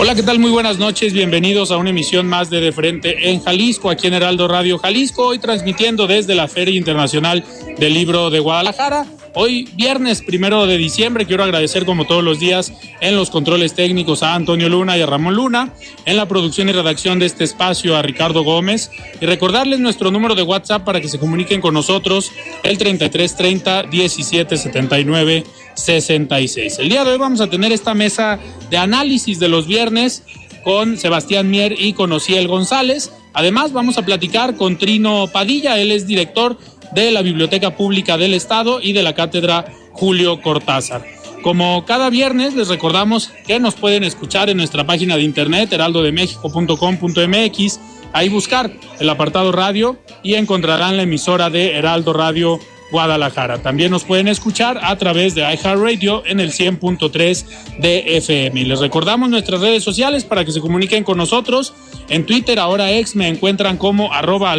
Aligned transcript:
Hola, 0.00 0.14
¿qué 0.14 0.22
tal? 0.22 0.38
Muy 0.38 0.52
buenas 0.52 0.78
noches. 0.78 1.12
Bienvenidos 1.12 1.72
a 1.72 1.76
una 1.76 1.90
emisión 1.90 2.28
más 2.28 2.50
de 2.50 2.60
De 2.60 2.70
Frente 2.70 3.30
en 3.30 3.42
Jalisco, 3.42 3.90
aquí 3.90 4.06
en 4.06 4.14
Heraldo 4.14 4.46
Radio 4.46 4.78
Jalisco, 4.78 5.26
hoy 5.26 5.40
transmitiendo 5.40 6.06
desde 6.06 6.36
la 6.36 6.46
Feria 6.46 6.76
Internacional 6.76 7.44
del 7.78 7.94
Libro 7.94 8.30
de 8.30 8.38
Guadalajara. 8.38 9.06
Hoy, 9.34 9.68
viernes 9.74 10.22
primero 10.22 10.66
de 10.66 10.78
diciembre, 10.78 11.26
quiero 11.26 11.42
agradecer 11.42 11.84
como 11.84 12.06
todos 12.06 12.22
los 12.22 12.38
días 12.38 12.72
en 13.00 13.16
los 13.16 13.30
controles 13.30 13.74
técnicos 13.74 14.22
a 14.22 14.34
Antonio 14.34 14.68
Luna 14.68 14.96
y 14.96 15.02
a 15.02 15.06
Ramón 15.06 15.34
Luna, 15.34 15.74
en 16.06 16.16
la 16.16 16.26
producción 16.26 16.68
y 16.68 16.72
redacción 16.72 17.18
de 17.18 17.26
este 17.26 17.42
espacio 17.42 17.96
a 17.96 18.02
Ricardo 18.02 18.42
Gómez 18.44 18.90
y 19.20 19.26
recordarles 19.26 19.80
nuestro 19.80 20.12
número 20.12 20.36
de 20.36 20.42
WhatsApp 20.42 20.84
para 20.84 21.00
que 21.00 21.08
se 21.08 21.18
comuniquen 21.18 21.60
con 21.60 21.74
nosotros, 21.74 22.30
el 22.62 22.78
3330 22.78 23.82
1779 23.90 25.44
66. 25.78 26.78
El 26.78 26.88
día 26.88 27.04
de 27.04 27.12
hoy 27.12 27.18
vamos 27.18 27.40
a 27.40 27.48
tener 27.48 27.72
esta 27.72 27.94
mesa 27.94 28.38
de 28.70 28.76
análisis 28.76 29.38
de 29.38 29.48
los 29.48 29.66
viernes 29.66 30.22
con 30.64 30.98
Sebastián 30.98 31.50
Mier 31.50 31.74
y 31.78 31.92
con 31.92 32.10
Ociel 32.12 32.48
González. 32.48 33.12
Además, 33.32 33.72
vamos 33.72 33.98
a 33.98 34.04
platicar 34.04 34.56
con 34.56 34.76
Trino 34.76 35.28
Padilla, 35.32 35.78
él 35.78 35.92
es 35.92 36.06
director 36.06 36.58
de 36.92 37.12
la 37.12 37.22
Biblioteca 37.22 37.76
Pública 37.76 38.18
del 38.18 38.34
Estado 38.34 38.80
y 38.82 38.92
de 38.92 39.02
la 39.02 39.14
Cátedra 39.14 39.66
Julio 39.92 40.42
Cortázar. 40.42 41.04
Como 41.42 41.84
cada 41.84 42.10
viernes, 42.10 42.54
les 42.54 42.68
recordamos 42.68 43.30
que 43.46 43.60
nos 43.60 43.76
pueden 43.76 44.02
escuchar 44.02 44.50
en 44.50 44.56
nuestra 44.56 44.84
página 44.84 45.16
de 45.16 45.22
internet 45.22 45.72
heraldodemexico.com.mx, 45.72 47.80
ahí 48.12 48.28
buscar 48.28 48.72
el 48.98 49.08
apartado 49.08 49.52
radio 49.52 49.96
y 50.24 50.34
encontrarán 50.34 50.96
la 50.96 51.04
emisora 51.04 51.50
de 51.50 51.76
Heraldo 51.76 52.12
Radio 52.12 52.58
Guadalajara. 52.90 53.58
También 53.58 53.90
nos 53.90 54.04
pueden 54.04 54.28
escuchar 54.28 54.80
a 54.82 54.96
través 54.96 55.34
de 55.34 55.42
iHeartRadio 55.42 56.22
en 56.26 56.40
el 56.40 56.52
100.3 56.52 57.44
de 57.80 58.16
FM. 58.16 58.60
Y 58.60 58.64
les 58.64 58.80
recordamos 58.80 59.28
nuestras 59.28 59.60
redes 59.60 59.84
sociales 59.84 60.24
para 60.24 60.44
que 60.44 60.52
se 60.52 60.60
comuniquen 60.60 61.04
con 61.04 61.18
nosotros. 61.18 61.74
En 62.08 62.24
Twitter, 62.24 62.58
ahora 62.58 62.92
ex, 62.92 63.14
me 63.14 63.28
encuentran 63.28 63.76
como 63.76 64.12
arroba 64.12 64.54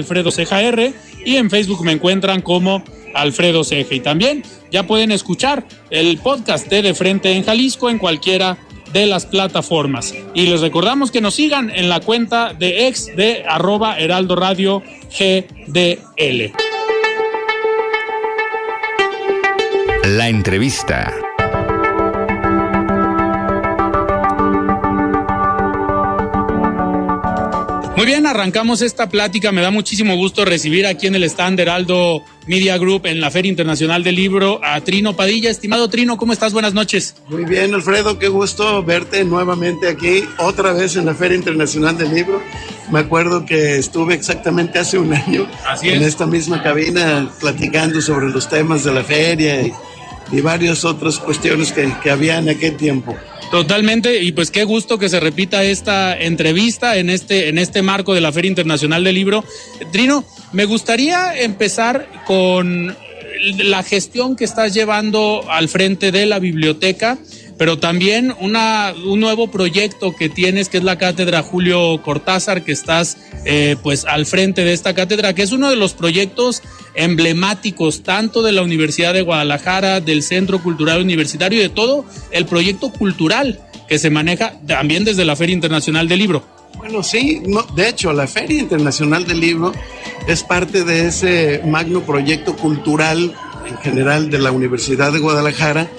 y 1.25 1.35
en 1.35 1.49
Facebook 1.49 1.83
me 1.83 1.91
encuentran 1.91 2.41
como 2.41 2.83
Alfredo 3.13 3.63
Ceja. 3.63 3.95
Y 3.95 3.99
también 3.99 4.43
ya 4.71 4.85
pueden 4.85 5.11
escuchar 5.11 5.65
el 5.89 6.17
podcast 6.19 6.67
de 6.67 6.81
De 6.81 6.93
Frente 6.93 7.31
en 7.31 7.43
Jalisco 7.43 7.89
en 7.89 7.97
cualquiera 7.97 8.57
de 8.93 9.05
las 9.05 9.25
plataformas. 9.25 10.13
Y 10.33 10.47
les 10.47 10.61
recordamos 10.61 11.11
que 11.11 11.21
nos 11.21 11.35
sigan 11.35 11.69
en 11.69 11.89
la 11.89 11.99
cuenta 11.99 12.53
de 12.53 12.87
ex 12.87 13.15
de 13.15 13.43
arroba 13.47 13.99
Heraldo 13.99 14.35
Radio 14.35 14.81
GDL. 15.17 16.68
La 20.09 20.27
entrevista. 20.27 21.13
Muy 27.95 28.07
bien, 28.07 28.25
arrancamos 28.25 28.81
esta 28.81 29.07
plática. 29.07 29.51
Me 29.51 29.61
da 29.61 29.69
muchísimo 29.69 30.15
gusto 30.15 30.45
recibir 30.45 30.87
aquí 30.87 31.05
en 31.05 31.13
el 31.13 31.25
stand 31.25 31.59
Heraldo 31.59 32.23
Media 32.47 32.79
Group 32.79 33.05
en 33.05 33.21
la 33.21 33.29
Feria 33.29 33.51
Internacional 33.51 34.03
del 34.03 34.15
Libro 34.15 34.59
a 34.63 34.81
Trino 34.81 35.15
Padilla. 35.15 35.51
Estimado 35.51 35.91
Trino, 35.91 36.17
¿cómo 36.17 36.33
estás? 36.33 36.53
Buenas 36.53 36.73
noches. 36.73 37.13
Muy 37.27 37.45
bien, 37.45 37.75
Alfredo, 37.75 38.17
qué 38.17 38.29
gusto 38.29 38.81
verte 38.83 39.23
nuevamente 39.25 39.87
aquí, 39.89 40.23
otra 40.39 40.73
vez 40.73 40.95
en 40.95 41.05
la 41.05 41.13
Feria 41.13 41.37
Internacional 41.37 41.99
del 41.99 42.15
Libro. 42.15 42.41
Me 42.91 42.97
acuerdo 42.97 43.45
que 43.45 43.77
estuve 43.77 44.15
exactamente 44.15 44.79
hace 44.79 44.97
un 44.97 45.13
año 45.13 45.47
en 45.83 46.01
esta 46.01 46.25
misma 46.25 46.63
cabina 46.63 47.29
platicando 47.39 48.01
sobre 48.01 48.29
los 48.29 48.49
temas 48.49 48.83
de 48.83 48.91
la 48.91 49.03
feria 49.03 49.61
y 49.61 49.73
y 50.31 50.41
varias 50.41 50.85
otras 50.85 51.17
cuestiones 51.19 51.71
que, 51.71 51.91
que 52.01 52.11
había 52.11 52.37
en 52.37 52.49
aquel 52.49 52.77
tiempo. 52.77 53.15
Totalmente, 53.51 54.21
y 54.21 54.31
pues 54.31 54.51
qué 54.51 54.63
gusto 54.63 54.99
que 54.99 55.09
se 55.09 55.19
repita 55.19 55.63
esta 55.63 56.15
entrevista 56.15 56.97
en 56.97 57.09
este, 57.09 57.49
en 57.49 57.57
este 57.57 57.81
marco 57.81 58.13
de 58.13 58.21
la 58.21 58.31
Feria 58.31 58.49
Internacional 58.49 59.03
del 59.03 59.15
Libro. 59.15 59.43
Trino, 59.91 60.23
me 60.53 60.65
gustaría 60.65 61.35
empezar 61.35 62.07
con 62.27 62.95
la 63.57 63.81
gestión 63.83 64.35
que 64.35 64.43
estás 64.43 64.73
llevando 64.73 65.45
al 65.49 65.67
frente 65.67 66.11
de 66.11 66.27
la 66.27 66.39
biblioteca 66.39 67.17
pero 67.59 67.77
también 67.77 68.33
un 68.39 69.19
nuevo 69.19 69.51
proyecto 69.51 70.15
que 70.15 70.29
tienes, 70.29 70.69
que 70.69 70.77
es 70.77 70.83
la 70.85 70.97
cátedra 70.97 71.43
Julio 71.43 72.01
Cortázar, 72.01 72.63
que 72.63 72.71
estás 72.71 73.17
eh, 73.43 73.75
pues 73.83 74.05
al 74.05 74.25
frente 74.25 74.63
de 74.63 74.71
esta 74.71 74.93
cátedra, 74.93 75.35
que 75.35 75.41
es 75.41 75.51
uno 75.51 75.69
de 75.69 75.75
los 75.75 75.93
proyectos 75.93 76.63
emblemáticos 76.95 78.01
tanto 78.01 78.43
de 78.43 78.53
la 78.53 78.61
Universidad 78.61 79.13
de 79.13 79.23
Guadalajara, 79.23 79.99
del 79.99 80.23
Centro 80.23 80.63
Cultural 80.63 81.01
Universitario 81.01 81.59
y 81.59 81.63
de 81.63 81.69
todo 81.69 82.05
el 82.31 82.45
proyecto 82.45 82.93
cultural 82.93 83.59
que 83.89 83.99
se 83.99 84.09
maneja 84.09 84.53
también 84.65 85.03
desde 85.03 85.25
la 85.25 85.35
Feria 85.35 85.53
Internacional 85.53 86.07
del 86.07 86.19
Libro. 86.19 86.45
Bueno, 86.77 87.03
sí, 87.03 87.41
de 87.75 87.89
hecho, 87.89 88.13
la 88.13 88.27
Feria 88.27 88.57
Internacional 88.57 89.25
del 89.25 89.41
Libro 89.41 89.73
es 90.29 90.43
parte 90.43 90.85
de 90.85 91.07
ese 91.07 91.61
magno 91.65 92.03
proyecto 92.03 92.55
cultural 92.55 93.35
en 93.67 93.77
general 93.79 94.29
de 94.29 94.39
la 94.39 94.51
Universidad 94.53 95.11
de 95.11 95.19
Guadalajara 95.19 95.89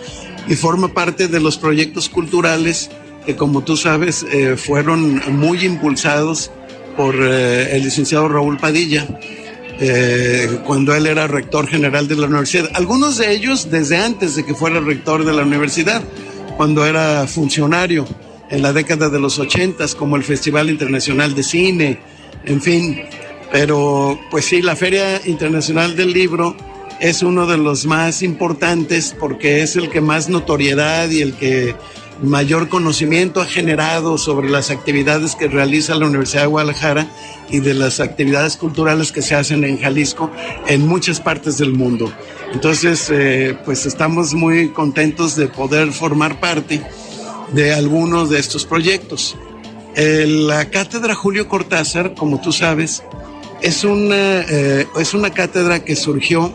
y 0.50 0.56
forma 0.56 0.88
parte 0.88 1.28
de 1.28 1.38
los 1.38 1.56
proyectos 1.56 2.08
culturales 2.08 2.90
que, 3.24 3.36
como 3.36 3.62
tú 3.62 3.76
sabes, 3.76 4.26
eh, 4.32 4.56
fueron 4.56 5.22
muy 5.38 5.64
impulsados 5.64 6.50
por 6.96 7.14
eh, 7.14 7.76
el 7.76 7.84
licenciado 7.84 8.28
Raúl 8.28 8.58
Padilla. 8.58 9.06
Eh, 9.82 10.58
cuando 10.66 10.94
él 10.94 11.06
era 11.06 11.26
rector 11.26 11.66
general 11.66 12.06
de 12.06 12.16
la 12.16 12.26
universidad. 12.26 12.68
Algunos 12.74 13.16
de 13.16 13.32
ellos 13.32 13.70
desde 13.70 13.96
antes 13.96 14.34
de 14.36 14.44
que 14.44 14.54
fuera 14.54 14.78
rector 14.80 15.24
de 15.24 15.32
la 15.32 15.42
universidad, 15.42 16.02
cuando 16.58 16.84
era 16.84 17.26
funcionario 17.26 18.06
en 18.50 18.60
la 18.60 18.74
década 18.74 19.08
de 19.08 19.18
los 19.18 19.38
ochentas, 19.38 19.94
como 19.94 20.16
el 20.16 20.24
Festival 20.24 20.68
Internacional 20.68 21.34
de 21.34 21.42
Cine, 21.42 21.98
en 22.44 22.60
fin. 22.60 23.00
Pero 23.52 24.20
pues 24.30 24.44
sí, 24.44 24.60
la 24.60 24.76
Feria 24.76 25.22
Internacional 25.24 25.96
del 25.96 26.12
Libro 26.12 26.56
es 27.00 27.22
uno 27.22 27.46
de 27.46 27.56
los 27.56 27.86
más 27.86 28.22
importantes 28.22 29.16
porque 29.18 29.62
es 29.62 29.74
el 29.76 29.88
que 29.88 30.00
más 30.00 30.28
notoriedad 30.28 31.08
y 31.08 31.22
el 31.22 31.34
que 31.34 31.74
mayor 32.22 32.68
conocimiento 32.68 33.40
ha 33.40 33.46
generado 33.46 34.18
sobre 34.18 34.50
las 34.50 34.70
actividades 34.70 35.34
que 35.34 35.48
realiza 35.48 35.94
la 35.94 36.06
Universidad 36.06 36.42
de 36.42 36.48
Guadalajara 36.48 37.10
y 37.50 37.60
de 37.60 37.72
las 37.72 38.00
actividades 38.00 38.58
culturales 38.58 39.12
que 39.12 39.22
se 39.22 39.34
hacen 39.34 39.64
en 39.64 39.80
Jalisco 39.80 40.30
en 40.66 40.86
muchas 40.86 41.20
partes 41.20 41.56
del 41.56 41.72
mundo. 41.72 42.12
Entonces, 42.52 43.08
eh, 43.10 43.56
pues 43.64 43.86
estamos 43.86 44.34
muy 44.34 44.68
contentos 44.68 45.36
de 45.36 45.48
poder 45.48 45.92
formar 45.92 46.38
parte 46.38 46.82
de 47.52 47.72
algunos 47.72 48.28
de 48.28 48.38
estos 48.38 48.66
proyectos. 48.66 49.36
la 49.96 50.70
cátedra 50.70 51.14
Julio 51.14 51.48
Cortázar, 51.48 52.14
como 52.14 52.40
tú 52.40 52.52
sabes, 52.52 53.02
es 53.60 53.84
una, 53.84 54.42
eh, 54.42 54.86
es 54.98 55.14
una 55.14 55.30
cátedra 55.30 55.84
que 55.84 55.96
surgió 55.96 56.54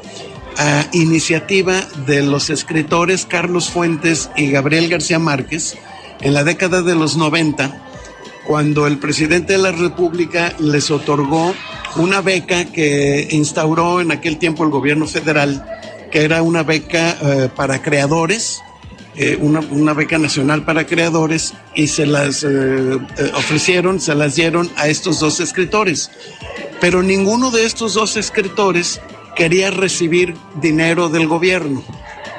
a 0.58 0.88
iniciativa 0.94 1.82
de 2.06 2.24
los 2.24 2.50
escritores 2.50 3.26
Carlos 3.26 3.70
Fuentes 3.70 4.30
y 4.36 4.52
Gabriel 4.52 4.90
García 4.90 5.20
Márquez 5.20 5.78
en 6.22 6.34
la 6.34 6.44
década 6.44 6.82
de 6.82 6.96
los 6.96 7.18
90, 7.18 7.84
cuando 8.46 8.88
el 8.88 8.98
presidente 8.98 9.54
de 9.54 9.60
la 9.60 9.72
República 9.72 10.54
les 10.60 10.92
otorgó 10.92 11.54
una 11.98 12.22
beca 12.22 12.66
que 12.66 13.28
instauró 13.32 14.02
en 14.02 14.12
aquel 14.12 14.38
tiempo 14.38 14.64
el 14.64 14.70
gobierno 14.70 15.08
federal, 15.08 15.66
que 16.12 16.24
era 16.24 16.42
una 16.42 16.64
beca 16.64 17.18
eh, 17.22 17.50
para 17.56 17.82
creadores 17.82 18.62
eh, 19.18 19.38
una, 19.40 19.94
beca 19.94 20.18
nacional 20.18 20.66
para 20.66 20.86
creadores 20.86 21.54
y 21.74 21.88
se 21.88 22.06
las 22.06 22.44
eh, 22.44 23.00
ofrecieron, 23.34 24.02
se 24.02 24.14
las 24.14 24.36
dieron 24.36 24.70
a 24.76 24.90
estos 24.90 25.22
dos 25.22 25.40
escritores. 25.40 26.12
Pero 26.82 27.02
ninguno 27.02 27.50
de 27.50 27.64
estos 27.64 27.94
dos 27.94 28.18
escritores 28.18 29.00
quería 29.36 29.72
recibir 29.72 30.36
dinero 30.62 31.10
del 31.10 31.28
gobierno. 31.28 31.84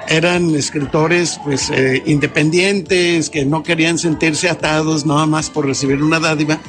Eran 0.08 0.54
escritores 0.54 1.40
pues 1.44 1.70
independientes 2.06 3.28
que 3.28 3.44
no 3.44 3.64
querían 3.64 3.98
sentirse 3.98 4.48
atados 4.48 5.04
nada 5.04 5.26
más 5.26 5.50
por 5.50 5.66
recibir 5.66 6.00
una 6.00 6.20
dádiva 6.20 6.60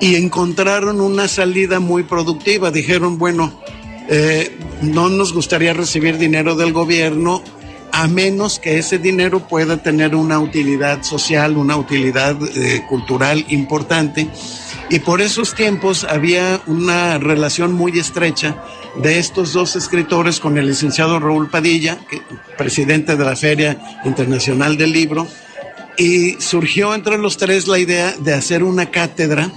y 0.00 0.16
encontraron 0.16 1.00
una 1.00 1.28
salida 1.28 1.78
muy 1.78 2.02
productiva. 2.02 2.70
Dijeron, 2.70 3.18
bueno, 3.18 3.52
eh, 4.08 4.56
no 4.82 5.08
nos 5.08 5.32
gustaría 5.32 5.74
recibir 5.74 6.18
dinero 6.18 6.56
del 6.56 6.72
gobierno 6.72 7.42
a 7.92 8.08
menos 8.08 8.58
que 8.58 8.78
ese 8.78 8.98
dinero 8.98 9.46
pueda 9.46 9.82
tener 9.82 10.14
una 10.14 10.38
utilidad 10.40 11.02
social, 11.02 11.56
una 11.56 11.76
utilidad 11.76 12.36
eh, 12.56 12.82
cultural 12.88 13.44
importante. 13.48 14.28
Y 14.88 15.00
por 15.00 15.20
esos 15.20 15.54
tiempos 15.54 16.04
había 16.04 16.60
una 16.66 17.18
relación 17.18 17.72
muy 17.72 17.98
estrecha 17.98 18.56
de 18.96 19.18
estos 19.18 19.52
dos 19.52 19.76
escritores 19.76 20.40
con 20.40 20.58
el 20.58 20.66
licenciado 20.66 21.18
Raúl 21.18 21.48
Padilla, 21.48 21.98
presidente 22.58 23.16
de 23.16 23.24
la 23.24 23.36
Feria 23.36 24.00
Internacional 24.04 24.76
del 24.76 24.92
Libro, 24.92 25.26
y 25.96 26.40
surgió 26.40 26.94
entre 26.94 27.18
los 27.18 27.36
tres 27.36 27.68
la 27.68 27.78
idea 27.78 28.14
de 28.18 28.34
hacer 28.34 28.64
una 28.64 28.90
cátedra 28.90 29.50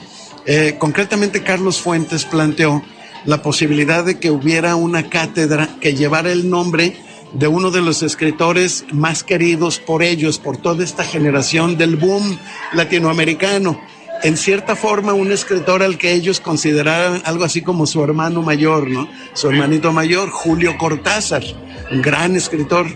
eh, 0.45 0.75
concretamente, 0.77 1.41
Carlos 1.41 1.79
Fuentes 1.81 2.25
planteó 2.25 2.83
la 3.25 3.41
posibilidad 3.41 4.03
de 4.03 4.19
que 4.19 4.31
hubiera 4.31 4.75
una 4.75 5.09
cátedra 5.09 5.69
que 5.79 5.95
llevara 5.95 6.31
el 6.31 6.49
nombre 6.49 6.97
de 7.31 7.47
uno 7.47 7.71
de 7.71 7.81
los 7.81 8.03
escritores 8.03 8.85
más 8.91 9.23
queridos 9.23 9.79
por 9.79 10.03
ellos, 10.03 10.39
por 10.39 10.57
toda 10.57 10.83
esta 10.83 11.05
generación 11.05 11.77
del 11.77 11.95
boom 11.95 12.37
latinoamericano. 12.73 13.79
En 14.23 14.37
cierta 14.37 14.75
forma, 14.75 15.13
un 15.13 15.31
escritor 15.31 15.83
al 15.83 15.97
que 15.97 16.13
ellos 16.13 16.39
consideraban 16.39 17.21
algo 17.25 17.43
así 17.43 17.61
como 17.61 17.85
su 17.85 18.03
hermano 18.03 18.41
mayor, 18.41 18.89
¿no? 18.89 19.09
Su 19.33 19.49
hermanito 19.49 19.91
mayor, 19.91 20.29
Julio 20.29 20.77
Cortázar, 20.77 21.43
un 21.91 22.01
gran 22.01 22.35
escritor 22.35 22.87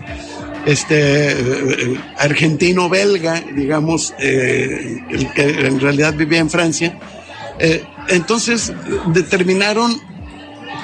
este 0.64 1.32
eh, 1.32 2.00
argentino-belga, 2.18 3.42
digamos, 3.54 4.14
eh, 4.18 5.00
el 5.10 5.32
que 5.32 5.66
en 5.66 5.80
realidad 5.80 6.14
vivía 6.14 6.40
en 6.40 6.50
Francia, 6.50 6.98
eh, 7.58 7.84
entonces 8.08 8.72
determinaron 9.12 10.00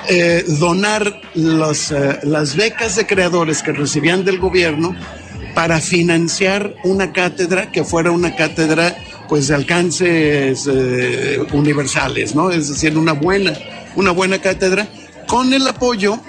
eh, 0.08 0.44
donar 0.58 1.20
eh, 1.34 2.18
las 2.22 2.56
becas 2.56 2.96
de 2.96 3.06
creadores 3.06 3.62
que 3.62 3.72
recibían 3.72 4.24
del 4.24 4.38
gobierno 4.38 4.94
para 5.54 5.80
financiar 5.80 6.74
una 6.84 7.12
cátedra 7.12 7.70
que 7.70 7.84
fuera 7.84 8.10
una 8.10 8.36
cátedra 8.36 8.96
pues 9.34 9.48
de 9.48 9.56
alcances 9.56 10.70
universales, 11.52 12.36
¿no? 12.36 12.52
Es 12.52 12.68
decir, 12.68 12.96
una 12.96 13.14
buena, 13.14 13.52
una 13.96 14.12
buena 14.12 14.38
cátedra 14.38 14.86
con 15.26 15.52
el 15.52 15.66
apoyo 15.66 16.20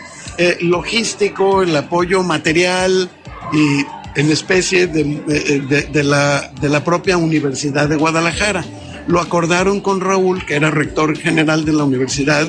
logístico, 0.62 1.62
el 1.62 1.78
apoyo 1.78 2.24
material 2.24 3.08
y 3.54 3.86
en 4.20 4.32
especie 4.32 4.88
de, 4.88 6.04
la, 6.04 6.52
de 6.60 6.68
la 6.68 6.84
propia 6.84 7.16
Universidad 7.18 7.88
de 7.88 7.96
Guadalajara 7.96 8.66
lo 9.08 9.22
acordaron 9.22 9.82
con 9.82 10.02
Raúl, 10.02 10.44
que 10.46 10.56
era 10.56 10.72
rector 10.72 11.16
general 11.16 11.64
de 11.64 11.74
la 11.74 11.84
universidad, 11.84 12.48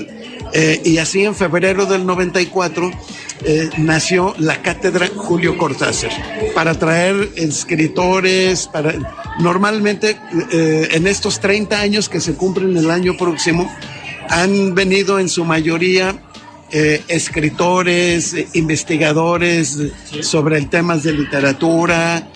eh, 0.53 0.81
y 0.85 0.99
así 0.99 1.25
en 1.25 1.35
febrero 1.35 1.87
del 1.87 2.07
94 2.07 2.91
eh, 3.45 3.69
nació 3.77 4.35
la 4.39 4.63
cátedra 4.63 5.09
Julio 5.15 5.59
Cortázar, 5.59 6.11
para 6.55 6.75
traer 6.79 7.31
escritores, 7.37 8.69
para 8.69 8.95
normalmente 9.39 10.17
eh, 10.53 10.89
en 10.93 11.07
estos 11.07 11.41
30 11.41 11.81
años 11.81 12.09
que 12.09 12.21
se 12.21 12.35
cumplen 12.35 12.77
el 12.77 12.91
año 12.91 13.17
próximo, 13.17 13.71
han 14.29 14.75
venido 14.75 15.19
en 15.19 15.29
su 15.29 15.45
mayoría 15.45 16.23
escritores, 16.69 18.35
investigadores 18.55 19.79
sobre 20.21 20.59
el 20.59 20.69
temas 20.69 21.05
de 21.05 21.13
literatura, 21.13 22.29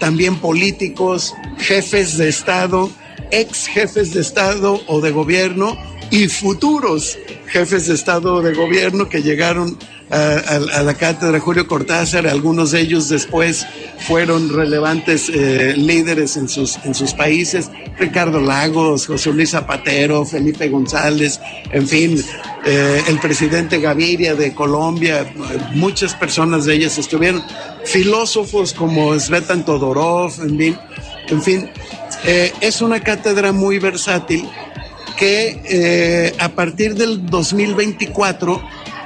también 0.00 0.40
políticos, 0.40 1.34
jefes 1.56 2.18
de 2.18 2.28
Estado 2.28 2.90
ex 3.30 3.66
jefes 3.66 4.12
de 4.12 4.20
Estado 4.20 4.80
o 4.86 5.00
de 5.00 5.10
gobierno 5.10 5.76
y 6.10 6.28
futuros 6.28 7.18
jefes 7.46 7.86
de 7.86 7.94
Estado 7.94 8.34
o 8.34 8.42
de 8.42 8.54
gobierno 8.54 9.08
que 9.08 9.22
llegaron 9.22 9.78
a, 10.10 10.82
la 10.82 10.94
cátedra 10.94 11.38
Julio 11.38 11.66
Cortázar, 11.66 12.26
algunos 12.26 12.72
de 12.72 12.80
ellos 12.80 13.08
después 13.08 13.66
fueron 14.00 14.52
relevantes 14.52 15.28
eh, 15.28 15.74
líderes 15.76 16.36
en 16.36 16.48
sus, 16.48 16.78
en 16.84 16.94
sus 16.94 17.14
países, 17.14 17.70
Ricardo 17.98 18.40
Lagos, 18.40 19.06
José 19.06 19.32
Luis 19.32 19.50
Zapatero, 19.50 20.24
Felipe 20.24 20.68
González, 20.68 21.40
en 21.70 21.86
fin, 21.86 22.22
eh, 22.64 23.02
el 23.06 23.20
presidente 23.20 23.78
Gaviria 23.78 24.34
de 24.34 24.52
Colombia, 24.52 25.32
muchas 25.74 26.14
personas 26.14 26.64
de 26.64 26.74
ellas 26.74 26.98
estuvieron, 26.98 27.42
filósofos 27.84 28.74
como 28.74 29.18
Svetan 29.18 29.64
Todorov, 29.64 30.32
en 30.42 31.42
fin, 31.42 31.70
eh, 32.24 32.52
es 32.60 32.82
una 32.82 33.00
cátedra 33.00 33.52
muy 33.52 33.78
versátil 33.78 34.48
que 35.16 36.32
a 36.38 36.48
partir 36.48 36.94
del 36.94 37.26
2024, 37.26 38.62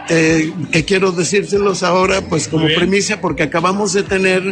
eh, 0.08 0.52
que 0.70 0.84
quiero 0.84 1.12
decírselos 1.12 1.82
ahora 1.82 2.22
pues 2.22 2.48
como 2.48 2.66
premisa 2.66 3.20
porque 3.20 3.42
acabamos 3.42 3.92
de 3.92 4.02
tener 4.02 4.42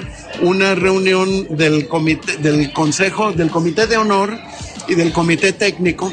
una 0.40 0.74
reunión 0.74 1.46
del 1.56 1.88
comité, 1.88 2.36
del 2.38 2.72
consejo, 2.72 3.32
del 3.32 3.50
comité 3.50 3.86
de 3.86 3.96
honor 3.96 4.38
y 4.88 4.94
del 4.94 5.12
comité 5.12 5.52
técnico 5.52 6.10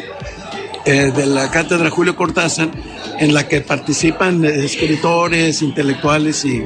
de 0.86 1.25
la 1.27 1.51
cátedra 1.51 1.91
Julio 1.91 2.15
Cortázar, 2.15 2.71
en 3.19 3.33
la 3.33 3.47
que 3.47 3.62
participan 3.62 4.44
escritores, 4.44 5.62
intelectuales 5.62 6.44
y 6.45 6.62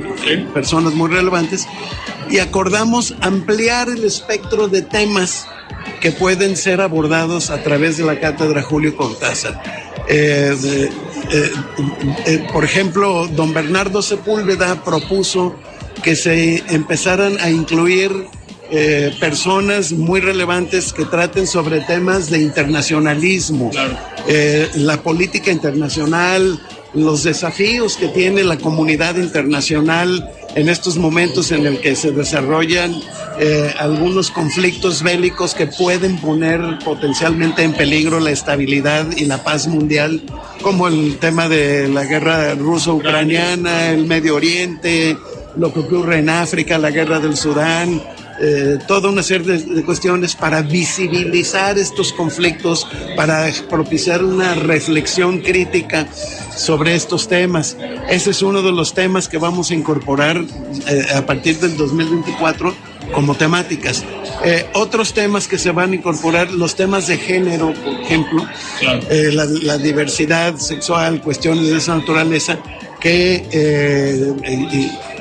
personas 0.53 0.93
muy 0.93 1.09
relevantes, 1.09 1.67
y 2.29 2.39
acordamos 2.39 3.15
ampliar 3.21 3.89
el 3.89 4.05
espectro 4.05 4.67
de 4.67 4.81
temas 4.81 5.45
que 5.99 6.11
pueden 6.11 6.55
ser 6.55 6.81
abordados 6.81 7.49
a 7.49 7.61
través 7.63 7.97
de 7.97 8.05
la 8.05 8.19
cátedra 8.19 8.61
Julio 8.61 8.95
Cortázar. 8.95 9.61
Eh, 10.07 10.89
eh, 11.31 11.51
eh, 12.25 12.47
por 12.51 12.63
ejemplo, 12.63 13.27
don 13.27 13.53
Bernardo 13.53 14.01
Sepúlveda 14.01 14.83
propuso 14.83 15.55
que 16.03 16.15
se 16.15 16.63
empezaran 16.73 17.39
a 17.39 17.49
incluir 17.49 18.11
personas 19.19 19.91
muy 19.91 20.19
relevantes 20.19 20.93
que 20.93 21.05
traten 21.05 21.45
sobre 21.45 21.81
temas 21.81 22.31
de 22.31 22.41
internacionalismo, 22.41 23.69
la 24.73 25.03
política 25.03 25.51
internacional, 25.51 26.59
los 26.95 27.21
desafíos 27.21 27.97
que 27.97 28.07
tiene 28.07 28.43
la 28.43 28.57
comunidad 28.57 29.15
internacional 29.17 30.27
en 30.55 30.69
estos 30.69 30.97
momentos 30.97 31.51
en 31.51 31.65
el 31.65 31.79
que 31.79 31.95
se 31.95 32.11
desarrollan 32.11 32.95
eh, 33.39 33.73
algunos 33.79 34.29
conflictos 34.29 35.01
bélicos 35.01 35.55
que 35.55 35.67
pueden 35.67 36.19
poner 36.19 36.61
potencialmente 36.83 37.63
en 37.63 37.73
peligro 37.73 38.19
la 38.19 38.31
estabilidad 38.31 39.07
y 39.17 39.25
la 39.25 39.43
paz 39.43 39.67
mundial, 39.67 40.21
como 40.61 40.87
el 40.87 41.17
tema 41.17 41.49
de 41.49 41.87
la 41.87 42.03
guerra 42.03 42.53
ruso-ucraniana, 42.55 43.89
el 43.89 44.05
Medio 44.05 44.35
Oriente, 44.35 45.17
lo 45.55 45.73
que 45.73 45.79
ocurre 45.79 46.19
en 46.19 46.29
África, 46.29 46.77
la 46.77 46.91
guerra 46.91 47.19
del 47.19 47.35
Sudán, 47.35 48.01
eh, 48.41 48.79
toda 48.87 49.09
una 49.09 49.23
serie 49.23 49.59
de, 49.59 49.83
cuestiones 49.83 50.35
para 50.35 50.61
visibilizar 50.61 51.77
estos 51.77 52.13
conflictos, 52.13 52.87
para 53.15 53.49
propiciar 53.69 54.23
una 54.23 54.55
reflexión 54.55 55.39
crítica 55.39 56.07
sobre 56.55 56.95
estos 56.95 57.27
temas. 57.27 57.77
Ese 58.09 58.31
es 58.31 58.41
uno 58.41 58.61
de 58.61 58.71
los 58.71 58.93
temas 58.93 59.27
que 59.27 59.37
vamos 59.37 59.71
a 59.71 59.73
incorporar 59.73 60.37
eh, 60.87 61.05
a 61.15 61.25
partir 61.25 61.59
del 61.59 61.77
2024 61.77 62.73
como 63.13 63.35
temáticas. 63.35 64.03
Eh, 64.43 64.65
otros 64.73 65.13
temas 65.13 65.47
que 65.47 65.57
se 65.57 65.71
van 65.71 65.91
a 65.91 65.95
incorporar, 65.95 66.51
los 66.51 66.75
temas 66.75 67.07
de 67.07 67.17
género, 67.17 67.73
por 67.73 67.93
ejemplo, 67.93 68.45
la, 69.09 69.45
la, 69.45 69.77
diversidad 69.77 70.57
sexual, 70.57 71.21
cuestiones 71.21 71.69
de 71.69 71.77
esa 71.77 71.95
naturaleza, 71.95 72.57
que 72.99 74.33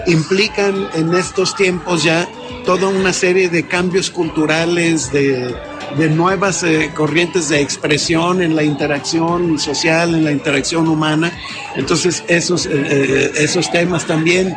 implican 0.06 0.88
en 0.94 1.14
estos 1.14 1.54
tiempos 1.54 2.02
ya 2.02 2.28
toda 2.64 2.88
una 2.88 3.12
serie 3.12 3.48
de 3.48 3.66
cambios 3.66 4.10
culturales, 4.10 5.12
de, 5.12 5.54
nuevas 5.96 6.62
eh, 6.62 6.90
corrientes 6.94 7.48
de 7.48 7.60
expresión 7.60 8.42
en 8.42 8.56
la 8.56 8.62
interacción 8.62 9.58
social, 9.58 10.14
en 10.14 10.24
la 10.24 10.32
interacción 10.32 10.88
humana. 10.88 11.32
Entonces 11.76 12.24
esos, 12.28 12.66
eh, 12.66 12.70
eh, 12.74 13.32
esos 13.36 13.70
temas 13.70 14.06
también 14.06 14.56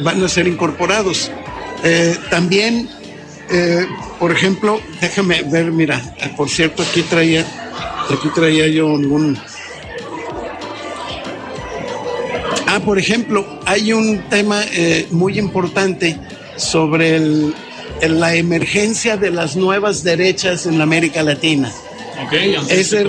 van 0.00 0.22
a 0.24 0.28
ser 0.28 0.48
incorporados. 0.48 1.30
también, 2.30 2.88
por 4.18 4.32
ejemplo, 4.32 4.80
déjame 5.00 5.42
ver, 5.42 5.70
mira, 5.70 6.00
por 6.36 6.48
cierto, 6.48 6.82
aquí 6.82 7.02
traía, 7.02 7.46
aquí 8.10 8.28
traía 8.34 8.66
yo 8.66 8.96
algún... 8.96 9.38
Ah, 12.66 12.80
por 12.80 12.98
ejemplo, 12.98 13.46
hay 13.64 13.92
un 13.92 14.28
tema 14.28 14.62
muy 15.12 15.38
importante 15.38 16.18
sobre 16.56 17.16
el, 17.16 17.54
la 18.08 18.34
emergencia 18.34 19.16
de 19.16 19.30
las 19.30 19.56
nuevas 19.56 20.02
derechas 20.02 20.66
en 20.66 20.80
América 20.80 21.22
Latina. 21.22 21.72
Okay, 22.26 22.56
Ese 22.68 23.04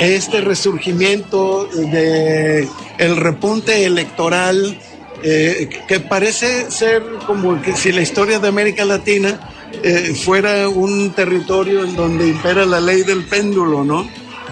este 0.00 0.40
resurgimiento 0.40 1.66
de 1.66 2.68
el 2.98 3.16
repunte 3.16 3.84
electoral 3.84 4.78
eh, 5.22 5.68
que 5.86 6.00
parece 6.00 6.70
ser 6.70 7.02
como 7.26 7.60
que 7.60 7.76
si 7.76 7.92
la 7.92 8.00
historia 8.00 8.38
de 8.38 8.48
América 8.48 8.84
Latina 8.84 9.38
eh, 9.82 10.14
fuera 10.14 10.68
un 10.68 11.12
territorio 11.12 11.84
en 11.84 11.94
donde 11.94 12.28
impera 12.28 12.64
la 12.64 12.80
ley 12.80 13.02
del 13.02 13.24
péndulo, 13.24 13.84
¿no? 13.84 14.08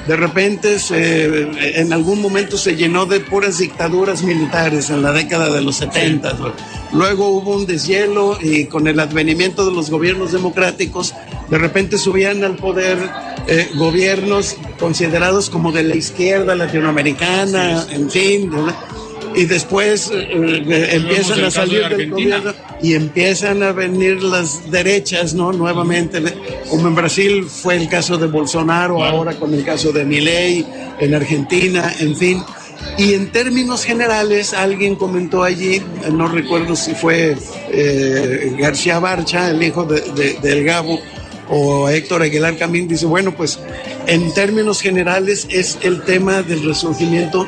De 0.08 0.16
repente 0.16 0.78
se, 0.78 1.80
en 1.80 1.92
algún 1.92 2.22
momento 2.22 2.56
se 2.56 2.74
llenó 2.76 3.04
de 3.04 3.20
puras 3.20 3.58
dictaduras 3.58 4.22
militares 4.22 4.88
en 4.88 5.02
la 5.02 5.12
década 5.12 5.52
de 5.52 5.60
los 5.60 5.76
70. 5.76 6.34
Luego 6.94 7.28
hubo 7.28 7.54
un 7.56 7.66
deshielo 7.66 8.38
y 8.40 8.64
con 8.64 8.88
el 8.88 8.98
advenimiento 9.00 9.66
de 9.66 9.72
los 9.72 9.90
gobiernos 9.90 10.32
democráticos, 10.32 11.14
de 11.50 11.58
repente 11.58 11.98
subían 11.98 12.42
al 12.42 12.56
poder 12.56 12.96
eh, 13.48 13.68
gobiernos 13.74 14.56
considerados 14.80 15.50
como 15.50 15.72
de 15.72 15.82
la 15.82 15.96
izquierda 15.96 16.54
latinoamericana, 16.54 17.86
en 17.90 18.10
fin, 18.10 18.50
y 19.38 19.44
después 19.44 20.10
eh, 20.12 20.26
eh, 20.32 20.88
empiezan 20.94 21.44
a 21.44 21.50
salir 21.52 21.88
del 21.88 22.10
gobierno 22.10 22.52
y 22.82 22.94
empiezan 22.94 23.62
a 23.62 23.70
venir 23.70 24.20
las 24.20 24.68
derechas, 24.68 25.32
¿no? 25.32 25.52
Nuevamente, 25.52 26.20
como 26.68 26.88
en 26.88 26.96
Brasil 26.96 27.44
fue 27.48 27.76
el 27.76 27.88
caso 27.88 28.18
de 28.18 28.26
Bolsonaro, 28.26 29.04
ahora 29.04 29.36
con 29.36 29.54
el 29.54 29.64
caso 29.64 29.92
de 29.92 30.04
Milei, 30.04 30.66
en 30.98 31.14
Argentina, 31.14 31.94
en 32.00 32.16
fin. 32.16 32.42
Y 32.96 33.14
en 33.14 33.30
términos 33.30 33.84
generales, 33.84 34.54
alguien 34.54 34.96
comentó 34.96 35.44
allí, 35.44 35.80
no 36.10 36.26
recuerdo 36.26 36.74
si 36.74 36.96
fue 36.96 37.36
eh, 37.70 38.56
García 38.58 38.98
Barcha, 38.98 39.50
el 39.50 39.62
hijo 39.62 39.84
de, 39.84 40.36
del 40.42 40.64
Gabo, 40.64 40.98
o 41.48 41.88
Héctor 41.88 42.22
Aguilar 42.22 42.56
Camín, 42.56 42.88
dice, 42.88 43.06
bueno, 43.06 43.32
pues 43.36 43.60
en 44.08 44.34
términos 44.34 44.80
generales 44.80 45.46
es 45.48 45.78
el 45.82 46.02
tema 46.02 46.42
del 46.42 46.64
resurgimiento 46.64 47.46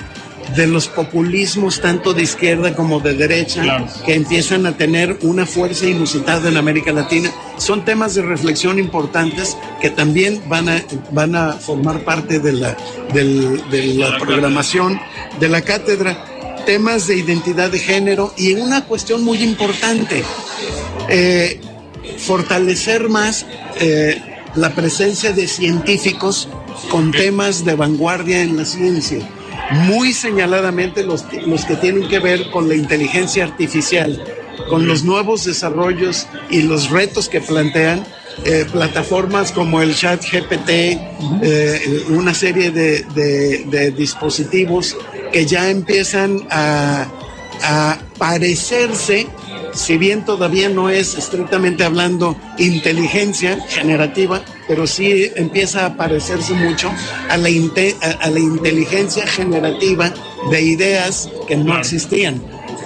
de 0.57 0.67
los 0.67 0.89
populismos 0.89 1.81
tanto 1.81 2.13
de 2.13 2.23
izquierda 2.23 2.75
como 2.75 3.01
de 3.01 3.15
derecha 3.15 3.87
que 4.05 4.15
empiezan 4.15 4.67
a 4.67 4.77
tener 4.77 5.19
una 5.23 5.47
fuerza 5.47 5.87
inusitada 5.87 6.49
en 6.49 6.57
América 6.57 6.93
Latina. 6.93 7.31
Son 7.57 7.85
temas 7.85 8.15
de 8.15 8.23
reflexión 8.23 8.79
importantes 8.79 9.57
que 9.81 9.91
también 9.91 10.43
van 10.49 10.69
a, 10.69 10.83
van 11.13 11.37
a 11.37 11.53
formar 11.53 12.05
parte 12.05 12.41
de 12.41 12.53
la, 12.53 12.77
de 13.13 13.95
la 13.95 14.19
programación 14.19 15.01
de 15.39 15.49
la 15.49 15.63
cátedra. 15.63 16.25
Temas 16.67 17.07
de 17.07 17.17
identidad 17.17 17.71
de 17.71 17.79
género 17.79 18.35
y 18.37 18.53
una 18.53 18.85
cuestión 18.85 19.25
muy 19.25 19.43
importante, 19.43 20.23
eh, 21.09 21.59
fortalecer 22.19 23.09
más 23.09 23.47
eh, 23.81 24.21
la 24.55 24.71
presencia 24.75 25.33
de 25.33 25.49
científicos 25.49 26.49
con 26.91 27.13
temas 27.13 27.65
de 27.65 27.75
vanguardia 27.75 28.43
en 28.43 28.59
la 28.59 28.67
ciencia 28.67 29.27
muy 29.71 30.13
señaladamente 30.13 31.05
los, 31.05 31.25
los 31.47 31.65
que 31.65 31.77
tienen 31.77 32.09
que 32.09 32.19
ver 32.19 32.51
con 32.51 32.69
la 32.69 32.75
inteligencia 32.75 33.45
artificial, 33.45 34.23
con 34.69 34.87
los 34.87 35.05
nuevos 35.05 35.45
desarrollos 35.45 36.27
y 36.51 36.63
los 36.63 36.91
retos 36.91 37.29
que 37.29 37.41
plantean 37.41 38.05
eh, 38.45 38.65
plataformas 38.71 39.53
como 39.53 39.83
el 39.83 39.95
chat 39.95 40.23
GPT, 40.23 40.71
eh, 41.43 42.05
una 42.09 42.33
serie 42.33 42.71
de, 42.71 43.03
de, 43.05 43.91
dispositivos 43.91 44.97
que 45.33 45.45
ya 45.45 45.69
empiezan 45.69 46.47
a, 46.51 47.07
a 47.63 47.99
parecerse 48.17 49.27
si 49.73 49.99
bien 49.99 50.25
todavía 50.25 50.69
no 50.69 50.91
es 50.91 51.17
estrictamente 51.17 51.85
hablando 51.85 52.37
inteligencia 52.59 53.59
generativa, 53.69 54.43
pero 54.69 54.87
sí 54.87 55.31
empieza 55.37 55.87
a 55.87 55.97
parecerse 55.97 56.55
mucho 56.55 56.91
a 57.29 57.37
la, 57.37 57.49
a, 58.21 58.31
la 58.31 58.39
inteligencia 58.39 59.27
generativa 59.27 60.13
de 60.51 60.63
ideas 60.63 61.29
que 61.47 61.57
no 61.57 61.79
existían. 61.79 62.41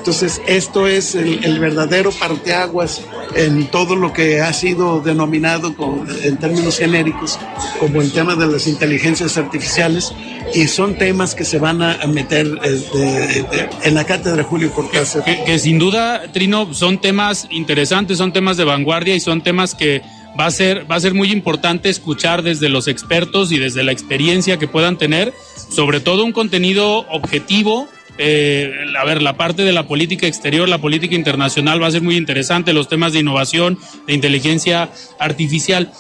Entonces, 0.05 0.43
esto 0.47 0.87
es 0.87 1.15
el, 1.15 1.59
verdadero 1.59 2.11
parteaguas 2.13 3.01
en 3.35 3.69
todo 3.69 3.97
lo 3.97 4.13
que 4.13 4.43
ha 4.43 4.53
sido 4.53 5.01
denominado 5.01 5.75
en 6.23 6.37
términos 6.37 6.77
genéricos 6.77 7.39
como 7.81 8.03
el 8.03 8.13
tema 8.13 8.35
de 8.35 8.47
las 8.47 8.67
inteligencias 8.67 9.39
artificiales 9.39 10.13
y 10.53 10.69
son 10.69 10.99
temas 10.99 11.35
que 11.35 11.47
se 11.47 11.59
van 11.59 11.81
a 11.81 12.07
meter 12.07 12.47
este, 12.65 13.47
en 13.83 13.95
la 13.95 14.05
cátedra 14.05 14.45
Julio 14.45 14.71
Cortázar. 14.73 15.25
Que, 15.25 15.59
sin 15.59 15.79
duda, 15.79 16.31
Trino, 16.35 16.75
son 16.75 17.01
temas 17.01 17.47
interesantes, 17.49 18.19
son 18.19 18.31
temas 18.31 18.59
de 18.59 18.65
vanguardia 18.65 19.15
y 19.15 19.21
son 19.21 19.43
temas 19.43 19.75
que 19.75 20.03
va 20.39 20.45
a 20.45 20.51
ser, 20.51 20.85
va 20.91 20.97
a 20.97 21.01
ser 21.01 21.15
muy 21.15 21.33
importante 21.33 21.89
escuchar 21.89 22.43
desde 22.43 22.69
los 22.69 22.89
expertos 22.89 23.53
y 23.53 23.59
desde 23.59 23.83
la 23.83 23.93
experiencia 23.93 24.59
que 24.59 24.69
puedan 24.69 24.99
tener, 24.99 25.33
sobre 25.71 26.01
todo 26.01 26.27
un 26.27 26.33
contenido 26.33 27.07
objetivo 27.09 27.89
eh, 28.17 28.73
a 28.99 29.05
ver, 29.05 29.23
la 29.23 29.37
parte 29.37 29.63
de 29.63 29.73
la 29.73 29.89
política 29.89 30.27
exterior, 30.27 30.69
la 30.69 30.79
política 30.79 31.15
internacional 31.15 31.83
va 31.83 31.89
a 31.89 31.91
ser 31.91 32.03
muy 32.03 32.17
interesante, 32.17 32.73
los 32.73 32.89
temas 32.89 33.13
de 33.13 33.21
innovación, 33.21 33.79
de 34.07 34.15
inteligencia 34.15 34.91
artificial. 35.19 35.91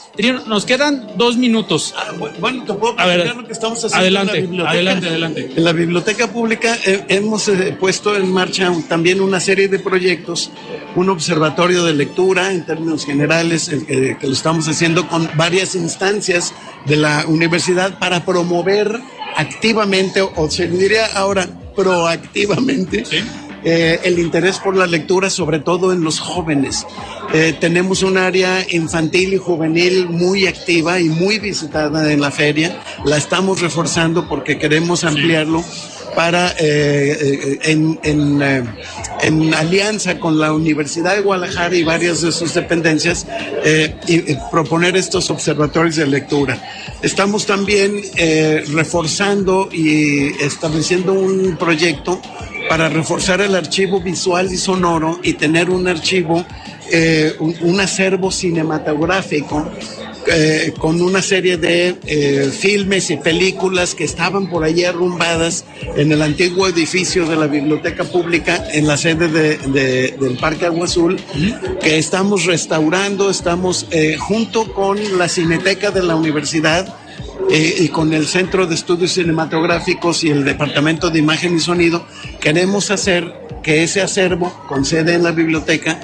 Nos 0.46 0.64
quedan 0.64 1.08
dos 1.16 1.36
minutos. 1.36 1.94
Ah, 1.96 2.12
bueno, 2.38 2.64
te 2.64 2.74
puedo 2.74 2.98
a 2.98 3.06
ver, 3.06 3.34
lo 3.34 3.44
que 3.44 3.52
estamos 3.52 3.84
haciendo 3.84 3.98
adelante, 3.98 4.38
en 4.38 4.56
la 4.56 4.70
Adelante, 4.70 5.08
adelante. 5.08 5.50
En 5.56 5.64
la 5.64 5.72
biblioteca 5.72 6.28
pública 6.28 6.78
eh, 6.86 7.04
hemos 7.08 7.48
eh, 7.48 7.76
puesto 7.78 8.16
en 8.16 8.32
marcha 8.32 8.72
también 8.88 9.20
una 9.20 9.40
serie 9.40 9.66
de 9.68 9.80
proyectos, 9.80 10.52
un 10.94 11.10
observatorio 11.10 11.84
de 11.84 11.94
lectura 11.94 12.52
en 12.52 12.64
términos 12.64 13.04
generales, 13.04 13.70
que 13.88 14.16
lo 14.22 14.32
estamos 14.32 14.68
haciendo 14.68 15.08
con 15.08 15.28
varias 15.36 15.74
instancias 15.74 16.54
de 16.86 16.96
la 16.96 17.24
universidad 17.26 17.98
para 17.98 18.24
promover 18.24 19.00
activamente, 19.36 20.20
o 20.22 20.50
se 20.50 20.68
diría 20.68 21.06
ahora, 21.14 21.48
proactivamente 21.74 23.04
eh, 23.64 24.00
el 24.04 24.18
interés 24.18 24.58
por 24.58 24.76
la 24.76 24.86
lectura, 24.86 25.30
sobre 25.30 25.58
todo 25.58 25.92
en 25.92 26.04
los 26.04 26.20
jóvenes. 26.20 26.86
Eh, 27.32 27.56
tenemos 27.58 28.02
un 28.02 28.18
área 28.18 28.64
infantil 28.70 29.32
y 29.32 29.38
juvenil 29.38 30.08
muy 30.08 30.46
activa 30.46 31.00
y 31.00 31.08
muy 31.08 31.38
visitada 31.38 32.12
en 32.12 32.20
la 32.20 32.30
feria. 32.30 32.82
La 33.06 33.16
estamos 33.16 33.62
reforzando 33.62 34.28
porque 34.28 34.58
queremos 34.58 35.04
ampliarlo 35.04 35.64
para, 36.14 36.54
eh, 36.58 37.58
en, 37.62 37.98
en, 38.02 38.42
en, 39.22 39.54
alianza 39.54 40.18
con 40.18 40.38
la 40.38 40.52
Universidad 40.52 41.14
de 41.16 41.22
Guadalajara 41.22 41.74
y 41.74 41.82
varias 41.82 42.22
de 42.22 42.32
sus 42.32 42.54
dependencias, 42.54 43.26
y, 44.06 44.36
proponer 44.50 44.96
estos 44.96 45.30
observatorios 45.30 45.96
de 45.96 46.06
lectura. 46.06 46.60
Estamos 47.02 47.46
también 47.46 48.00
reforzando 48.72 49.68
y 49.72 50.26
estableciendo 50.42 51.12
un 51.12 51.56
proyecto 51.56 52.20
para 52.68 52.88
reforzar 52.88 53.40
el 53.40 53.54
archivo 53.54 54.00
visual 54.00 54.52
y 54.52 54.56
sonoro 54.56 55.20
y 55.22 55.34
tener 55.34 55.70
un 55.70 55.86
archivo, 55.86 56.44
eh, 56.90 57.34
un, 57.38 57.80
acervo 57.80 58.30
cinematográfico 58.30 59.70
eh, 60.26 60.72
con 60.78 61.00
una 61.00 61.22
serie 61.22 61.56
de 61.56 61.96
eh, 62.06 62.50
filmes 62.50 63.10
y 63.10 63.16
películas 63.16 63.94
que 63.94 64.04
estaban 64.04 64.48
por 64.48 64.64
allí 64.64 64.84
arrumbadas 64.84 65.64
en 65.96 66.12
el 66.12 66.22
antiguo 66.22 66.68
edificio 66.68 67.26
de 67.26 67.36
la 67.36 67.46
Biblioteca 67.46 68.04
Pública 68.04 68.64
en 68.72 68.86
la 68.86 68.96
sede 68.96 69.28
del 69.28 70.36
Parque 70.38 70.66
Agua 70.66 70.84
Azul, 70.84 71.18
que 71.80 71.98
estamos 71.98 72.44
restaurando, 72.44 73.30
estamos 73.30 73.86
junto 74.18 74.72
con 74.72 74.98
la 75.18 75.28
Cineteca 75.28 75.90
de 75.90 76.02
la 76.02 76.16
Universidad 76.16 76.94
eh, 77.50 77.74
y 77.80 77.88
con 77.88 78.12
el 78.14 78.26
Centro 78.26 78.66
de 78.66 78.74
Estudios 78.74 79.12
Cinematográficos 79.12 80.24
y 80.24 80.30
el 80.30 80.44
Departamento 80.44 81.10
de 81.10 81.18
Imagen 81.18 81.56
y 81.56 81.60
Sonido, 81.60 82.06
queremos 82.40 82.90
hacer 82.90 83.32
que 83.62 83.82
ese 83.82 84.00
acervo 84.00 84.64
con 84.66 84.84
sede 84.84 85.14
en 85.14 85.22
la 85.22 85.32
biblioteca 85.32 86.00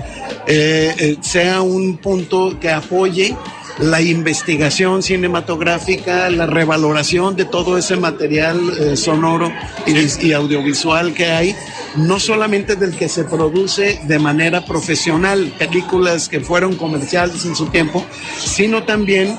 eh, 0.47 0.95
eh, 0.99 1.17
sea 1.23 1.63
un 1.63 1.97
punto 1.97 2.59
que 2.61 2.71
apoye 2.71 3.37
la 3.81 4.01
investigación 4.01 5.03
cinematográfica, 5.03 6.29
la 6.31 6.47
revaloración 6.47 7.37
de 7.37 7.45
todo 7.45 7.79
ese 7.79 7.97
material 7.97 8.97
sonoro 8.97 9.53
y, 9.87 10.33
audiovisual 10.33 11.15
que 11.15 11.27
hay, 11.27 11.57
no 11.97 12.21
solamente 12.21 12.77
del 12.77 12.95
que 12.97 13.09
se 13.09 13.25
produce 13.25 14.01
de 14.05 14.19
manera 14.19 14.65
profesional, 14.65 15.53
películas 15.59 16.29
que 16.29 16.41
fueron 16.41 16.77
comerciales 16.77 17.45
en 17.45 17.57
su 17.57 17.67
tiempo, 17.67 18.05
sino 18.39 18.85
también 18.85 19.39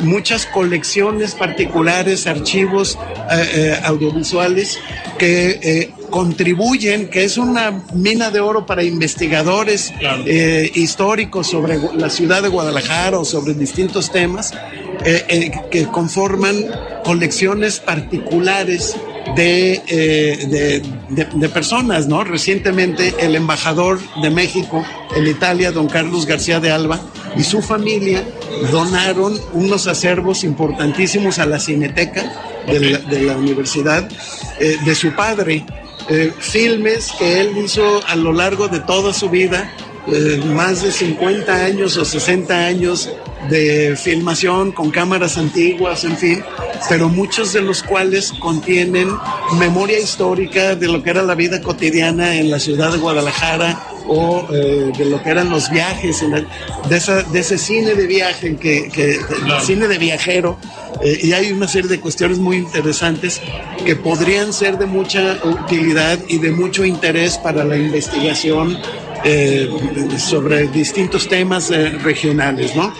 muchas 0.00 0.46
colecciones 0.46 1.34
particulares, 1.34 2.26
archivos 2.26 2.98
eh, 3.30 3.50
eh, 3.54 3.80
audiovisuales 3.84 4.78
que 5.18 5.60
eh, 5.62 5.90
contribuyen, 6.12 7.08
que 7.08 7.24
es 7.24 7.38
una 7.38 7.82
mina 7.94 8.30
de 8.30 8.38
oro 8.38 8.66
para 8.66 8.84
investigadores 8.84 9.92
históricos 10.74 11.48
sobre 11.48 11.80
la 11.96 12.10
ciudad 12.10 12.42
de 12.42 12.48
Guadalajara 12.48 13.18
o 13.18 13.24
sobre 13.24 13.54
distintos 13.54 14.12
temas, 14.12 14.52
que 15.70 15.86
conforman 15.90 16.66
colecciones 17.02 17.80
particulares 17.80 18.94
de, 19.34 20.82
de, 21.08 21.48
personas, 21.48 22.06
¿no? 22.06 22.24
Recientemente 22.24 23.14
el 23.18 23.34
embajador 23.34 23.98
de 24.20 24.30
México 24.30 24.84
en 25.16 25.26
Italia, 25.26 25.72
don 25.72 25.88
Carlos 25.88 26.26
García 26.26 26.60
de 26.60 26.70
Alba, 26.70 27.00
y 27.36 27.42
su 27.42 27.62
familia 27.62 28.22
donaron 28.70 29.38
unos 29.54 29.86
acervos 29.86 30.44
importantísimos 30.44 31.38
a 31.38 31.46
la 31.46 31.58
cineteca 31.58 32.52
de 32.66 33.22
la, 33.22 33.36
universidad 33.36 34.08
eh, 34.60 34.76
de 34.84 34.94
su 34.94 35.14
padre. 35.14 35.64
Eh, 36.08 36.32
filmes 36.38 37.12
que 37.18 37.40
él 37.40 37.56
hizo 37.58 38.00
a 38.06 38.16
lo 38.16 38.32
largo 38.32 38.68
de 38.68 38.80
toda 38.80 39.12
su 39.12 39.28
vida, 39.28 39.72
eh, 40.08 40.42
más 40.46 40.82
de 40.82 40.90
50 40.90 41.54
años 41.54 41.96
o 41.96 42.04
60 42.04 42.54
años 42.66 43.08
de 43.48 43.96
filmación 43.96 44.72
con 44.72 44.90
cámaras 44.90 45.38
antiguas, 45.38 46.04
en 46.04 46.16
fin, 46.16 46.44
pero 46.88 47.08
muchos 47.08 47.52
de 47.52 47.62
los 47.62 47.82
cuales 47.82 48.32
contienen 48.40 49.08
memoria 49.58 50.00
histórica 50.00 50.74
de 50.74 50.88
lo 50.88 51.02
que 51.02 51.10
era 51.10 51.22
la 51.22 51.34
vida 51.34 51.60
cotidiana 51.60 52.36
en 52.36 52.50
la 52.50 52.58
ciudad 52.58 52.92
de 52.92 52.98
Guadalajara 52.98 53.84
o 54.08 54.46
eh, 54.52 54.92
de 54.96 55.04
lo 55.04 55.22
que 55.22 55.30
eran 55.30 55.50
los 55.50 55.70
viajes, 55.70 56.24
de, 56.88 56.96
esa, 56.96 57.22
de, 57.22 57.38
ese 57.38 57.58
cine 57.58 57.94
de 57.94 58.06
viaje, 58.06 58.56
que, 58.56 58.88
que 58.88 59.18
cine 59.60 59.86
de 59.86 59.98
viajero, 59.98 60.58
eh, 61.02 61.20
y 61.22 61.32
hay 61.32 61.52
una 61.52 61.68
serie 61.68 61.88
de 61.88 62.00
cuestiones 62.00 62.38
muy 62.38 62.56
interesantes 62.56 63.40
que 63.84 63.96
podrían 63.96 64.52
ser 64.52 64.78
de 64.78 64.86
mucha 64.86 65.38
utilidad 65.44 66.18
y 66.28 66.38
de 66.38 66.50
mucho 66.50 66.84
interés 66.84 67.38
para 67.38 67.64
la 67.64 67.76
investigación 67.76 68.78
eh, 69.24 69.68
sobre 70.18 70.68
distintos 70.68 71.28
temas 71.28 71.70
regionales, 72.02 72.74
¿no? 72.74 72.92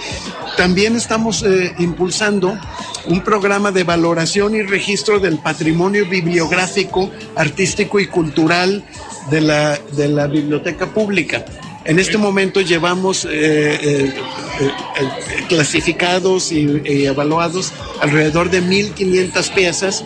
También 0.57 0.97
estamos 0.97 1.45
impulsando 1.79 2.59
un 3.07 3.23
programa 3.23 3.73
de 3.73 3.85
valoración 3.85 4.55
y 4.55 4.63
registro 4.63 5.19
del 5.19 5.39
patrimonio 5.39 6.07
bibliográfico, 6.07 7.11
artístico 7.35 7.99
y 7.99 8.07
cultural 8.07 8.85
de 9.31 9.41
la, 9.41 9.79
de 9.97 10.09
la 10.09 10.27
biblioteca 10.27 10.87
pública. 10.87 11.45
En 11.85 11.99
este 11.99 12.17
momento 12.17 12.61
llevamos 12.61 13.25
eh, 13.25 13.31
eh, 13.31 14.15
eh, 14.61 15.45
clasificados 15.49 16.53
y, 16.53 16.83
evaluados 17.07 17.73
alrededor 18.01 18.51
de 18.51 18.63
1.500 18.63 19.55
piezas 19.55 20.05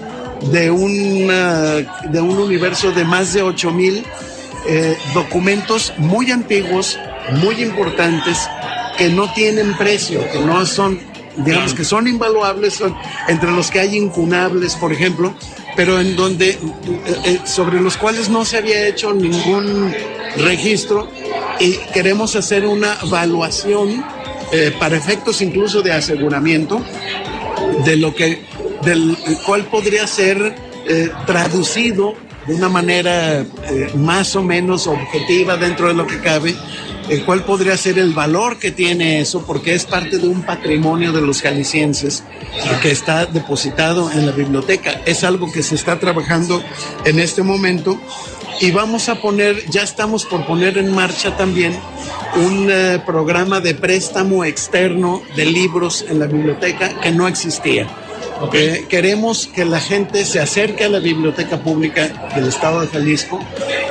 de, 0.50 0.71
una, 0.71 1.75
de 2.11 2.21
un 2.21 2.38
universo 2.38 2.92
de 2.92 3.04
más 3.04 3.35
de 3.35 3.45
8.000 3.45 4.04
documentos 5.14 5.92
muy 5.99 6.30
antiguos, 6.33 6.99
muy 7.40 7.62
importantes, 7.62 8.38
que 8.97 9.11
no 9.11 9.33
tienen 9.35 9.76
precio, 9.76 10.21
que 10.33 10.40
no 10.40 10.64
son 10.66 10.99
digamos 11.37 11.75
que 11.75 11.85
son 11.85 12.09
invaluables, 12.09 12.75
son 12.75 12.97
entre 13.28 13.50
los 13.50 13.71
que 13.71 13.78
hay 13.80 13.95
incunables, 13.95 14.75
por 14.75 14.90
ejemplo, 14.90 15.35
pero 15.76 16.00
en 16.00 16.16
donde, 16.16 16.59
sobre 17.45 17.78
los 17.83 17.99
cuales 17.99 18.30
no 18.30 18.47
se 18.47 18.56
había 18.56 18.88
hecho 18.88 19.12
ningún 19.12 19.95
registro 20.38 21.09
y 21.61 21.77
queremos 21.93 22.37
hacer 22.37 22.67
una 22.67 22.99
evaluación 23.03 24.05
eh, 24.53 24.73
para 24.79 24.97
efectos 24.97 25.41
incluso 25.43 25.83
de 25.83 25.93
aseguramiento 25.93 26.83
de 27.85 27.97
lo 27.97 28.15
que, 28.15 28.45
del 28.83 29.17
cual 29.45 29.65
podría 29.65 30.07
ser 30.07 30.55
traducido 31.27 32.15
de 32.47 32.55
una 32.55 32.69
manera 32.69 33.45
más 33.97 34.37
o 34.37 34.43
menos 34.45 34.87
objetiva 34.87 35.57
dentro 35.57 35.89
de 35.89 35.95
lo 35.95 36.07
que 36.07 36.21
cabe 36.21 36.55
el 37.09 37.25
cuál 37.25 37.45
podría 37.45 37.77
ser 37.77 37.99
el 37.99 38.13
valor 38.13 38.59
que 38.59 38.73
tiene 38.73 39.21
eso, 39.21 39.45
porque 39.47 39.75
es 39.75 39.85
parte 39.85 40.19
de 40.19 40.27
un 40.27 40.43
patrimonio 40.43 41.13
de 41.13 41.21
los 41.21 41.41
jaliscienses 41.41 42.25
que 42.83 42.91
está 42.91 43.27
depositado 43.27 44.11
en 44.11 44.27
la 44.27 44.33
biblioteca. 44.33 45.03
Es 45.07 45.23
algo 45.23 45.51
que 45.53 45.63
se 45.63 45.77
está 45.77 45.99
trabajando 46.01 46.63
en 47.05 47.21
este 47.21 47.43
momento 47.43 48.01
y 48.61 48.71
vamos 48.71 49.09
a 49.09 49.17
poner, 49.17 49.69
ya 49.71 49.83
estamos 49.83 50.25
por 50.25 50.47
poner 50.47 50.79
en 50.79 50.95
marcha 50.95 51.37
también 51.37 51.79
un 52.37 52.69
eh, 52.71 53.03
programa 53.05 53.61
de 53.61 53.75
préstamo 53.75 54.45
externo 54.45 55.23
de 55.35 55.45
libros 55.47 56.05
en 56.09 56.19
la 56.19 56.27
biblioteca 56.27 57.01
que 57.01 57.11
no 57.11 57.29
existía. 57.29 57.87
Eh, 58.53 58.85
queremos 58.89 59.47
que 59.47 59.65
la 59.65 59.81
gente 59.81 60.25
se 60.25 60.40
acerque 60.40 60.85
a 60.85 60.88
la 60.88 60.99
biblioteca 60.99 61.59
pública 61.59 62.31
del 62.35 62.49
Estado 62.49 62.83
de 62.83 62.88
Jalisco, 62.88 63.40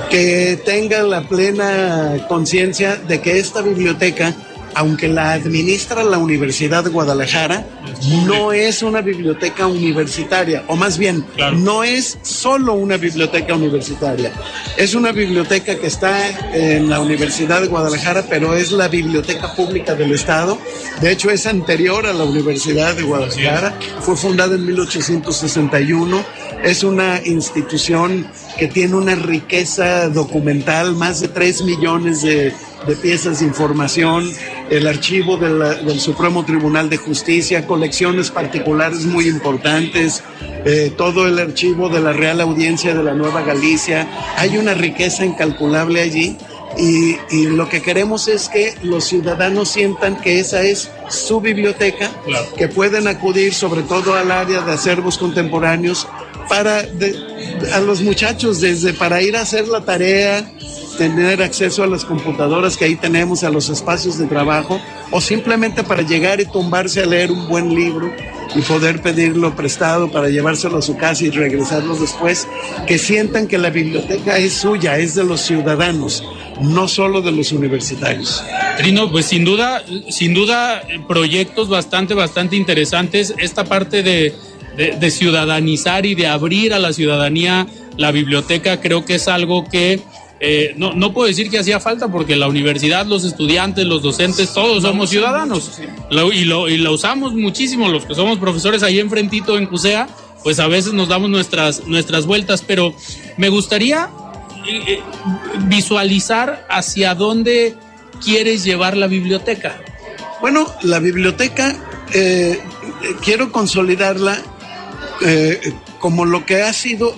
que 0.10 0.62
tenga 0.64 1.02
la 1.02 1.28
plena 1.28 2.26
conciencia 2.28 2.96
de 2.96 3.22
que 3.22 3.40
esta 3.40 3.62
biblioteca 3.62 4.36
aunque 4.76 5.08
la 5.08 5.32
administra 5.32 6.04
la 6.04 6.18
Universidad 6.18 6.84
de 6.84 6.90
Guadalajara, 6.90 7.66
no 8.28 8.52
es 8.52 8.84
una 8.84 9.02
biblioteca 9.02 9.68
universitaria, 9.68 10.64
o 10.68 10.76
más 10.76 10.98
bien, 10.98 11.26
no 11.56 11.84
es 11.84 12.18
solo 12.22 12.74
una 12.74 12.98
biblioteca 12.98 13.56
universitaria. 13.56 14.32
Es 14.78 14.94
una 14.94 15.14
biblioteca 15.14 15.76
que 15.76 15.88
está 15.88 16.28
en 16.54 16.90
la 16.90 17.00
Universidad 17.00 17.62
de 17.62 17.68
Guadalajara, 17.68 18.26
pero 18.30 18.54
es 18.54 18.72
la 18.72 18.90
biblioteca 18.90 19.56
pública 19.56 19.96
del 19.96 20.12
Estado. 20.12 20.58
De 21.02 21.12
hecho, 21.12 21.32
es 21.32 21.46
anterior 21.46 22.06
a 22.06 22.14
la 22.14 22.26
Universidad 22.26 22.96
de 22.96 23.04
Guadalajara. 23.04 23.80
Fue 24.02 24.18
fundada 24.18 24.56
en 24.56 24.66
1861. 24.66 26.24
Es 26.64 26.84
una 26.84 27.22
institución 27.24 28.28
que 28.58 28.68
tiene 28.68 28.96
una 28.96 29.16
riqueza 29.16 30.10
documental, 30.10 30.96
más 30.96 31.22
de 31.22 31.30
3 31.30 31.64
millones 31.64 32.22
de 32.22 32.54
de 32.88 32.96
piezas 32.96 33.40
de 33.40 33.46
información, 33.46 34.32
el 34.70 34.88
archivo 34.88 35.38
del 35.38 36.00
Supremo 36.00 36.46
Tribunal 36.46 36.90
de 36.90 36.98
Justicia, 36.98 37.66
colecciones 37.66 38.32
particulares 38.32 39.06
muy 39.06 39.28
importantes, 39.28 40.24
eh, 40.66 40.92
todo 40.98 41.28
el 41.28 41.40
archivo 41.40 41.90
de 41.90 42.02
la 42.02 42.14
Real 42.14 42.42
Audiencia 42.42 42.94
de 42.94 43.04
la 43.04 43.14
Nueva 43.14 43.42
Galicia. 43.42 44.08
Hay 44.38 44.58
una 44.58 44.74
riqueza 44.74 45.26
incalculable 45.26 46.02
allí. 46.02 46.38
Y, 46.78 47.16
y, 47.30 47.46
lo 47.46 47.70
que 47.70 47.82
queremos 47.82 48.28
es 48.28 48.50
que 48.50 48.76
los 48.84 49.06
ciudadanos 49.06 49.70
sientan 49.70 50.20
que 50.20 50.42
esa 50.42 50.62
es 50.62 50.92
su 51.08 51.40
biblioteca, 51.40 52.12
que 52.58 52.68
pueden 52.68 53.08
acudir 53.08 53.54
sobre 53.54 53.82
todo 53.84 54.14
al 54.14 54.30
área 54.30 54.60
de 54.60 54.74
acervos 54.74 55.18
contemporáneos 55.18 56.06
para 56.50 56.84
a 57.74 57.80
los 57.80 58.02
muchachos 58.02 58.62
desde 58.62 58.94
para 58.94 59.22
ir 59.22 59.36
a 59.36 59.42
hacer 59.42 59.68
la 59.68 59.82
tarea, 59.86 60.52
tener 60.98 61.42
acceso 61.42 61.84
a 61.84 61.88
las 61.88 62.06
computadoras 62.06 62.78
que 62.78 62.86
ahí 62.86 62.96
tenemos, 62.96 63.44
a 63.44 63.50
los 63.50 63.70
espacios 63.70 64.18
de 64.18 64.28
trabajo, 64.28 64.80
o 65.12 65.22
simplemente 65.22 65.84
para 65.84 66.02
llegar 66.02 66.42
y 66.42 66.46
tumbarse 66.46 67.02
a 67.02 67.06
leer 67.06 67.32
un 67.32 67.48
buen 67.48 67.74
libro 67.74 68.14
y 68.56 68.62
poder 68.62 69.02
pedirlo 69.02 69.56
prestado 69.56 70.10
para 70.12 70.30
llevárselo 70.30 70.78
a 70.78 70.82
su 70.82 70.96
casa 70.98 71.26
y 71.26 71.30
regresarlo 71.30 71.96
después, 71.96 72.48
que 72.88 72.98
sientan 72.98 73.48
que 73.48 73.58
la 73.58 73.70
biblioteca 73.70 74.38
es 74.38 74.54
suya, 74.54 74.98
es 74.98 75.16
de 75.16 75.24
los 75.24 75.42
ciudadanos, 75.42 76.24
no 76.62 76.88
solo 76.88 77.22
de 77.22 77.32
los 77.32 77.52
universitarios. 77.52 78.44
Trino, 78.78 79.12
pues 79.12 79.26
sin 79.26 79.46
duda, 79.46 79.84
sin 80.10 80.34
duda, 80.34 80.84
proyectos 81.08 81.70
bastante, 81.70 82.14
bastante 82.14 82.56
interesantes. 82.56 83.34
Esta 83.38 83.66
parte 83.66 84.04
de, 84.04 84.34
de 84.76 85.12
ciudadanizar 85.12 86.06
y 86.06 86.16
de 86.16 86.28
abrir 86.28 86.74
a 86.74 86.80
la 86.80 86.94
ciudadanía 86.94 87.68
la 87.98 88.12
biblioteca 88.12 88.82
creo 88.82 89.06
que 89.06 89.16
es 89.16 89.28
algo 89.28 89.64
que 89.66 90.02
eh, 90.48 90.76
no, 90.78 90.94
no 90.94 91.12
puedo 91.12 91.28
decir 91.28 91.50
que 91.50 91.58
hacía 91.58 91.80
falta 91.80 92.08
porque 92.08 92.36
la 92.36 92.48
universidad, 92.48 93.08
los 93.08 93.24
estudiantes, 93.24 93.84
los 93.84 94.04
docentes, 94.04 94.54
todos 94.54 94.84
somos 94.84 95.10
ciudadanos 95.10 95.82
y, 96.12 96.46
lo, 96.46 96.70
y 96.70 96.78
lo 96.78 96.94
usamos 96.94 97.34
muchísimo, 97.34 97.90
los 97.90 98.06
que 98.06 98.14
somos 98.14 98.38
profesores 98.38 98.84
ahí 98.84 99.00
enfrentito 99.00 99.58
en 99.58 99.66
CUSEA, 99.66 100.08
pues 100.44 100.60
a 100.60 100.68
veces 100.68 100.94
nos 100.94 101.08
damos 101.08 101.32
nuestras, 101.32 101.88
nuestras 101.88 102.28
vueltas, 102.28 102.62
pero 102.62 102.94
me 103.38 103.50
gustaría 103.50 104.12
eh, 104.68 104.84
eh, 104.88 105.00
visualizar 105.64 106.68
hacia 106.70 107.16
dónde 107.16 107.74
quieres 108.24 108.64
llevar 108.64 108.96
la 108.98 109.08
biblioteca. 109.08 109.82
Bueno, 110.42 110.72
la 110.84 111.00
biblioteca 111.00 111.76
quiero 113.24 113.52
consolidarla 113.52 114.44
como 115.98 116.24
lo 116.24 116.46
que 116.46 116.62
ha 116.62 116.72
sido, 116.72 117.16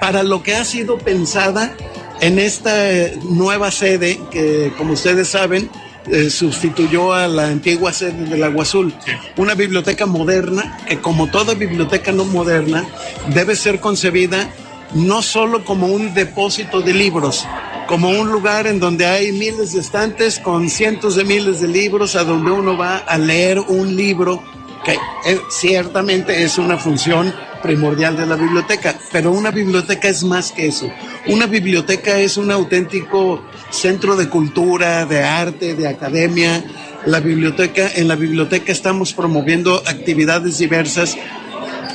para 0.00 0.24
lo 0.24 0.42
que 0.42 0.56
ha 0.56 0.64
sido 0.64 0.98
pensada 0.98 1.76
en 2.24 2.38
esta 2.38 2.90
eh, 2.90 3.18
nueva 3.28 3.70
sede 3.70 4.18
que, 4.30 4.72
como 4.78 4.94
ustedes 4.94 5.28
saben, 5.28 5.68
eh, 6.10 6.30
sustituyó 6.30 7.12
a 7.12 7.28
la 7.28 7.48
antigua 7.48 7.92
sede 7.92 8.24
del 8.24 8.42
Agua 8.42 8.62
Azul. 8.62 8.94
Una 9.36 9.54
biblioteca 9.54 10.06
moderna 10.06 10.78
que, 10.88 11.02
como 11.02 11.30
toda 11.30 11.52
biblioteca 11.52 12.12
no 12.12 12.24
moderna, 12.24 12.86
debe 13.34 13.54
ser 13.56 13.78
concebida 13.78 14.48
no 14.94 15.20
solo 15.20 15.66
como 15.66 15.88
un 15.88 16.14
depósito 16.14 16.80
de 16.80 16.94
libros, 16.94 17.44
como 17.88 18.08
un 18.08 18.32
lugar 18.32 18.66
en 18.66 18.80
donde 18.80 19.04
hay 19.04 19.30
miles 19.30 19.74
de 19.74 19.80
estantes 19.80 20.38
con 20.38 20.70
cientos 20.70 21.16
de 21.16 21.24
miles 21.24 21.60
de 21.60 21.68
libros, 21.68 22.16
a 22.16 22.24
donde 22.24 22.50
uno 22.50 22.74
va 22.74 22.96
a 22.96 23.18
leer 23.18 23.60
un 23.60 23.94
libro 23.96 24.42
que 24.82 24.92
eh, 24.92 25.40
ciertamente 25.50 26.42
es 26.42 26.56
una 26.56 26.78
función 26.78 27.34
primordial 27.64 28.14
de 28.14 28.26
la 28.26 28.36
biblioteca, 28.36 28.94
pero 29.10 29.32
una 29.32 29.50
biblioteca 29.50 30.06
es 30.06 30.22
más 30.22 30.52
que 30.52 30.66
eso. 30.66 30.92
Una 31.28 31.46
biblioteca 31.46 32.18
es 32.20 32.36
un 32.36 32.50
auténtico 32.50 33.42
centro 33.70 34.16
de 34.16 34.28
cultura, 34.28 35.06
de 35.06 35.24
arte, 35.24 35.74
de 35.74 35.88
academia. 35.88 36.62
La 37.06 37.20
biblioteca, 37.20 37.90
en 37.94 38.06
la 38.06 38.16
biblioteca 38.16 38.70
estamos 38.70 39.14
promoviendo 39.14 39.82
actividades 39.86 40.58
diversas 40.58 41.16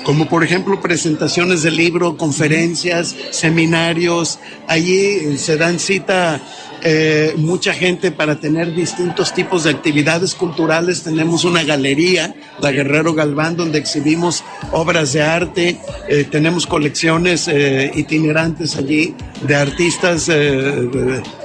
como 0.10 0.28
por 0.28 0.44
ejemplo 0.44 0.82
presentaciones 0.82 1.62
de 1.62 1.70
libro, 1.70 2.18
conferencias, 2.18 3.16
seminarios. 3.30 4.40
Allí 4.68 5.38
se 5.38 5.56
dan 5.56 5.78
cita 5.80 6.42
eh, 6.82 7.36
mucha 7.38 7.76
gente 7.76 8.10
para 8.10 8.40
tener 8.40 8.74
distintos 8.74 9.36
tipos 9.36 9.66
de 9.66 9.70
actividades 9.70 10.34
culturales. 10.34 11.04
Tenemos 11.04 11.46
una 11.46 11.62
galería, 11.62 12.34
la 12.60 12.72
Guerrero 12.72 13.14
Galván, 13.14 13.56
donde 13.56 13.78
exhibimos 13.78 14.44
obras 14.72 15.14
de 15.14 15.22
arte. 15.22 15.78
Eh, 16.08 16.26
tenemos 16.28 16.66
colecciones 16.66 17.48
eh, 17.48 17.92
itinerantes 17.94 18.78
allí 18.78 19.14
de 19.44 19.56
artistas 19.56 20.28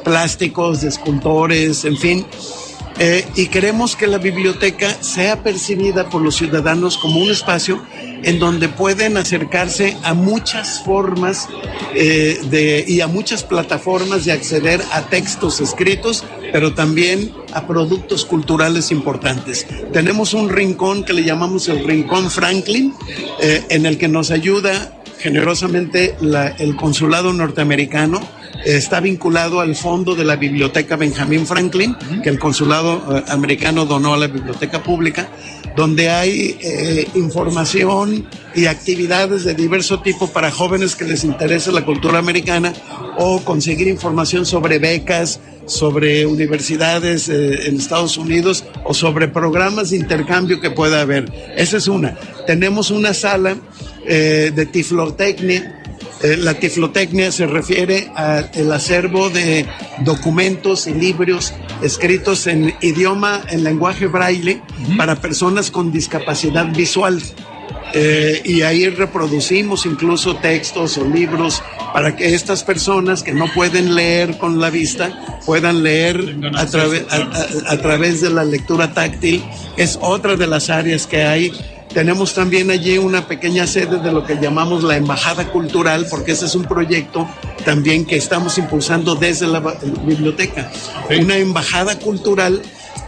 plásticos, 0.03 0.81
de 0.81 0.88
escultores, 0.88 1.85
en 1.85 1.98
fin. 1.98 2.27
y 3.37 3.46
queremos 3.48 3.94
que 3.94 4.07
la 4.07 4.18
biblioteca 4.18 4.88
sea 5.03 5.42
percibida 5.42 6.09
por 6.09 6.22
los 6.22 6.37
ciudadanos 6.37 6.96
como 6.96 7.20
un 7.20 7.31
espacio 7.31 7.83
en 8.25 8.39
donde 8.39 8.69
pueden 8.69 9.17
acercarse 9.17 9.97
a 10.03 10.15
muchas 10.15 10.83
formas 10.85 11.49
eh, 11.95 12.41
de, 12.51 12.85
y 12.87 13.01
a 13.01 13.07
muchas 13.07 13.45
plataformas 13.45 14.25
de 14.25 14.33
acceder 14.33 14.81
a 14.93 15.03
textos 15.03 15.61
escritos, 15.61 16.25
pero 16.53 16.75
también 16.75 17.33
a 17.53 17.67
productos 17.67 18.25
culturales 18.25 18.91
importantes. 18.91 19.67
Tenemos 19.93 20.35
un 20.35 20.49
rincón 20.49 21.05
que 21.05 21.13
le 21.13 21.25
llamamos 21.25 21.69
el 21.69 21.85
Rincón 21.85 22.31
Franklin, 22.31 22.95
eh, 23.41 23.63
en 23.69 23.87
el 23.87 23.99
que 23.99 24.09
nos 24.09 24.31
ayuda 24.31 25.01
generosamente 25.19 26.17
el 26.59 26.77
consulado 26.77 27.33
norteamericano 27.33 28.21
está 28.64 29.00
vinculado 29.00 29.61
al 29.61 29.77
fondo 29.77 30.14
de 30.14 30.24
la 30.24 30.37
Biblioteca 30.37 30.96
Benjamin 30.96 31.46
Franklin, 31.46 31.96
que 32.22 32.31
el 32.31 32.38
consulado 32.38 33.16
eh, 33.16 33.24
americano 33.29 33.85
donó 33.85 34.14
a 34.14 34.16
la 34.16 34.27
biblioteca 34.27 34.83
pública, 34.83 35.29
donde 35.77 36.11
hay 36.11 36.57
eh, 36.61 37.09
información 37.14 38.27
y 38.55 38.66
actividades 38.66 39.44
de 39.44 39.55
diverso 39.55 40.00
tipo 40.00 40.29
para 40.29 40.50
jóvenes 40.50 40.94
que 40.96 41.05
les 41.05 41.24
interese 41.24 41.72
la 41.72 41.85
cultura 41.85 42.18
americana 42.18 42.72
o 43.18 43.40
conseguir 43.40 43.88
información 43.88 44.46
sobre 44.46 44.79
becas, 44.79 45.40
sobre 45.66 46.27
universidades 46.27 47.29
eh, 47.29 47.68
en 47.68 47.77
Estados 47.77 48.16
Unidos 48.16 48.64
o 48.85 48.94
sobre 48.94 49.29
programas 49.29 49.90
de 49.90 49.96
intercambio 49.96 50.61
que 50.61 50.70
pueda 50.70 51.00
haber. 51.00 51.31
Esa 51.57 51.79
es 51.79 51.88
una. 51.88 52.16
Tenemos 52.46 52.90
una 52.90 53.14
sala 53.14 53.57
de 54.07 54.68
tiflotecnia 54.70 55.57
eh, 55.57 55.74
la 56.39 56.55
tiflotecnia 56.55 57.31
se 57.31 57.47
refiere 57.47 58.11
al 58.15 58.73
acervo 58.73 59.29
de 59.29 59.67
documentos 60.01 60.87
y 60.87 60.95
libros 60.95 61.53
escritos 61.83 62.47
en 62.47 62.75
idioma, 62.81 63.43
en 63.51 63.63
lenguaje 63.63 64.07
braille 64.07 64.63
para 64.97 65.17
personas 65.17 65.71
con 65.71 65.93
discapacidad 65.93 66.73
visual. 66.73 67.23
Eh, 67.97 68.43
y 68.45 68.63
ahí 68.63 68.89
reproducimos 68.89 69.87
incluso 69.87 70.35
textos 70.37 70.99
o 70.99 71.05
libros 71.05 71.63
para 71.93 72.17
que 72.17 72.35
estas 72.35 72.65
personas 72.65 73.23
que 73.23 73.33
no 73.33 73.47
pueden 73.55 73.95
leer 73.95 74.37
con 74.39 74.61
la 74.61 74.69
vista 74.71 75.41
puedan 75.47 75.85
leer 75.85 76.37
a, 76.57 76.63
a 76.63 77.77
través 77.79 78.21
de 78.21 78.31
la 78.31 78.45
lectura 78.45 78.93
táctil. 78.95 79.45
Es 79.77 79.99
otra 80.01 80.37
de 80.37 80.47
las 80.47 80.71
áreas 80.71 81.07
que 81.07 81.23
hay 81.23 81.53
tenemos 81.94 82.35
también 82.35 82.70
allí 82.72 82.98
una 82.98 83.26
pequeña 83.28 83.66
sede 83.68 83.98
de 84.00 84.12
lo 84.12 84.26
que 84.26 84.35
llamamos 84.35 84.83
la 84.83 84.96
Embajada 84.96 85.46
Cultural, 85.50 86.07
porque 86.11 86.33
ese 86.33 86.46
es 86.46 86.54
un 86.57 86.64
proyecto 86.64 87.28
también 87.64 88.04
que 88.04 88.16
estamos 88.16 88.59
impulsando 88.59 89.14
desde 89.14 89.46
la 89.46 89.61
biblioteca. 90.04 90.70
Una 91.09 91.37
embajada 91.37 91.98
cultural 91.98 92.61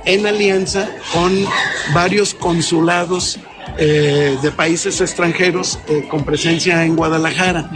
en 0.05 0.27
alianza 0.27 0.89
con 1.13 1.45
varios 1.93 2.33
consulados 2.33 3.39
eh, 3.79 4.39
de 4.43 4.51
países 4.53 5.01
extranjeros 5.01 5.79
eh, 5.89 6.07
con 6.09 6.25
presencia 6.25 6.85
en 6.85 6.97
Guadalajara. 6.97 7.71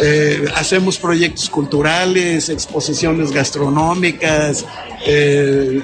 Eh, 0.00 0.44
hacemos 0.54 0.98
proyectos 0.98 1.50
culturales, 1.50 2.48
exposiciones 2.48 3.32
gastronómicas, 3.32 4.64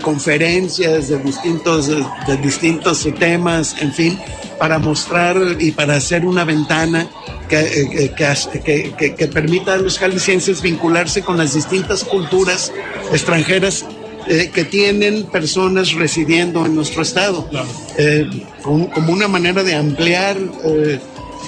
conferencias 0.00 1.08
de 1.08 1.18
distintos, 1.18 1.88
de 1.88 2.36
distintos 2.40 3.06
temas, 3.18 3.74
en 3.80 3.92
fin 3.92 4.18
para 4.58 4.78
mostrar 4.78 5.36
y 5.60 5.70
para 5.70 5.94
hacer 5.94 6.24
una 6.24 6.44
ventana 6.44 7.08
que, 7.48 8.12
que, 8.16 9.14
que, 9.16 9.28
permita 9.28 9.74
a 9.74 9.76
los 9.78 9.98
jaliscienses 9.98 10.60
vincularse 10.60 11.22
con 11.22 11.38
las 11.38 11.54
distintas 11.54 12.04
culturas 12.04 12.72
extranjeras 13.12 13.86
eh, 14.28 14.50
que 14.52 14.64
tienen 14.64 15.24
personas 15.24 15.92
residiendo 15.92 16.64
en 16.66 16.74
nuestro 16.74 17.02
estado, 17.02 17.48
eh, 17.96 18.28
como, 18.62 19.12
una 19.12 19.28
manera 19.28 19.62
de 19.62 19.74
ampliar, 19.74 20.36
eh, 20.64 20.98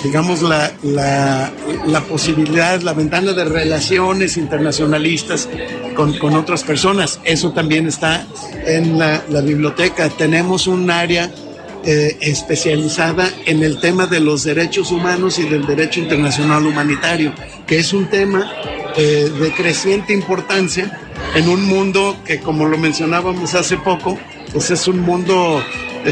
digamos, 0.02 0.42
la, 0.42 0.72
la, 0.82 1.52
la, 1.86 2.00
posibilidad, 2.02 2.80
la 2.80 2.94
ventana 2.94 3.32
de 3.32 3.44
relaciones 3.44 4.36
internacionalistas 4.36 5.48
con, 5.94 6.16
con 6.18 6.34
otras 6.34 6.64
personas. 6.64 7.20
Eso 7.24 7.52
también 7.52 7.86
está 7.86 8.26
en 8.66 8.98
la, 8.98 9.22
la 9.28 9.40
biblioteca. 9.42 10.08
Tenemos 10.08 10.66
un 10.66 10.90
área 10.90 11.30
eh, 11.82 12.18
especializada 12.20 13.30
en 13.46 13.62
el 13.62 13.80
tema 13.80 14.06
de 14.06 14.20
los 14.20 14.44
derechos 14.44 14.90
humanos 14.90 15.38
y 15.38 15.44
del 15.44 15.64
derecho 15.64 16.00
internacional 16.00 16.66
humanitario, 16.66 17.32
que 17.66 17.78
es 17.78 17.94
un 17.94 18.10
tema 18.10 18.52
eh, 18.98 19.30
de 19.40 19.50
creciente 19.52 20.12
importancia 20.12 21.09
en 21.34 21.48
un 21.48 21.64
mundo 21.66 22.16
que, 22.24 22.40
como 22.40 22.66
lo 22.66 22.78
mencionábamos 22.78 23.54
hace 23.54 23.76
poco, 23.76 24.18
pues 24.52 24.70
es 24.70 24.88
un 24.88 25.00
mundo 25.00 25.62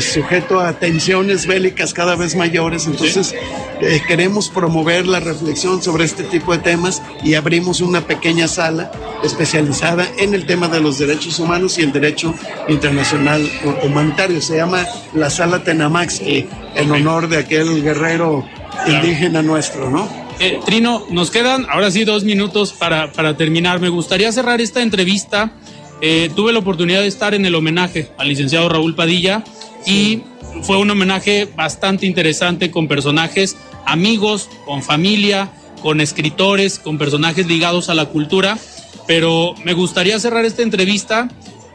sujeto 0.01 0.61
a 0.61 0.75
tensiones 0.75 1.47
bélicas 1.47 1.95
cada 1.95 2.15
vez 2.15 2.37
mayores. 2.37 2.87
Entonces, 2.87 3.35
eh, 3.81 4.03
queremos 4.07 4.51
promover 4.51 5.07
la 5.07 5.21
reflexión 5.21 5.83
sobre 5.83 6.05
este 6.05 6.25
tipo 6.25 6.53
de 6.53 6.59
temas 6.59 7.03
y 7.23 7.35
abrimos 7.35 7.81
una 7.81 8.03
pequeña 8.03 8.49
sala 8.49 8.91
especializada 9.25 10.07
en 10.19 10.35
el 10.35 10.47
tema 10.47 10.69
de 10.69 10.81
los 10.81 10.99
derechos 10.99 11.39
humanos 11.39 11.79
y 11.79 11.83
el 11.83 11.93
derecho 11.93 12.35
internacional 12.69 13.49
humanitario. 13.83 14.41
Se 14.41 14.57
llama 14.57 14.85
la 15.15 15.31
Sala 15.31 15.65
Tenamaxi, 15.65 16.47
en 16.75 16.91
honor 16.91 17.29
de 17.29 17.39
aquel 17.39 17.83
guerrero 17.83 18.45
indígena 18.87 19.43
nuestro, 19.43 19.91
¿no? 19.91 20.28
Eh, 20.41 20.61
Trino, 20.65 21.05
nos 21.11 21.33
quedan 21.33 21.67
ahora 21.69 21.91
sí 21.91 22.05
dos 22.05 22.23
minutos 22.23 22.73
para, 22.73 23.13
para 23.13 23.37
terminar. 23.37 23.81
Me 23.81 23.89
gustaría 23.89 24.31
cerrar 24.31 24.61
esta 24.61 24.83
entrevista. 24.83 25.53
Eh, 26.01 26.31
tuve 26.37 26.53
la 26.53 26.61
oportunidad 26.61 27.01
de 27.01 27.09
estar 27.09 27.35
en 27.35 27.45
el 27.45 27.57
homenaje 27.57 28.11
al 28.19 28.29
licenciado 28.29 28.69
Raúl 28.69 28.95
Padilla 28.95 29.43
y 29.85 30.23
fue 30.63 30.79
un 30.79 30.91
homenaje 30.91 31.49
bastante 31.57 32.07
interesante 32.07 32.71
con 32.71 32.87
personajes 32.87 33.57
amigos, 33.85 34.49
con 34.65 34.83
familia, 34.83 35.51
con 35.83 36.01
escritores, 36.01 36.79
con 36.79 36.99
personajes 36.99 37.47
ligados 37.47 37.89
a 37.89 37.95
la 37.95 38.07
cultura, 38.07 38.59
pero 39.07 39.55
me 39.65 39.73
gustaría 39.73 40.21
cerrar 40.21 40.45
esta 40.45 40.63
entrevista 40.63 41.29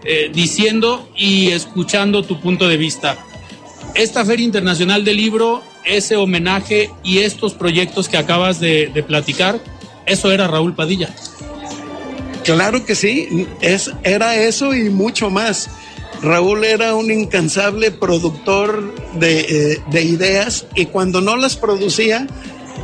eh, 0.06 0.30
diciendo 0.34 1.10
y 1.18 1.50
escuchando 1.50 2.24
tu 2.24 2.40
punto 2.40 2.68
de 2.68 2.78
vista. 2.78 3.18
Esta 3.96 4.24
Feria 4.26 4.46
Internacional 4.46 5.04
del 5.04 5.18
Libro, 5.18 5.64
ese 5.86 6.16
homenaje 6.16 6.90
y 7.04 7.20
estos 7.20 7.54
proyectos 7.54 8.10
que 8.10 8.18
acabas 8.18 8.60
de, 8.60 8.90
de 8.94 9.04
platicar, 9.04 9.60
eso 10.06 10.32
era 10.32 10.48
Raúl 10.48 10.76
Padilla. 10.76 11.10
Claro 12.44 12.86
que 12.86 12.96
sí, 12.96 13.48
es, 13.62 13.92
era 14.04 14.36
eso 14.36 14.76
y 14.76 14.90
mucho 14.90 15.30
más. 15.30 15.70
Raúl 16.22 16.64
era 16.64 16.96
un 16.96 17.12
incansable 17.12 17.92
productor 17.92 18.94
de, 19.16 19.78
eh, 19.94 20.02
ideas 20.02 20.66
y 20.76 20.86
cuando 20.88 21.22
no 21.22 21.38
las 21.38 21.56
producía, 21.56 22.28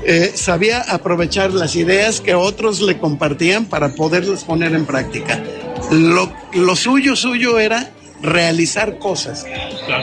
eh, 0.06 0.32
sabía 0.36 0.82
aprovechar 0.82 1.54
las 1.54 1.76
ideas 1.76 2.22
que 2.22 2.36
otros 2.36 2.82
le 2.82 3.00
compartían 3.00 3.66
para 3.66 3.96
poderlas 3.96 4.44
poner 4.44 4.74
en 4.74 4.86
práctica. 4.86 5.44
Lo, 5.92 6.32
lo 6.54 6.76
suyo, 6.76 7.16
suyo 7.16 7.60
era 7.60 7.92
realizar 8.22 8.98
cosas, 9.00 9.46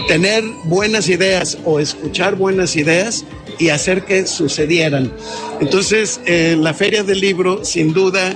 tener 0.08 0.44
buenas 0.64 1.08
ideas 1.08 1.58
o 1.64 1.80
escuchar 1.80 2.36
buenas 2.36 2.76
ideas 2.76 3.24
y 3.58 3.70
hacer 3.70 4.04
que 4.04 4.26
sucedieran. 4.26 5.12
Entonces, 5.60 6.20
eh, 6.26 6.56
la 6.58 6.74
Feria 6.74 7.02
del 7.02 7.20
Libro, 7.20 7.64
sin 7.64 7.92
duda, 7.92 8.34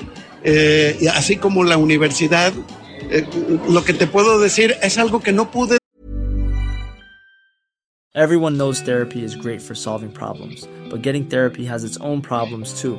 así 1.12 1.36
como 1.36 1.64
la 1.64 1.76
universidad, 1.76 2.52
Eh, 3.10 3.26
lo 3.68 3.82
que 3.82 3.92
te 3.92 4.06
puedo 4.06 4.38
decir 4.38 4.76
es 4.82 4.96
algo 4.96 5.20
que 5.20 5.32
no 5.32 5.50
pude. 5.50 5.78
Everyone 8.14 8.56
knows 8.56 8.82
therapy 8.82 9.24
is 9.24 9.36
great 9.36 9.60
for 9.60 9.76
solving 9.76 10.10
problems, 10.10 10.68
but 10.90 11.02
getting 11.02 11.24
therapy 11.28 11.66
has 11.66 11.82
its 11.82 11.98
own 12.00 12.20
problems 12.20 12.72
too, 12.80 12.98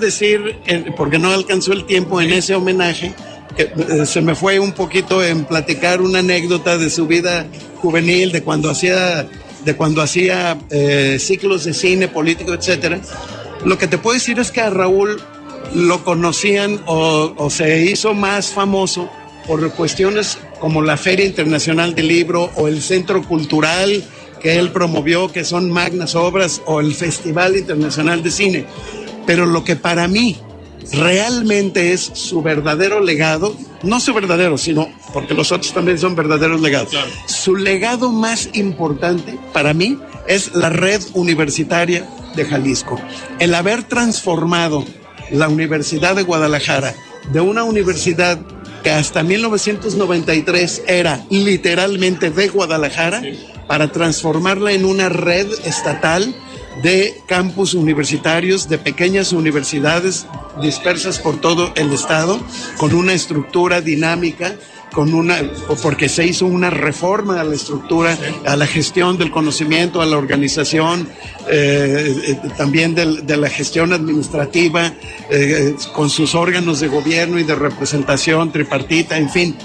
Decir, 0.00 0.56
eh, 0.66 0.92
porque 0.96 1.20
no 1.20 1.30
alcanzó 1.30 1.72
el 1.72 1.84
tiempo 1.84 2.20
en 2.20 2.32
ese 2.32 2.56
homenaje, 2.56 3.14
que 3.56 3.62
eh, 3.62 4.06
se 4.06 4.20
me 4.22 4.34
fue 4.34 4.58
un 4.58 4.72
poquito 4.72 5.22
en 5.22 5.44
platicar 5.44 6.00
una 6.00 6.18
anécdota 6.18 6.76
de 6.76 6.90
su 6.90 7.06
vida 7.06 7.46
juvenil, 7.76 8.32
de 8.32 8.42
cuando 8.42 8.70
hacía, 8.70 9.28
de 9.64 9.76
cuando 9.76 10.02
hacía 10.02 10.58
eh, 10.70 11.18
ciclos 11.20 11.62
de 11.62 11.74
cine, 11.74 12.08
político, 12.08 12.54
etcétera. 12.54 13.00
Lo 13.64 13.78
que 13.78 13.86
te 13.86 13.96
puedo 13.96 14.14
decir 14.14 14.40
es 14.40 14.50
que 14.50 14.62
a 14.62 14.70
Raúl 14.70 15.22
lo 15.76 16.02
conocían 16.02 16.80
o, 16.86 17.32
o 17.36 17.48
se 17.48 17.84
hizo 17.84 18.14
más 18.14 18.48
famoso 18.48 19.08
por 19.46 19.70
cuestiones 19.74 20.38
como 20.58 20.82
la 20.82 20.96
Feria 20.96 21.24
Internacional 21.24 21.94
del 21.94 22.08
Libro 22.08 22.50
o 22.56 22.66
el 22.66 22.82
Centro 22.82 23.22
Cultural 23.22 24.02
que 24.44 24.58
él 24.58 24.72
promovió, 24.72 25.32
que 25.32 25.42
son 25.42 25.70
magnas 25.70 26.14
obras, 26.14 26.60
o 26.66 26.80
el 26.80 26.94
Festival 26.94 27.56
Internacional 27.56 28.22
de 28.22 28.30
Cine. 28.30 28.66
Pero 29.26 29.46
lo 29.46 29.64
que 29.64 29.76
para 29.76 30.08
mí 30.08 30.38
realmente 30.92 31.92
es 31.92 32.10
su 32.14 32.42
verdadero 32.42 33.00
legado, 33.00 33.56
no 33.82 34.00
su 34.00 34.12
verdadero, 34.12 34.58
sino 34.58 34.88
porque 35.12 35.34
los 35.34 35.52
otros 35.52 35.72
también 35.72 35.98
son 35.98 36.14
verdaderos 36.14 36.60
legados. 36.60 36.94
Su 37.26 37.56
legado 37.56 38.10
más 38.10 38.50
importante 38.52 39.38
para 39.52 39.74
mí 39.74 39.98
es 40.26 40.54
la 40.54 40.70
red 40.70 41.02
universitaria 41.14 42.06
de 42.34 42.44
Jalisco. 42.44 43.00
El 43.38 43.54
haber 43.54 43.84
transformado 43.84 44.84
la 45.30 45.48
Universidad 45.48 46.16
de 46.16 46.22
Guadalajara 46.22 46.94
de 47.32 47.40
una 47.40 47.64
universidad 47.64 48.38
que 48.82 48.90
hasta 48.90 49.22
1993 49.22 50.82
era 50.86 51.24
literalmente 51.30 52.30
de 52.30 52.48
Guadalajara 52.48 53.22
para 53.66 53.90
transformarla 53.90 54.72
en 54.72 54.84
una 54.84 55.08
red 55.08 55.46
estatal 55.64 56.34
de 56.82 57.22
campus 57.26 57.74
universitarios, 57.74 58.68
de 58.68 58.78
pequeñas 58.78 59.32
universidades 59.32 60.26
dispersas 60.60 61.18
por 61.18 61.40
todo 61.40 61.72
el 61.76 61.92
estado, 61.92 62.40
con 62.76 62.94
una 62.94 63.12
estructura 63.12 63.80
dinámica, 63.80 64.56
con 64.92 65.12
una, 65.12 65.36
porque 65.82 66.08
se 66.08 66.24
hizo 66.24 66.46
una 66.46 66.70
reforma 66.70 67.40
a 67.40 67.44
la 67.44 67.54
estructura, 67.54 68.16
a 68.46 68.56
la 68.56 68.66
gestión 68.66 69.18
del 69.18 69.30
conocimiento, 69.30 70.00
a 70.00 70.06
la 70.06 70.16
organización, 70.16 71.08
eh, 71.50 72.14
eh, 72.28 72.38
también 72.56 72.94
de 72.94 73.36
la 73.36 73.50
gestión 73.50 73.92
administrativa, 73.92 74.92
eh, 75.30 75.74
con 75.92 76.08
sus 76.08 76.34
órganos 76.34 76.78
de 76.80 76.88
gobierno 76.88 77.38
y 77.40 77.42
de 77.42 77.56
representación 77.56 78.52
tripartita, 78.52 79.18
en 79.18 79.28
fin. 79.28 79.56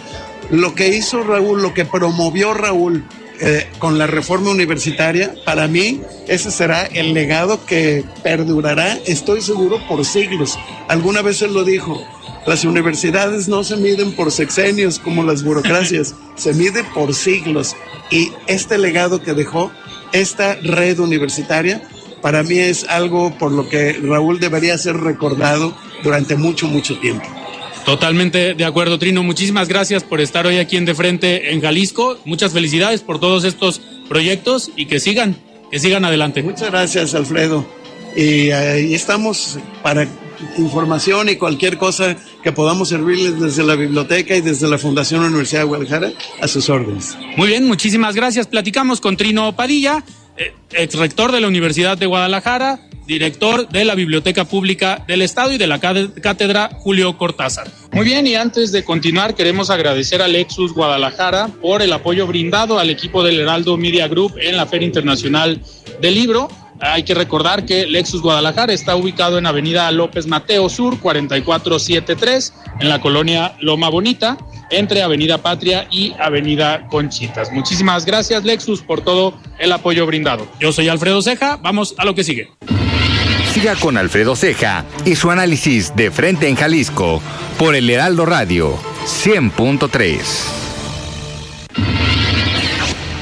Lo 0.50 0.74
que 0.74 0.88
hizo 0.88 1.24
Raúl, 1.24 1.62
lo 1.62 1.76
que 1.76 1.86
promovió 1.86 2.56
Raúl 2.56 3.06
eh, 3.42 3.68
con 3.80 3.98
la 3.98 4.06
reforma 4.06 4.52
universitaria, 4.52 5.34
para 5.46 5.68
mí 5.68 6.02
ese 6.28 6.52
será 6.52 6.84
el 6.86 7.14
legado 7.14 7.66
que 7.66 8.04
perdurará, 8.22 9.00
estoy 9.06 9.42
seguro, 9.42 9.80
por 9.88 10.04
siglos. 10.04 10.58
Alguna 10.90 11.22
vez 11.22 11.42
él 11.42 11.54
lo 11.54 11.64
dijo, 11.64 12.02
las 12.46 12.66
universidades 12.66 13.48
no 13.48 13.64
se 13.64 13.78
miden 13.78 14.12
por 14.14 14.32
sexenios 14.32 15.00
como 15.00 15.24
las 15.24 15.44
burocracias, 15.44 16.16
se 16.36 16.54
mide 16.54 16.84
por 16.94 17.14
siglos. 17.14 17.76
Y 18.12 18.32
este 18.48 18.78
legado 18.78 19.22
que 19.22 19.34
dejó, 19.34 19.72
esta 20.12 20.56
red 20.56 21.00
universitaria, 21.00 21.82
para 22.22 22.44
mí 22.44 22.60
es 22.60 22.84
algo 22.90 23.38
por 23.38 23.52
lo 23.52 23.70
que 23.70 23.94
Raúl 23.94 24.40
debería 24.40 24.78
ser 24.78 24.98
recordado 24.98 25.74
durante 26.04 26.36
mucho, 26.36 26.68
mucho 26.68 27.00
tiempo. 27.00 27.39
Totalmente 27.86 28.54
de 28.54 28.66
acuerdo, 28.66 29.00
Trino. 29.00 29.24
Muchísimas 29.24 29.68
gracias 29.68 30.04
por 30.04 30.22
estar 30.22 30.46
hoy 30.46 30.58
aquí 30.58 30.78
en 30.78 30.86
De 30.86 30.96
Frente 30.96 31.54
en 31.54 31.62
Jalisco. 31.62 32.20
Muchas 32.26 32.54
felicidades 32.54 33.02
por 33.02 33.20
todos 33.20 33.44
estos 33.44 33.82
proyectos 34.08 34.72
y 34.76 34.86
que 34.86 35.00
sigan, 35.00 35.36
que 35.72 35.80
sigan 35.80 36.06
adelante. 36.06 36.44
Muchas 36.44 36.70
gracias, 36.70 37.16
Alfredo. 37.16 37.66
Y 38.16 38.52
ahí 38.52 38.94
estamos 38.94 39.60
para 39.82 40.08
información 40.58 41.30
y 41.30 41.36
cualquier 41.36 41.78
cosa 41.78 42.16
que 42.44 42.52
podamos 42.52 42.90
servirles 42.90 43.40
desde 43.40 43.64
la 43.64 43.76
biblioteca 43.76 44.36
y 44.36 44.42
desde 44.42 44.68
la 44.68 44.78
Fundación 44.78 45.24
Universidad 45.24 45.62
de 45.62 45.66
Guadalajara 45.66 46.12
a 46.42 46.48
sus 46.48 46.70
órdenes. 46.70 47.18
Muy 47.36 47.50
bien, 47.50 47.68
muchísimas 47.68 48.16
gracias. 48.16 48.48
Platicamos 48.48 49.02
con 49.02 49.18
Trino 49.18 49.56
Padilla, 49.56 50.04
eh, 50.38 50.54
ex 50.72 50.96
rector 50.96 51.32
de 51.32 51.42
la 51.42 51.48
Universidad 51.48 51.98
de 51.98 52.06
Guadalajara, 52.06 52.89
director 53.10 53.68
de 53.68 53.86
la 53.86 53.96
Biblioteca 53.96 54.46
Pública 54.46 55.04
del 55.08 55.24
Estado 55.24 55.52
y 55.52 55.58
de 55.58 55.66
la 55.66 55.80
Cátedra 55.80 56.70
Julio 56.76 57.18
Cortázar. 57.18 57.68
Muy 57.92 58.06
bien, 58.06 58.28
y 58.28 58.36
antes 58.36 58.72
de 58.72 58.84
continuar, 58.84 59.34
queremos 59.34 59.72
agradecer 59.72 60.22
a 60.22 60.28
Lexus 60.28 60.74
Guadalajara 60.74 61.50
por 61.60 61.82
el 61.82 61.92
apoyo 61.92 62.28
brindado 62.28 62.78
al 62.78 62.92
equipo 62.92 63.24
del 63.24 63.40
Heraldo 63.40 63.78
Media 63.78 64.08
Group 64.08 64.36
en 64.40 64.56
la 64.56 64.68
Feria 64.68 64.86
Internacional 64.86 65.60
del 66.00 66.14
Libro. 66.14 66.50
Hay 66.82 67.02
que 67.02 67.16
recordar 67.16 67.66
que 67.66 67.88
Lexus 67.88 68.22
Guadalajara 68.22 68.74
está 68.74 68.96
ubicado 68.96 69.40
en 69.40 69.48
Avenida 69.48 69.92
López 69.92 70.28
Mateo 70.28 70.70
Sur 70.70 71.00
4473 71.00 72.54
en 72.80 72.90
la 72.90 73.02
colonia 73.02 73.56
Loma 73.60 73.90
Bonita 73.90 74.38
entre 74.70 75.02
Avenida 75.02 75.40
Patria 75.40 75.88
y 75.90 76.14
Avenida 76.20 76.88
Conchitas. 76.90 77.52
Muchísimas 77.52 78.06
gracias 78.06 78.46
Lexus 78.46 78.84
por 78.84 79.02
todo 79.02 79.34
el 79.58 79.72
apoyo 79.72 80.06
brindado. 80.06 80.48
Yo 80.60 80.72
soy 80.72 80.90
Alfredo 80.90 81.24
Ceja, 81.24 81.58
vamos 81.58 81.96
a 81.98 82.06
lo 82.06 82.14
que 82.14 82.24
sigue. 82.24 82.50
Siga 83.60 83.76
con 83.76 83.98
Alfredo 83.98 84.38
Ceja 84.38 84.86
y 85.04 85.18
su 85.18 85.30
análisis 85.32 85.94
de 85.94 86.12
frente 86.12 86.48
en 86.48 86.56
Jalisco 86.56 87.22
por 87.58 87.76
el 87.76 87.90
Heraldo 87.90 88.26
Radio 88.26 88.74
100.3. 89.04 90.18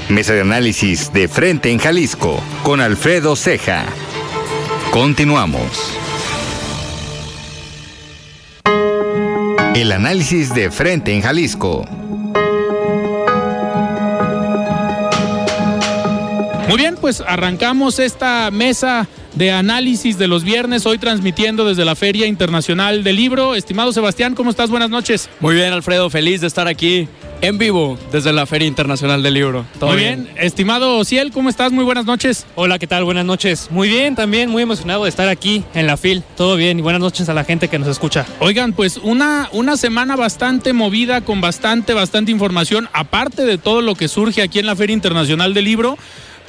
Mesa 0.09 0.33
de 0.33 0.41
análisis 0.41 1.11
de 1.11 1.27
frente 1.27 1.71
en 1.71 1.79
Jalisco 1.79 2.39
con 2.61 2.81
Alfredo 2.81 3.35
Ceja. 3.35 3.87
Continuamos. 4.91 5.97
El 9.73 9.91
análisis 9.91 10.53
de 10.53 10.69
frente 10.69 11.15
en 11.15 11.23
Jalisco. 11.23 11.83
Muy 16.67 16.77
bien, 16.77 16.95
pues 17.01 17.21
arrancamos 17.21 17.97
esta 17.97 18.51
mesa 18.51 19.07
de 19.37 19.51
análisis 19.51 20.17
de 20.17 20.27
los 20.27 20.43
viernes, 20.43 20.87
hoy 20.87 20.97
transmitiendo 20.97 21.63
desde 21.63 21.85
la 21.85 21.95
Feria 21.95 22.25
Internacional 22.25 23.03
del 23.03 23.17
Libro. 23.17 23.53
Estimado 23.53 23.93
Sebastián, 23.93 24.33
¿cómo 24.33 24.49
estás? 24.49 24.71
Buenas 24.71 24.89
noches. 24.89 25.29
Muy 25.39 25.53
bien, 25.53 25.71
Alfredo, 25.73 26.09
feliz 26.09 26.41
de 26.41 26.47
estar 26.47 26.67
aquí 26.67 27.07
en 27.41 27.59
vivo 27.59 27.99
desde 28.11 28.33
la 28.33 28.47
Feria 28.47 28.67
Internacional 28.67 29.21
del 29.21 29.35
Libro. 29.35 29.63
¿Todo 29.79 29.91
Muy 29.91 29.99
bien. 29.99 30.27
Estimado 30.37 31.03
Ciel, 31.05 31.31
¿cómo 31.31 31.49
estás? 31.49 31.71
Muy 31.71 31.83
buenas 31.83 32.05
noches. 32.05 32.47
Hola, 32.55 32.79
¿qué 32.79 32.87
tal? 32.87 33.03
Buenas 33.03 33.25
noches. 33.25 33.67
Muy 33.69 33.89
bien, 33.89 34.15
también 34.15 34.49
muy 34.49 34.63
emocionado 34.63 35.03
de 35.03 35.09
estar 35.09 35.29
aquí 35.29 35.63
en 35.75 35.85
la 35.85 35.97
FIL. 35.97 36.23
Todo 36.35 36.55
bien 36.55 36.79
y 36.79 36.81
buenas 36.81 37.01
noches 37.01 37.29
a 37.29 37.35
la 37.35 37.43
gente 37.43 37.67
que 37.67 37.77
nos 37.77 37.89
escucha. 37.89 38.25
Oigan, 38.39 38.73
pues 38.73 38.97
una, 38.97 39.49
una 39.51 39.77
semana 39.77 40.15
bastante 40.15 40.73
movida 40.73 41.21
con 41.21 41.41
bastante, 41.41 41.93
bastante 41.93 42.31
información, 42.31 42.89
aparte 42.91 43.45
de 43.45 43.59
todo 43.59 43.83
lo 43.83 43.93
que 43.93 44.07
surge 44.07 44.41
aquí 44.41 44.57
en 44.57 44.65
la 44.65 44.75
Feria 44.75 44.95
Internacional 44.95 45.53
del 45.53 45.65
Libro. 45.65 45.95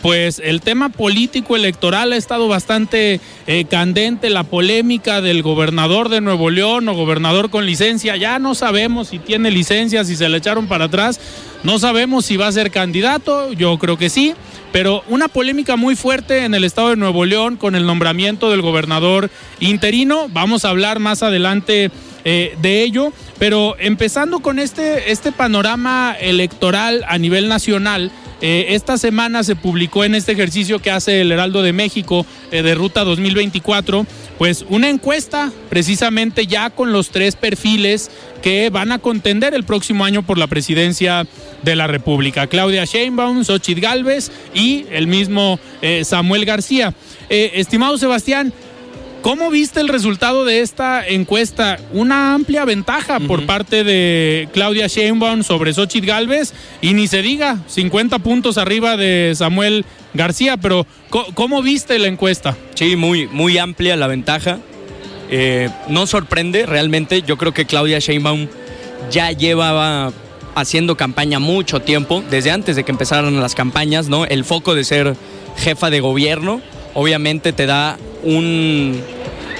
Pues 0.03 0.41
el 0.45 0.61
tema 0.61 0.91
político 0.91 1.57
electoral 1.57 2.13
ha 2.13 2.17
estado 2.17 2.47
bastante 2.47 3.21
eh, 3.49 3.65
candente, 3.65 4.31
la 4.31 4.45
polémica 4.45 5.21
del 5.21 5.43
gobernador 5.43 6.09
de 6.09 6.21
Nuevo 6.21 6.51
León 6.51 6.89
o 6.89 6.95
gobernador 6.95 7.51
con 7.51 7.67
licencia, 7.67 8.17
ya 8.17 8.39
no 8.39 8.55
sabemos 8.55 9.09
si 9.09 9.19
tiene 9.19 9.51
licencia, 9.51 10.05
si 10.05 10.15
se 10.15 10.29
le 10.29 10.39
echaron 10.39 10.69
para 10.69 10.85
atrás, 10.85 11.21
no 11.65 11.81
sabemos 11.81 12.27
si 12.27 12.37
va 12.37 12.47
a 12.47 12.53
ser 12.53 12.71
candidato, 12.71 13.53
yo 13.53 13.77
creo 13.79 13.99
que 13.99 14.09
sí, 14.09 14.35
pero 14.71 15.03
una 15.09 15.27
polémica 15.27 15.75
muy 15.77 15.97
fuerte 15.97 16.45
en 16.45 16.55
el 16.55 16.63
estado 16.63 16.91
de 16.91 16.97
Nuevo 16.97 17.25
León 17.25 17.57
con 17.57 17.75
el 17.75 17.85
nombramiento 17.85 18.51
del 18.51 18.63
gobernador 18.63 19.31
interino, 19.59 20.29
vamos 20.29 20.65
a 20.65 20.69
hablar 20.69 21.01
más 21.01 21.25
adelante 21.25 21.91
eh, 22.25 22.57
de 22.61 22.83
ello, 22.83 23.13
pero 23.39 23.77
empezando 23.79 24.41
con 24.41 24.59
este, 24.59 25.11
este 25.11 25.33
panorama 25.33 26.15
electoral 26.21 27.05
a 27.09 27.19
nivel 27.19 27.49
nacional, 27.49 28.13
eh, 28.41 28.67
esta 28.71 28.99
semana 28.99 29.43
se 29.43 29.57
publicó 29.57 30.05
en 30.05 30.15
este 30.15 30.33
ejercicio 30.33 30.79
que 30.79 30.93
hace 30.93 31.21
el 31.21 31.33
Heraldo 31.33 31.63
de 31.63 31.73
México 31.73 32.25
eh, 32.53 32.63
de 32.63 32.75
Ruta 32.75 33.03
2024, 33.03 34.07
pues 34.39 34.65
una 34.69 34.89
encuesta 34.89 35.51
precisamente 35.69 36.47
ya 36.47 36.71
con 36.71 36.93
los 36.93 37.11
tres 37.11 37.35
perfiles 37.35 38.11
que 38.41 38.71
van 38.71 38.93
a 38.93 39.01
contender 39.01 39.55
el 39.55 39.65
próximo 39.65 40.05
año 40.05 40.23
por 40.23 40.39
la 40.39 40.47
presidencia 40.47 41.27
de 41.65 41.75
la 41.75 41.89
República. 41.89 42.47
Claudia 42.47 42.85
Sheinbaum, 42.85 43.43
Xochitl 43.43 43.81
Galvez 43.81 44.31
y 44.55 44.87
el 44.93 45.09
mismo 45.09 45.59
eh, 45.83 46.05
Samuel 46.05 46.45
García. 46.45 46.95
estimado 47.29 47.99
Sebastián, 47.99 48.53
¿Cómo 49.23 49.51
viste 49.51 49.81
el 49.81 49.89
resultado 49.89 50.45
de 50.45 50.61
esta 50.61 51.07
encuesta? 51.07 51.79
Una 51.93 52.35
amplia 52.35 52.65
ventaja 52.65 53.19
por 53.19 53.47
parte 53.47 53.83
de 53.83 54.49
Claudia 54.53 54.87
Sheinbaum 54.87 55.43
sobre 55.43 55.75
Xochitl 55.75 56.07
Galvez 56.07 56.55
y 56.81 56.95
ni 56.95 57.09
se 57.09 57.21
diga, 57.21 57.59
50 57.67 58.21
puntos 58.21 58.59
arriba 58.59 58.97
de 58.97 59.33
Samuel 59.35 59.85
García, 60.15 60.57
pero 60.57 60.87
¿cómo, 61.11 61.63
viste 61.63 61.99
la 61.99 62.07
encuesta? 62.07 62.57
Sí, 62.75 62.95
muy, 62.95 63.27
muy 63.27 63.59
amplia 63.59 63.97
la 63.97 64.07
ventaja. 64.07 64.61
Eh, 65.31 65.69
no 65.89 66.07
sorprende 66.07 66.65
realmente, 66.65 67.23
yo 67.23 67.37
creo 67.37 67.53
que 67.53 67.67
Claudia 67.67 67.99
Sheinbaum 67.99 68.47
ya 69.11 69.33
llevaba 69.33 70.13
haciendo 70.55 70.97
campaña 70.97 71.41
mucho 71.41 71.81
tiempo, 71.81 72.23
desde 72.31 72.53
antes 72.53 72.77
de 72.77 72.85
que 72.85 72.93
empezaran 72.93 73.41
las 73.41 73.55
campañas, 73.57 74.09
¿no? 74.09 74.25
El 74.25 74.45
foco 74.45 74.75
de 74.77 74.85
ser 74.85 75.17
jefa 75.57 75.91
de 75.91 76.01
gobierno 76.01 76.63
obviamente 76.95 77.53
te 77.53 77.67
da 77.67 77.99
un 78.23 79.01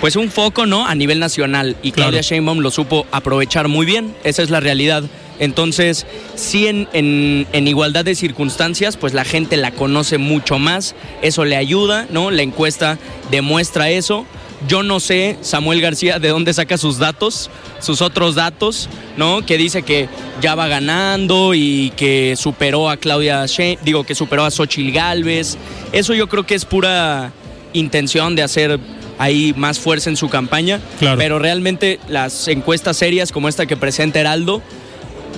pues 0.01 0.15
un 0.17 0.31
foco, 0.31 0.67
¿no? 0.67 0.87
A 0.87 0.95
nivel 0.95 1.19
nacional 1.19 1.77
y 1.83 1.93
Claudia 1.93 2.21
Sheinbaum 2.21 2.61
lo 2.61 2.71
supo 2.71 3.07
aprovechar 3.11 3.69
muy 3.69 3.85
bien, 3.85 4.15
esa 4.25 4.43
es 4.43 4.51
la 4.51 4.61
realidad. 4.61 5.03
Entonces, 5.41 6.07
sí 6.35 6.67
en, 6.67 6.89
en, 6.93 7.69
igualdad 7.69 8.05
de 8.05 8.15
circunstancias, 8.15 8.97
pues 8.97 9.15
la 9.15 9.25
gente 9.25 9.57
la 9.57 9.71
conoce 9.71 10.19
mucho 10.19 10.59
más, 10.59 10.95
eso 11.23 11.45
le 11.45 11.57
ayuda, 11.57 12.07
¿no? 12.11 12.31
La 12.31 12.43
encuesta 12.43 12.99
demuestra 13.31 13.91
eso. 13.91 14.27
Yo 14.67 14.83
no 14.83 14.99
sé, 14.99 15.37
Samuel 15.41 15.81
García, 15.81 16.19
de 16.19 16.29
dónde 16.29 16.53
saca 16.53 16.77
sus 16.79 16.99
datos, 16.99 17.49
sus 17.79 18.03
otros 18.03 18.35
datos, 18.35 18.89
¿no? 19.17 19.47
Que 19.47 19.57
dice 19.57 19.83
que 19.83 20.09
ya 20.41 20.57
va 20.57 20.67
ganando 20.67 21.55
y 21.55 21.93
que 21.97 22.35
superó 22.37 22.91
a 22.91 22.97
Claudia 22.97 23.47
Sheinbaum, 23.47 23.85
digo 23.85 24.05
que 24.05 24.17
superó 24.17 24.45
a 24.45 24.51
Xochitl 24.51 24.93
Galvez. 24.93 25.57
Eso 25.93 26.13
yo 26.15 26.29
creo 26.29 26.45
que 26.45 26.57
es 26.57 26.65
pura 26.65 27.33
intención 27.73 28.35
de 28.35 28.43
hacer 28.43 28.81
ahí 29.19 29.55
más 29.57 29.79
fuerza 29.79 30.11
en 30.11 30.17
su 30.17 30.29
campaña. 30.29 30.81
Pero 30.99 31.39
realmente 31.39 32.01
las 32.09 32.49
encuestas 32.49 32.97
serias 32.97 33.31
como 33.31 33.49
esta 33.49 33.67
que 33.67 33.77
presenta 33.77 34.21
Heraldo 34.21 34.63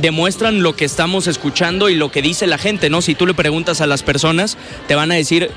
demuestran 0.01 0.63
lo 0.63 0.77
que 0.77 0.85
estamos 0.85 1.27
escuchando 1.27 1.91
y 1.91 1.95
lo 1.95 2.11
que 2.11 2.23
dice 2.23 2.47
la 2.47 2.59
gente, 2.59 2.89
¿no? 2.89 3.03
Si 3.03 3.15
tú 3.15 3.27
le 3.27 3.35
preguntas 3.35 3.81
a 3.81 3.87
las 3.87 4.03
personas, 4.03 4.57
te 4.89 4.95
van 4.95 5.13
a 5.13 5.17
decir 5.17 5.51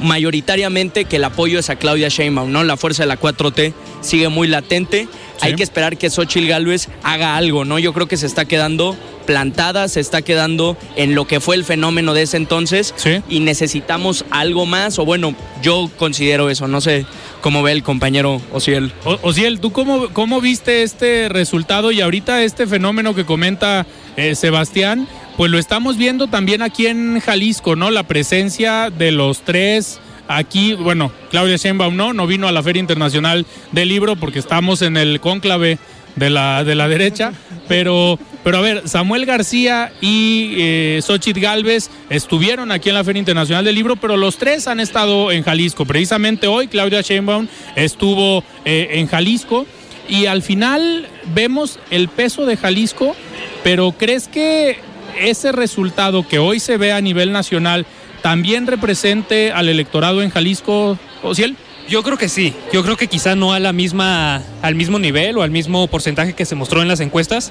mayoritariamente 0.00 1.04
que 1.04 1.16
el 1.16 1.24
apoyo 1.24 1.58
es 1.58 1.70
a 1.70 1.76
Claudia 1.76 2.08
Sheinbaum, 2.08 2.50
¿no? 2.50 2.64
La 2.64 2.76
fuerza 2.76 3.02
de 3.02 3.08
la 3.08 3.18
4T 3.18 3.72
sigue 4.00 4.28
muy 4.28 4.48
latente. 4.48 5.08
Hay 5.40 5.54
que 5.54 5.62
esperar 5.62 5.96
que 5.96 6.10
Xochitl 6.10 6.48
Gálvez 6.48 6.88
haga 7.02 7.36
algo, 7.36 7.64
¿no? 7.64 7.78
Yo 7.78 7.92
creo 7.94 8.06
que 8.06 8.16
se 8.16 8.26
está 8.26 8.44
quedando 8.44 8.96
plantada, 9.26 9.88
se 9.88 10.00
está 10.00 10.22
quedando 10.22 10.76
en 10.96 11.14
lo 11.14 11.26
que 11.26 11.40
fue 11.40 11.54
el 11.56 11.64
fenómeno 11.64 12.14
de 12.14 12.22
ese 12.22 12.36
entonces 12.36 12.94
y 13.28 13.40
necesitamos 13.40 14.24
algo 14.30 14.66
más, 14.66 14.98
o 14.98 15.04
bueno, 15.04 15.34
yo 15.62 15.88
considero 15.96 16.50
eso, 16.50 16.66
no 16.66 16.80
sé 16.80 17.06
cómo 17.40 17.62
ve 17.62 17.72
el 17.72 17.82
compañero 17.82 18.40
Ociel. 18.52 18.92
Ociel, 19.22 19.60
¿tú 19.60 19.72
cómo, 19.72 20.08
cómo 20.12 20.40
viste 20.40 20.82
este 20.82 21.28
resultado 21.28 21.92
y 21.92 22.00
ahorita 22.00 22.42
este 22.42 22.66
fenómeno 22.66 23.14
que 23.14 23.24
comenta 23.24 23.86
eh, 24.16 24.34
Sebastián? 24.34 25.06
Pues 25.36 25.50
lo 25.50 25.58
estamos 25.58 25.96
viendo 25.96 26.26
también 26.26 26.62
aquí 26.62 26.86
en 26.86 27.20
Jalisco, 27.20 27.76
¿no? 27.76 27.90
La 27.90 28.02
presencia 28.02 28.90
de 28.90 29.10
los 29.10 29.40
tres 29.40 30.00
aquí, 30.28 30.74
bueno, 30.74 31.10
Claudia 31.30 31.56
Sheinbaum 31.56 31.96
no, 31.96 32.12
no 32.12 32.26
vino 32.26 32.46
a 32.46 32.52
la 32.52 32.62
Feria 32.62 32.80
Internacional 32.80 33.46
del 33.72 33.88
Libro 33.88 34.16
porque 34.16 34.38
estamos 34.38 34.80
en 34.82 34.96
el 34.96 35.20
cónclave 35.20 35.78
de 36.16 36.30
la, 36.30 36.64
de 36.64 36.74
la 36.74 36.88
derecha, 36.88 37.32
pero, 37.66 38.18
pero 38.44 38.58
a 38.58 38.60
ver, 38.60 38.88
Samuel 38.88 39.26
García 39.26 39.92
y 40.00 40.54
eh, 40.58 41.00
Xochitl 41.02 41.40
Galvez 41.40 41.90
estuvieron 42.10 42.70
aquí 42.70 42.90
en 42.90 42.94
la 42.94 43.04
Feria 43.04 43.18
Internacional 43.18 43.64
del 43.64 43.74
Libro, 43.74 43.96
pero 43.96 44.16
los 44.16 44.36
tres 44.36 44.68
han 44.68 44.80
estado 44.80 45.32
en 45.32 45.42
Jalisco. 45.42 45.84
Precisamente 45.84 46.46
hoy 46.46 46.68
Claudia 46.68 47.00
Sheinbaum 47.00 47.48
estuvo 47.74 48.44
eh, 48.64 48.88
en 48.92 49.06
Jalisco 49.06 49.66
y 50.08 50.26
al 50.26 50.42
final 50.42 51.08
vemos 51.34 51.78
el 51.90 52.08
peso 52.08 52.46
de 52.46 52.56
Jalisco, 52.56 53.16
pero 53.62 53.92
¿crees 53.92 54.28
que 54.28 54.78
ese 55.18 55.52
resultado 55.52 56.26
que 56.26 56.38
hoy 56.38 56.60
se 56.60 56.76
ve 56.76 56.92
a 56.92 57.00
nivel 57.00 57.32
nacional 57.32 57.86
también 58.22 58.66
represente 58.66 59.52
al 59.52 59.68
electorado 59.68 60.22
en 60.22 60.30
Jalisco, 60.30 60.98
Ociel? 61.22 61.56
Yo 61.88 62.02
creo 62.04 62.16
que 62.16 62.28
sí. 62.28 62.54
Yo 62.72 62.84
creo 62.84 62.96
que 62.96 63.08
quizá 63.08 63.34
no 63.34 63.52
a 63.52 63.58
la 63.58 63.72
misma, 63.72 64.42
al 64.62 64.74
mismo 64.76 64.98
nivel 64.98 65.36
o 65.38 65.42
al 65.42 65.50
mismo 65.50 65.86
porcentaje 65.88 66.34
que 66.34 66.44
se 66.44 66.54
mostró 66.54 66.82
en 66.82 66.88
las 66.88 67.00
encuestas, 67.00 67.50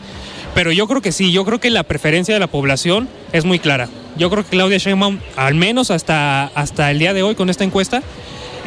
pero 0.56 0.72
yo 0.72 0.88
creo 0.88 1.02
que 1.02 1.12
sí. 1.12 1.32
Yo 1.32 1.44
creo 1.44 1.60
que 1.60 1.70
la 1.70 1.84
preferencia 1.84 2.34
de 2.34 2.40
la 2.40 2.48
población 2.48 3.10
es 3.34 3.44
muy 3.44 3.60
clara. 3.60 3.90
Yo 4.18 4.30
creo 4.30 4.44
que 4.44 4.52
Claudia 4.52 4.78
Sheinbaum, 4.78 5.20
al 5.36 5.56
menos 5.56 5.92
hasta, 5.92 6.46
hasta 6.46 6.90
el 6.92 7.00
día 7.00 7.14
de 7.14 7.24
hoy 7.24 7.36
con 7.36 7.50
esta 7.50 7.66
encuesta, 7.66 8.02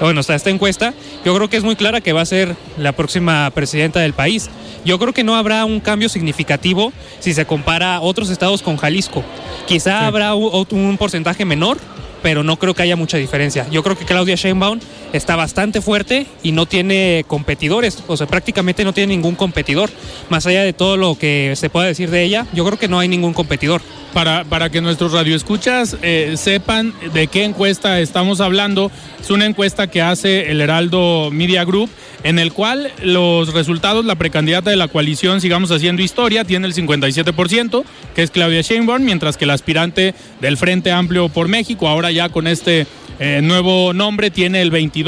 bueno, 0.07 0.21
hasta 0.21 0.35
esta 0.35 0.51
encuesta, 0.51 0.95
yo 1.25 1.35
creo 1.35 1.49
que 1.49 1.57
es 1.57 1.65
muy 1.65 1.77
clara 1.77 2.01
que 2.01 2.13
va 2.13 2.21
a 2.21 2.27
ser 2.27 2.57
la 2.77 2.93
próxima 2.93 3.51
presidenta 3.51 4.01
del 4.01 4.13
país. 4.13 4.51
Yo 4.85 4.99
creo 4.99 5.13
que 5.13 5.25
no 5.25 5.37
habrá 5.37 5.65
un 5.65 5.81
cambio 5.81 6.09
significativo 6.09 6.93
si 7.21 7.35
se 7.35 7.47
compara 7.47 8.01
otros 8.01 8.31
estados 8.31 8.63
con 8.63 8.77
Jalisco. 8.77 9.23
Quizá 9.67 10.07
habrá 10.07 10.35
un 10.35 10.97
porcentaje 10.99 11.45
menor, 11.45 11.79
pero 12.23 12.43
no 12.43 12.57
creo 12.59 12.75
que 12.75 12.83
haya 12.83 12.97
mucha 12.97 13.17
diferencia. 13.17 13.67
Yo 13.71 13.83
creo 13.83 13.97
que 13.97 14.05
Claudia 14.05 14.35
Sheinbaum 14.35 14.81
está 15.13 15.37
bastante 15.37 15.81
fuerte 15.81 16.27
y 16.43 16.53
no 16.53 16.67
tiene 16.67 17.25
competidores, 17.27 18.03
o 18.07 18.17
sea, 18.17 18.27
prácticamente 18.27 18.85
no 18.85 18.93
tiene 18.93 19.15
ningún 19.15 19.35
competidor. 19.35 19.91
Más 20.31 20.47
allá 20.47 20.63
de 20.63 20.73
todo 20.73 20.97
lo 20.97 21.17
que 21.17 21.53
se 21.57 21.71
pueda 21.71 21.87
decir 21.87 22.11
de 22.11 22.23
ella, 22.23 22.47
yo 22.53 22.65
creo 22.65 22.79
que 22.79 22.89
no 22.89 22.99
hay 22.99 23.09
ningún 23.09 23.35
competidor. 23.35 23.83
Para, 24.13 24.45
para 24.45 24.69
que 24.69 24.83
nuestros 24.83 25.13
radioescuchas 25.13 25.97
eh, 26.03 26.35
sepan 26.37 26.93
de 27.15 27.29
qué 27.29 27.45
encuesta 27.45 27.99
estamos 27.99 28.43
hablando, 28.43 28.91
es 29.19 29.31
una 29.31 29.47
encuesta 29.47 29.87
que 29.87 30.03
hace 30.03 30.51
el 30.51 30.61
Heraldo 30.61 31.31
Media 31.33 31.65
Group, 31.65 31.89
en 32.23 32.39
el 32.39 32.53
cual 32.53 32.93
los 33.03 33.55
resultados, 33.55 34.05
la 34.05 34.17
precandidata 34.17 34.69
de 34.69 34.77
la 34.77 34.89
coalición 34.89 35.41
Sigamos 35.41 35.71
Haciendo 35.71 36.03
Historia 36.03 36.45
tiene 36.45 36.67
el 36.67 36.75
57%, 36.75 37.85
que 38.15 38.23
es 38.23 38.31
Claudia 38.31 38.61
Sheinbaum, 38.61 39.03
mientras 39.03 39.39
que 39.39 39.45
el 39.45 39.51
aspirante 39.51 40.15
del 40.43 40.59
Frente 40.59 40.93
Amplio 40.93 41.31
por 41.31 41.49
México, 41.49 41.89
ahora 41.89 42.11
ya 42.11 42.29
con 42.29 42.47
este 42.47 42.87
eh, 43.19 43.41
nuevo 43.43 43.93
nombre 43.93 44.31
tiene 44.31 44.63
el 44.63 44.73
22%, 44.73 45.02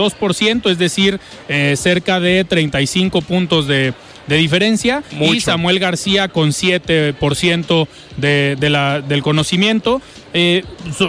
es 0.70 0.78
decir, 0.78 1.20
eh, 1.48 1.74
cerca 1.76 2.20
de 2.20 2.44
35 2.44 3.22
puntos 3.22 3.66
de, 3.66 3.92
diferencia. 4.26 5.02
Y 5.20 5.40
Samuel 5.40 5.78
García 5.78 6.28
con 6.28 6.50
7% 6.50 7.88
de, 8.16 8.56
de 8.58 9.02
del 9.06 9.22
conocimiento. 9.22 10.00
Eh, 10.32 10.64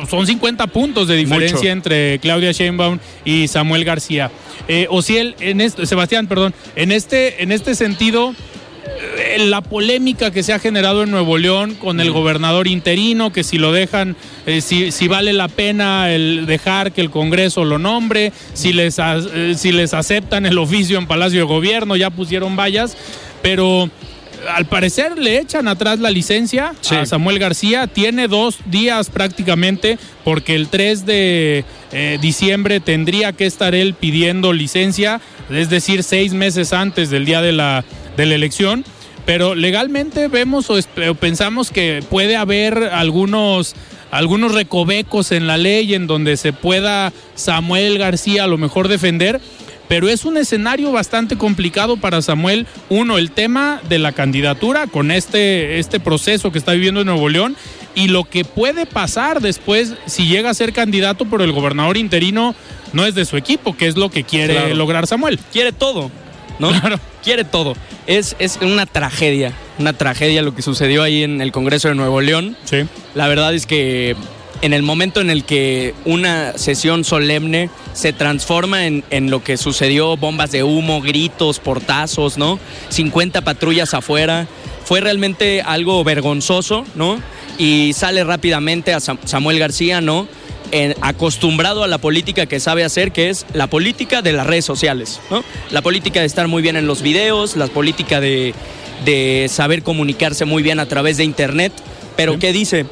son 0.09 0.27
50 0.27 0.67
puntos 0.67 1.07
de 1.07 1.15
diferencia 1.15 1.71
entre 1.71 2.19
Claudia 2.19 2.51
Sheinbaum 2.51 2.99
y 3.23 3.47
Samuel 3.47 3.85
García. 3.85 4.31
o 4.89 5.01
si 5.01 5.17
él, 5.17 5.35
en 5.39 5.61
Sebastián, 5.69 6.27
perdón, 6.27 6.53
en 6.75 6.91
este, 6.91 7.41
en 7.41 7.51
este 7.51 7.73
sentido 7.73 8.35
eh, 8.35 8.64
la 9.37 9.61
polémica 9.61 10.31
que 10.31 10.43
se 10.43 10.53
ha 10.53 10.59
generado 10.59 11.03
en 11.03 11.11
Nuevo 11.11 11.37
León 11.37 11.75
con 11.75 11.99
el 11.99 12.11
gobernador 12.11 12.67
interino, 12.67 13.31
que 13.31 13.43
si 13.43 13.57
lo 13.57 13.71
dejan, 13.71 14.15
eh, 14.45 14.61
si, 14.61 14.91
si, 14.91 15.07
vale 15.07 15.33
la 15.33 15.47
pena 15.47 16.11
el 16.13 16.45
dejar 16.45 16.91
que 16.91 17.01
el 17.01 17.09
Congreso 17.09 17.65
lo 17.65 17.79
nombre, 17.79 18.31
si 18.53 18.73
les, 18.73 18.97
eh, 18.99 19.55
si 19.55 19.71
les 19.71 19.93
aceptan 19.93 20.45
el 20.45 20.57
oficio 20.57 20.97
en 20.97 21.07
Palacio 21.07 21.39
de 21.39 21.45
Gobierno, 21.45 21.95
ya 21.95 22.09
pusieron 22.09 22.55
vallas, 22.55 22.97
pero 23.41 23.89
al 24.53 24.65
parecer 24.65 25.17
le 25.17 25.39
echan 25.39 25.67
atrás 25.67 25.99
la 25.99 26.11
licencia 26.11 26.73
a 26.91 27.05
Samuel 27.05 27.39
García. 27.39 27.87
Tiene 27.87 28.27
dos 28.27 28.57
días 28.65 29.09
prácticamente 29.09 29.97
porque 30.23 30.55
el 30.55 30.67
3 30.67 31.05
de 31.05 31.65
diciembre 32.21 32.79
tendría 32.79 33.33
que 33.33 33.47
estar 33.47 33.73
él 33.73 33.95
pidiendo 33.95 34.53
licencia, 34.53 35.19
es 35.49 35.69
decir, 35.69 36.03
seis 36.03 36.33
meses 36.33 36.73
antes 36.73 37.09
del 37.09 37.25
día 37.25 37.41
de 37.41 37.53
la 37.53 37.85
de 38.17 38.25
la 38.25 38.35
elección, 38.35 38.85
pero 39.25 39.55
legalmente 39.55 40.27
vemos 40.27 40.69
o, 40.69 40.77
pensamos 41.15 41.71
que 41.71 42.03
puede 42.09 42.35
haber 42.35 42.77
algunos 42.91 43.75
algunos 44.11 44.53
recovecos 44.53 45.31
en 45.31 45.47
la 45.47 45.57
ley 45.57 45.93
en 45.93 46.07
donde 46.07 46.37
se 46.37 46.53
pueda 46.53 47.11
Samuel 47.33 47.97
García 47.97 48.45
a 48.45 48.47
lo 48.47 48.57
mejor 48.57 48.87
defender, 48.87 49.41
pero 49.89 50.07
es 50.07 50.23
un 50.23 50.37
escenario 50.37 50.91
bastante 50.91 51.37
complicado 51.37 51.97
para 51.97 52.21
Samuel. 52.21 52.65
Uno, 52.89 53.17
el 53.17 53.31
tema 53.31 53.81
de 53.89 53.99
la 53.99 54.13
candidatura 54.13 54.87
con 54.87 55.11
este, 55.11 55.79
este 55.79 55.99
proceso 55.99 56.51
que 56.51 56.59
está 56.59 56.71
viviendo 56.73 57.01
en 57.01 57.07
Nuevo 57.07 57.27
León 57.27 57.57
y 57.93 58.07
lo 58.07 58.23
que 58.23 58.45
puede 58.45 58.85
pasar 58.85 59.41
después 59.41 59.95
si 60.05 60.27
llega 60.27 60.49
a 60.49 60.53
ser 60.53 60.71
candidato, 60.71 61.25
pero 61.25 61.43
el 61.43 61.51
gobernador 61.51 61.97
interino 61.97 62.55
no 62.93 63.05
es 63.05 63.15
de 63.15 63.25
su 63.25 63.37
equipo, 63.37 63.75
que 63.75 63.87
es 63.87 63.97
lo 63.97 64.09
que 64.09 64.23
quiere 64.23 64.73
lograr 64.75 65.07
Samuel. 65.07 65.39
Quiere 65.51 65.71
todo, 65.71 66.11
¿no? 66.59 66.71
Quiere 67.23 67.43
todo. 67.43 67.75
Es, 68.07 68.35
es 68.39 68.59
una 68.61 68.85
tragedia, 68.85 69.53
una 69.79 69.93
tragedia 69.93 70.41
lo 70.41 70.55
que 70.55 70.61
sucedió 70.61 71.03
ahí 71.03 71.23
en 71.23 71.41
el 71.41 71.51
Congreso 71.51 71.87
de 71.87 71.95
Nuevo 71.95 72.21
León. 72.21 72.55
Sí. 72.65 72.85
La 73.13 73.27
verdad 73.27 73.53
es 73.53 73.65
que 73.65 74.15
en 74.61 74.73
el 74.73 74.83
momento 74.83 75.21
en 75.21 75.29
el 75.29 75.43
que 75.43 75.93
una 76.05 76.57
sesión 76.57 77.03
solemne 77.03 77.69
se 77.93 78.13
transforma 78.13 78.85
en, 78.85 79.03
en, 79.09 79.29
lo 79.29 79.43
que 79.43 79.57
sucedió, 79.57 80.17
bombas 80.17 80.51
de 80.51 80.63
humo, 80.63 81.01
gritos, 81.01 81.59
portazos, 81.59 82.37
¿no? 82.37 82.59
50 82.89 83.41
patrullas 83.41 83.93
afuera. 83.93 84.47
Fue 84.83 85.01
realmente 85.01 85.61
algo 85.61 86.03
vergonzoso, 86.03 86.85
¿no? 86.95 87.19
Y 87.57 87.93
sale 87.93 88.23
rápidamente 88.23 88.93
a 88.93 88.99
Samuel 88.99 89.59
García, 89.59 89.99
¿no? 90.01 90.27
En, 90.71 90.95
acostumbrado 91.01 91.83
a 91.83 91.87
la 91.87 91.97
política 91.99 92.47
que 92.47 92.59
sabe 92.59 92.83
hacer, 92.83 93.11
que 93.11 93.29
es 93.29 93.45
la 93.53 93.67
política 93.67 94.21
de 94.21 94.33
las 94.33 94.47
redes 94.47 94.65
sociales, 94.65 95.21
¿no? 95.29 95.43
La 95.71 95.81
política 95.81 96.19
de 96.19 96.25
estar 96.25 96.47
muy 96.47 96.61
bien 96.61 96.75
en 96.75 96.87
los 96.87 97.01
videos, 97.01 97.55
la 97.55 97.67
política 97.67 98.19
de, 98.19 98.53
de 99.05 99.47
saber 99.49 99.83
comunicarse 99.83 100.45
muy 100.45 100.63
bien 100.63 100.79
a 100.79 100.85
través 100.87 101.17
de 101.17 101.23
internet. 101.23 101.71
Pero 102.15 102.39
¿qué 102.39 102.51
dice? 102.51 102.85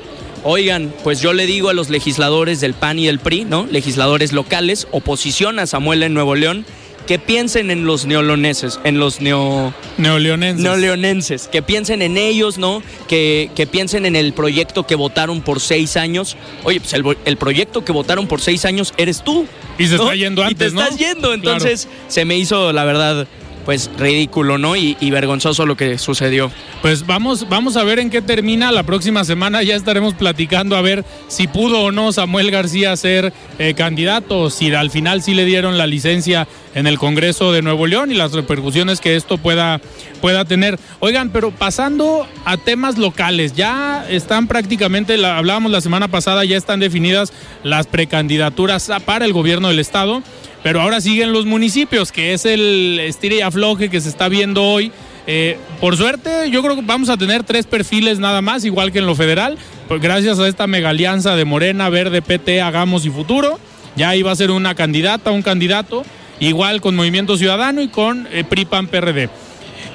Oigan, 0.43 0.93
pues 1.03 1.21
yo 1.21 1.31
le 1.31 1.45
digo 1.45 1.69
a 1.69 1.73
los 1.73 1.89
legisladores 1.89 2.59
del 2.59 2.73
PAN 2.73 2.99
y 2.99 3.05
del 3.05 3.19
PRI, 3.19 3.45
¿no? 3.45 3.65
Legisladores 3.65 4.33
locales, 4.33 4.87
oposición 4.91 5.57
a 5.57 5.67
Samuel 5.67 6.03
en 6.03 6.13
Nuevo 6.13 6.35
León, 6.35 6.65
que 7.05 7.19
piensen 7.19 7.71
en 7.71 7.85
los 7.85 8.05
neoloneses, 8.05 8.79
en 8.83 8.99
los 8.99 9.21
neo... 9.21 9.73
neoleonenses. 9.97 10.63
neoleonenses, 10.63 11.47
que 11.47 11.61
piensen 11.61 12.01
en 12.01 12.17
ellos, 12.17 12.57
¿no? 12.57 12.81
Que, 13.07 13.51
que, 13.55 13.67
piensen 13.67 14.05
en 14.05 14.15
el 14.15 14.33
proyecto 14.33 14.85
que 14.85 14.95
votaron 14.95 15.41
por 15.41 15.59
seis 15.59 15.97
años. 15.97 16.37
Oye, 16.63 16.79
pues 16.79 16.93
el, 16.93 17.03
el 17.25 17.37
proyecto 17.37 17.83
que 17.83 17.91
votaron 17.91 18.27
por 18.27 18.41
seis 18.41 18.65
años 18.65 18.93
eres 18.97 19.23
tú. 19.23 19.45
Y 19.77 19.87
se 19.87 19.97
¿no? 19.97 20.03
está 20.03 20.15
yendo 20.15 20.43
antes, 20.43 20.67
y 20.67 20.69
te 20.69 20.75
¿no? 20.75 20.81
estás 20.83 20.97
yendo, 20.97 21.33
entonces 21.33 21.85
claro. 21.85 22.03
se 22.07 22.25
me 22.25 22.37
hizo, 22.37 22.71
la 22.73 22.83
verdad, 22.83 23.27
pues 23.65 23.89
ridículo, 23.97 24.57
¿no? 24.57 24.75
Y, 24.75 24.95
vergonzoso 25.13 25.65
lo 25.65 25.77
que 25.77 25.97
sucedió. 25.97 26.51
Pues 26.81 27.05
vamos, 27.05 27.47
vamos 27.47 27.77
a 27.77 27.83
ver 27.83 27.99
en 27.99 28.09
qué 28.09 28.21
termina. 28.21 28.71
La 28.71 28.83
próxima 28.83 29.23
semana 29.23 29.61
ya 29.61 29.75
estaremos 29.75 30.15
platicando 30.15 30.75
a 30.75 30.81
ver 30.81 31.05
si 31.27 31.47
pudo 31.47 31.81
o 31.81 31.91
no 31.91 32.11
Samuel 32.11 32.49
García 32.49 32.95
ser 32.95 33.31
eh, 33.59 33.73
candidato, 33.75 34.49
si 34.49 34.73
al 34.73 34.89
final 34.89 35.21
sí 35.21 35.33
le 35.33 35.45
dieron 35.45 35.77
la 35.77 35.85
licencia 35.85 36.47
en 36.75 36.87
el 36.87 36.97
Congreso 36.97 37.51
de 37.51 37.61
Nuevo 37.61 37.87
León 37.87 38.11
y 38.11 38.15
las 38.15 38.33
repercusiones 38.33 38.99
que 38.99 39.15
esto 39.15 39.37
pueda, 39.37 39.79
pueda 40.21 40.45
tener. 40.45 40.79
Oigan, 40.99 41.29
pero 41.29 41.51
pasando 41.51 42.27
a 42.45 42.57
temas 42.57 42.97
locales, 42.97 43.53
ya 43.53 44.05
están 44.09 44.47
prácticamente, 44.47 45.23
hablábamos 45.25 45.71
la 45.71 45.81
semana 45.81 46.07
pasada, 46.07 46.45
ya 46.45 46.57
están 46.57 46.79
definidas 46.79 47.33
las 47.63 47.87
precandidaturas 47.87 48.89
para 49.05 49.25
el 49.25 49.33
gobierno 49.33 49.67
del 49.67 49.79
Estado. 49.79 50.23
Pero 50.63 50.81
ahora 50.81 51.01
siguen 51.01 51.33
los 51.33 51.45
municipios, 51.45 52.11
que 52.11 52.33
es 52.33 52.45
el 52.45 52.99
estire 53.01 53.37
y 53.37 53.41
afloje 53.41 53.89
que 53.89 53.99
se 53.99 54.09
está 54.09 54.29
viendo 54.29 54.63
hoy. 54.63 54.91
Eh, 55.27 55.57
por 55.79 55.97
suerte, 55.97 56.49
yo 56.49 56.63
creo 56.63 56.75
que 56.75 56.81
vamos 56.81 57.09
a 57.09 57.17
tener 57.17 57.43
tres 57.43 57.65
perfiles 57.65 58.19
nada 58.19 58.41
más, 58.41 58.63
igual 58.63 58.91
que 58.91 58.99
en 58.99 59.05
lo 59.05 59.15
federal, 59.15 59.57
pues 59.87 60.01
gracias 60.01 60.39
a 60.39 60.47
esta 60.47 60.67
mega 60.67 60.89
alianza 60.89 61.35
de 61.35 61.45
Morena, 61.45 61.89
Verde, 61.89 62.21
PT, 62.21 62.61
Hagamos 62.61 63.05
y 63.05 63.09
Futuro. 63.09 63.59
Ya 63.95 64.15
iba 64.15 64.31
a 64.31 64.35
ser 64.35 64.51
una 64.51 64.73
candidata, 64.73 65.31
un 65.31 65.43
candidato, 65.43 66.03
igual 66.39 66.81
con 66.81 66.95
Movimiento 66.95 67.37
Ciudadano 67.37 67.81
y 67.81 67.89
con 67.89 68.27
eh, 68.31 68.43
PRIPAN 68.43 68.87
PRD. 68.87 69.29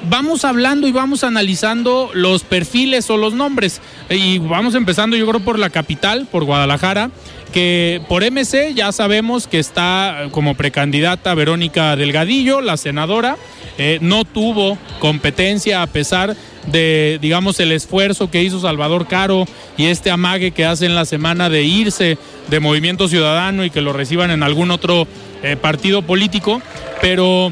Vamos 0.09 0.45
hablando 0.45 0.87
y 0.87 0.91
vamos 0.91 1.23
analizando 1.23 2.09
los 2.13 2.43
perfiles 2.43 3.09
o 3.09 3.17
los 3.17 3.33
nombres. 3.33 3.81
Y 4.09 4.39
vamos 4.39 4.75
empezando, 4.75 5.15
yo 5.15 5.27
creo, 5.27 5.39
por 5.39 5.59
la 5.59 5.69
capital, 5.69 6.27
por 6.31 6.43
Guadalajara 6.43 7.11
que 7.51 8.01
por 8.07 8.23
MC 8.23 8.73
ya 8.75 8.91
sabemos 8.91 9.47
que 9.47 9.59
está 9.59 10.27
como 10.31 10.55
precandidata 10.55 11.33
Verónica 11.33 11.95
Delgadillo, 11.95 12.61
la 12.61 12.77
senadora, 12.77 13.37
eh, 13.77 13.97
no 14.01 14.25
tuvo 14.25 14.77
competencia 14.99 15.81
a 15.81 15.87
pesar 15.87 16.35
de, 16.67 17.17
digamos, 17.21 17.59
el 17.59 17.71
esfuerzo 17.71 18.29
que 18.29 18.43
hizo 18.43 18.59
Salvador 18.59 19.07
Caro 19.07 19.45
y 19.77 19.85
este 19.85 20.11
amague 20.11 20.51
que 20.51 20.65
hace 20.65 20.85
en 20.85 20.95
la 20.95 21.05
semana 21.05 21.49
de 21.49 21.63
irse 21.63 22.17
de 22.49 22.59
Movimiento 22.59 23.07
Ciudadano 23.07 23.63
y 23.63 23.69
que 23.69 23.81
lo 23.81 23.93
reciban 23.93 24.31
en 24.31 24.43
algún 24.43 24.71
otro 24.71 25.07
eh, 25.41 25.55
partido 25.55 26.01
político, 26.01 26.61
pero 27.01 27.49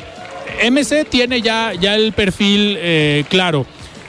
MC 0.70 1.05
tiene 1.10 1.41
ya, 1.41 1.74
ya 1.74 1.95
el 1.95 2.14
perfil 2.14 2.76
eh, 2.80 3.24
claro. 3.30 3.66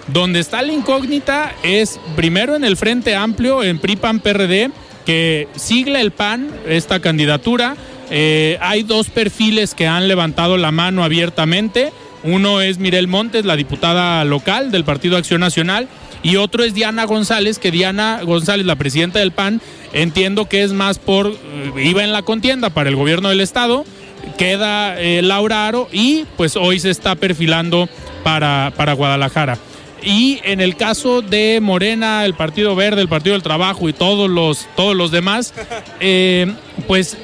Donde 0.09 0.41
está 0.41 0.63
la 0.63 0.73
incógnita 0.73 1.55
es 1.63 2.01
primero 2.17 2.57
en 2.57 2.65
el 2.65 2.77
Frente 2.77 3.15
Amplio, 3.15 3.63
en 3.63 3.79
PRI-PAN-PRD, 3.79 4.71
que 5.05 5.49
sigla 5.55 6.01
el 6.01 6.13
PAN 6.13 6.51
esta 6.67 7.01
candidatura. 7.01 7.77
Eh, 8.11 8.57
hay 8.61 8.85
dos 8.85 9.11
perfiles 9.11 9.75
que 9.75 9.87
han 9.87 10.09
levantado 10.09 10.57
la 10.57 10.73
mano 10.73 11.05
abiertamente. 11.05 11.93
Uno 12.25 12.63
es 12.63 12.79
Mirel 12.79 13.07
Montes, 13.07 13.45
la 13.45 13.57
diputada 13.57 14.25
local 14.25 14.71
del 14.71 14.85
Partido 14.85 15.17
Acción 15.17 15.41
Nacional, 15.41 15.89
y 16.23 16.37
otro 16.37 16.65
es 16.65 16.75
Diana 16.75 17.05
González, 17.05 17.59
que 17.59 17.71
Diana 17.71 18.21
González, 18.25 18.67
la 18.67 18.77
presidenta 18.77 19.21
del 19.21 19.33
PAN, 19.33 19.61
entiendo 19.93 20.49
que 20.49 20.63
es 20.63 20.73
más 20.73 20.99
por, 20.99 21.35
iba 21.77 22.03
en 22.03 22.13
la 22.13 22.23
contienda 22.23 22.71
para 22.71 22.89
el 22.89 22.97
gobierno 22.97 23.29
del 23.29 23.41
Estado, 23.41 23.85
queda 24.39 24.99
eh, 24.99 25.21
Laura 25.21 25.67
Aro 25.67 25.89
y 25.93 26.25
pues 26.39 26.57
hoy 26.57 26.81
se 26.81 26.89
está 26.89 27.15
perfilando 27.17 27.89
para, 28.23 28.73
para 28.77 28.95
Guadalajara. 28.95 29.59
Y 30.01 30.41
en 30.45 30.61
el 30.61 30.77
caso 30.77 31.23
de 31.23 31.59
Morena, 31.61 32.25
el 32.25 32.35
Partido 32.35 32.75
Verde, 32.77 33.03
el 33.03 33.09
Partido 33.09 33.35
del 33.35 33.43
Trabajo 33.43 33.89
y 33.89 33.93
todos 33.93 34.31
los, 34.31 34.67
todos 34.77 34.97
los 34.97 35.11
demás, 35.11 35.53
eh, 36.01 36.47
pues 36.87 37.19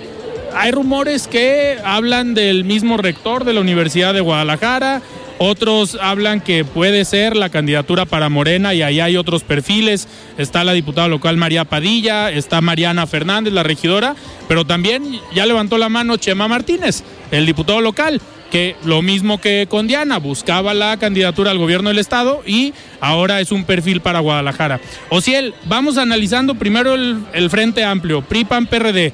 hay 0.54 0.72
rumores 0.72 1.28
que 1.28 1.78
hablan 1.84 2.34
del 2.34 2.64
mismo 2.64 2.96
rector 2.96 3.44
de 3.44 3.54
la 3.54 3.60
Universidad 3.60 4.12
de 4.12 4.20
Guadalajara, 4.20 5.00
otros 5.38 5.98
hablan 6.00 6.40
que 6.40 6.64
puede 6.64 7.04
ser 7.04 7.36
la 7.36 7.48
candidatura 7.48 8.04
para 8.06 8.28
Morena 8.28 8.74
y 8.74 8.82
ahí 8.82 9.00
hay 9.00 9.16
otros 9.16 9.42
perfiles. 9.42 10.08
Está 10.38 10.64
la 10.64 10.72
diputada 10.72 11.08
local 11.08 11.36
María 11.36 11.64
Padilla, 11.64 12.30
está 12.30 12.60
Mariana 12.60 13.06
Fernández, 13.06 13.52
la 13.52 13.62
regidora, 13.62 14.14
pero 14.48 14.64
también 14.64 15.20
ya 15.34 15.46
levantó 15.46 15.78
la 15.78 15.88
mano 15.88 16.16
Chema 16.16 16.48
Martínez, 16.48 17.02
el 17.30 17.46
diputado 17.46 17.80
local 17.80 18.20
que 18.54 18.76
lo 18.84 19.02
mismo 19.02 19.40
que 19.40 19.66
con 19.68 19.88
Diana, 19.88 20.18
buscaba 20.18 20.74
la 20.74 20.96
candidatura 20.96 21.50
al 21.50 21.58
gobierno 21.58 21.88
del 21.88 21.98
estado 21.98 22.40
y 22.46 22.72
ahora 23.00 23.40
es 23.40 23.50
un 23.50 23.64
perfil 23.64 24.00
para 24.00 24.20
Guadalajara. 24.20 24.80
Ociel, 25.08 25.54
vamos 25.64 25.98
analizando 25.98 26.54
primero 26.54 26.94
el, 26.94 27.18
el 27.32 27.50
Frente 27.50 27.82
Amplio, 27.82 28.22
PRI, 28.22 28.44
PAN, 28.44 28.66
PRD. 28.66 29.12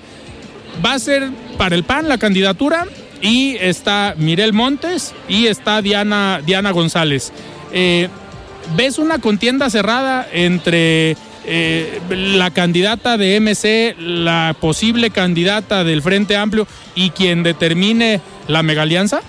Va 0.85 0.93
a 0.93 0.99
ser 0.99 1.31
para 1.57 1.75
el 1.75 1.85
PAN 1.85 2.07
la 2.07 2.19
candidatura 2.19 2.87
y 3.21 3.57
está 3.57 4.15
Mirel 4.17 4.53
Montes 4.53 5.15
y 5.29 5.47
está 5.47 5.83
Diana, 5.83 6.41
Diana 6.45 6.71
González. 6.71 7.33
Eh, 7.73 8.09
¿Ves 8.77 8.99
una 8.99 9.19
contienda 9.19 9.69
cerrada 9.71 10.27
entre 10.33 11.17
eh, 11.45 12.01
la 12.11 12.51
candidata 12.51 13.17
de 13.17 13.41
MC, 13.41 13.97
la 13.99 14.55
posible 14.61 15.11
candidata 15.11 15.83
del 15.83 16.03
Frente 16.03 16.37
Amplio 16.37 16.67
y 16.95 17.11
quien 17.11 17.43
determine 17.43 18.21
la 18.47 18.63
mega 18.63 18.83
alianza? 18.83 19.23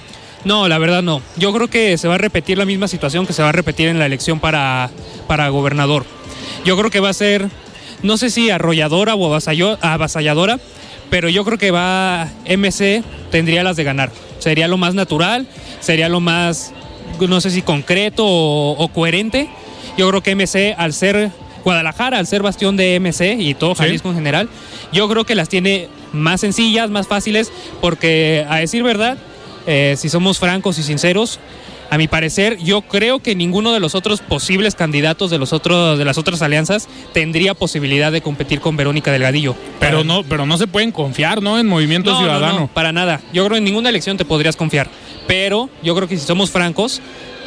No, 0.43 0.67
la 0.67 0.77
verdad 0.77 1.01
no. 1.01 1.21
Yo 1.37 1.53
creo 1.53 1.69
que 1.69 1.97
se 1.97 2.07
va 2.07 2.15
a 2.15 2.19
repetir 2.19 2.57
la 2.57 2.65
misma 2.65 2.87
situación 2.87 3.25
que 3.25 3.33
se 3.33 3.43
va 3.43 3.49
a 3.49 3.53
repetir 3.53 3.87
en 3.87 3.99
la 3.99 4.05
elección 4.05 4.39
para, 4.39 4.89
para 5.27 5.49
gobernador. 5.49 6.05
Yo 6.65 6.77
creo 6.77 6.89
que 6.89 6.99
va 6.99 7.09
a 7.09 7.13
ser, 7.13 7.47
no 8.03 8.17
sé 8.17 8.29
si 8.29 8.49
arrolladora 8.49 9.15
o 9.15 9.33
avasalladora, 9.81 10.59
pero 11.11 11.27
yo 11.27 11.43
creo 11.43 11.57
que 11.57 11.71
va 11.71 12.29
MC 12.47 13.03
tendría 13.29 13.63
las 13.63 13.75
de 13.75 13.83
ganar. 13.83 14.11
Sería 14.39 14.67
lo 14.69 14.77
más 14.77 14.95
natural, 14.95 15.45
sería 15.81 16.07
lo 16.09 16.21
más, 16.21 16.73
no 17.19 17.41
sé 17.41 17.51
si 17.51 17.61
concreto 17.61 18.25
o, 18.25 18.71
o 18.71 18.87
coherente. 18.87 19.49
Yo 19.97 20.09
creo 20.09 20.23
que 20.23 20.35
MC, 20.35 20.73
al 20.77 20.93
ser 20.93 21.29
Guadalajara, 21.65 22.17
al 22.17 22.27
ser 22.27 22.41
bastión 22.41 22.77
de 22.77 22.97
MC 22.99 23.35
y 23.37 23.53
todo 23.53 23.75
Jalisco 23.75 24.07
¿Sí? 24.07 24.11
en 24.11 24.15
general, 24.15 24.49
yo 24.93 25.07
creo 25.09 25.25
que 25.25 25.35
las 25.35 25.49
tiene 25.49 25.89
más 26.13 26.39
sencillas, 26.41 26.89
más 26.89 27.07
fáciles, 27.07 27.51
porque 27.81 28.45
a 28.49 28.57
decir 28.57 28.81
verdad, 28.81 29.17
eh, 29.67 29.95
si 29.97 30.07
somos 30.07 30.39
francos 30.39 30.79
y 30.79 30.83
sinceros, 30.83 31.41
a 31.91 31.97
mi 31.97 32.07
parecer, 32.07 32.57
yo 32.57 32.83
creo 32.83 33.19
que 33.19 33.35
ninguno 33.35 33.73
de 33.73 33.81
los 33.81 33.95
otros 33.95 34.21
posibles 34.21 34.75
candidatos 34.75 35.29
de 35.29 35.37
los 35.37 35.51
otros 35.51 35.99
de 35.99 36.05
las 36.05 36.17
otras 36.17 36.41
alianzas 36.41 36.87
tendría 37.11 37.53
posibilidad 37.53 38.13
de 38.13 38.21
competir 38.21 38.61
con 38.61 38.77
Verónica 38.77 39.11
Delgadillo. 39.11 39.57
Pero 39.81 39.97
para... 39.97 40.03
no, 40.05 40.23
pero 40.23 40.45
no 40.45 40.57
se 40.57 40.67
pueden 40.67 40.93
confiar, 40.93 41.43
¿no? 41.43 41.59
En 41.59 41.67
Movimiento 41.67 42.11
no, 42.11 42.19
Ciudadano. 42.19 42.53
No, 42.53 42.59
no, 42.61 42.67
para 42.67 42.93
nada. 42.93 43.19
Yo 43.33 43.43
creo 43.43 43.55
que 43.55 43.57
en 43.57 43.65
ninguna 43.65 43.89
elección 43.89 44.15
te 44.15 44.23
podrías 44.23 44.55
confiar. 44.55 44.89
Pero 45.27 45.69
yo 45.83 45.93
creo 45.93 46.07
que 46.07 46.17
si 46.17 46.25
somos 46.25 46.49
francos, 46.49 47.01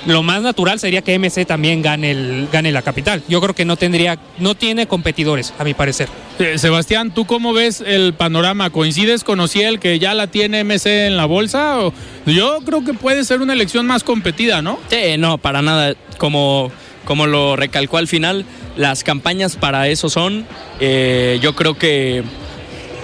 lo 0.07 0.23
más 0.23 0.43
natural 0.43 0.79
sería 0.79 1.03
que 1.03 1.19
MC 1.19 1.47
también 1.47 1.83
gane, 1.83 2.11
el, 2.11 2.49
gane 2.53 2.73
la 2.73 2.83
capital. 2.83 3.23
Yo 3.29 3.41
creo 3.41 3.55
que 3.55 3.65
no 3.65 3.77
tendría, 3.77 4.19
no 4.39 4.55
tiene 4.55 4.87
competidores, 4.87 5.55
a 5.59 5.65
mi 5.65 5.75
parecer. 5.75 6.09
Eh, 6.39 6.59
Sebastián, 6.59 7.13
¿tú 7.13 7.27
cómo 7.27 7.53
ves 7.53 7.83
el 7.85 8.15
panorama? 8.15 8.71
¿Coincides 8.71 9.25
con 9.25 9.41
Ociel 9.41 9.81
que 9.81 9.99
ya 9.99 10.15
la 10.15 10.27
tiene 10.27 10.65
MC 10.65 11.07
en 11.07 11.17
la 11.17 11.25
bolsa? 11.25 11.79
O... 11.81 11.93
Yo 12.27 12.59
creo 12.65 12.85
que 12.85 12.95
puede 12.95 13.25
ser 13.25 13.41
una 13.41 13.53
elección 13.53 13.87
más 13.87 14.05
competida, 14.05 14.63
¿no? 14.63 14.79
Sí, 14.91 15.17
no, 15.19 15.39
para 15.39 15.63
nada. 15.63 15.95
Como, 16.19 16.71
como 17.05 17.27
lo 17.27 17.57
recalcó 17.57 17.99
al 17.99 18.09
final, 18.09 18.45
las 18.77 19.05
campañas 19.05 19.57
para 19.57 19.89
eso 19.89 20.11
son. 20.11 20.47
Eh, 20.81 21.39
yo 21.43 21.55
creo 21.55 21.79
que 21.79 22.23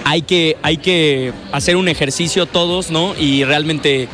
hay, 0.05 0.21
que 0.21 0.57
hay 0.61 0.77
que 0.77 1.33
hacer 1.51 1.75
un 1.75 1.87
ejercicio 1.87 2.45
todos, 2.45 2.91
¿no? 2.91 3.15
Y 3.17 3.43
realmente 3.43 4.07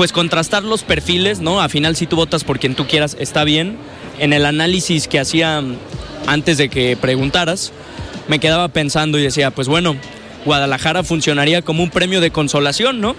pues 0.00 0.12
contrastar 0.12 0.62
los 0.62 0.82
perfiles, 0.82 1.40
¿no? 1.40 1.60
A 1.60 1.68
final 1.68 1.94
si 1.94 2.06
tú 2.06 2.16
votas 2.16 2.42
por 2.42 2.58
quien 2.58 2.74
tú 2.74 2.86
quieras 2.86 3.18
está 3.20 3.44
bien. 3.44 3.76
En 4.18 4.32
el 4.32 4.46
análisis 4.46 5.06
que 5.08 5.20
hacía 5.20 5.62
antes 6.26 6.56
de 6.56 6.70
que 6.70 6.96
preguntaras, 6.96 7.70
me 8.26 8.38
quedaba 8.38 8.68
pensando 8.68 9.18
y 9.18 9.22
decía, 9.22 9.50
pues 9.50 9.68
bueno, 9.68 9.96
Guadalajara 10.46 11.02
funcionaría 11.02 11.60
como 11.60 11.82
un 11.82 11.90
premio 11.90 12.22
de 12.22 12.30
consolación, 12.30 13.02
¿no? 13.02 13.14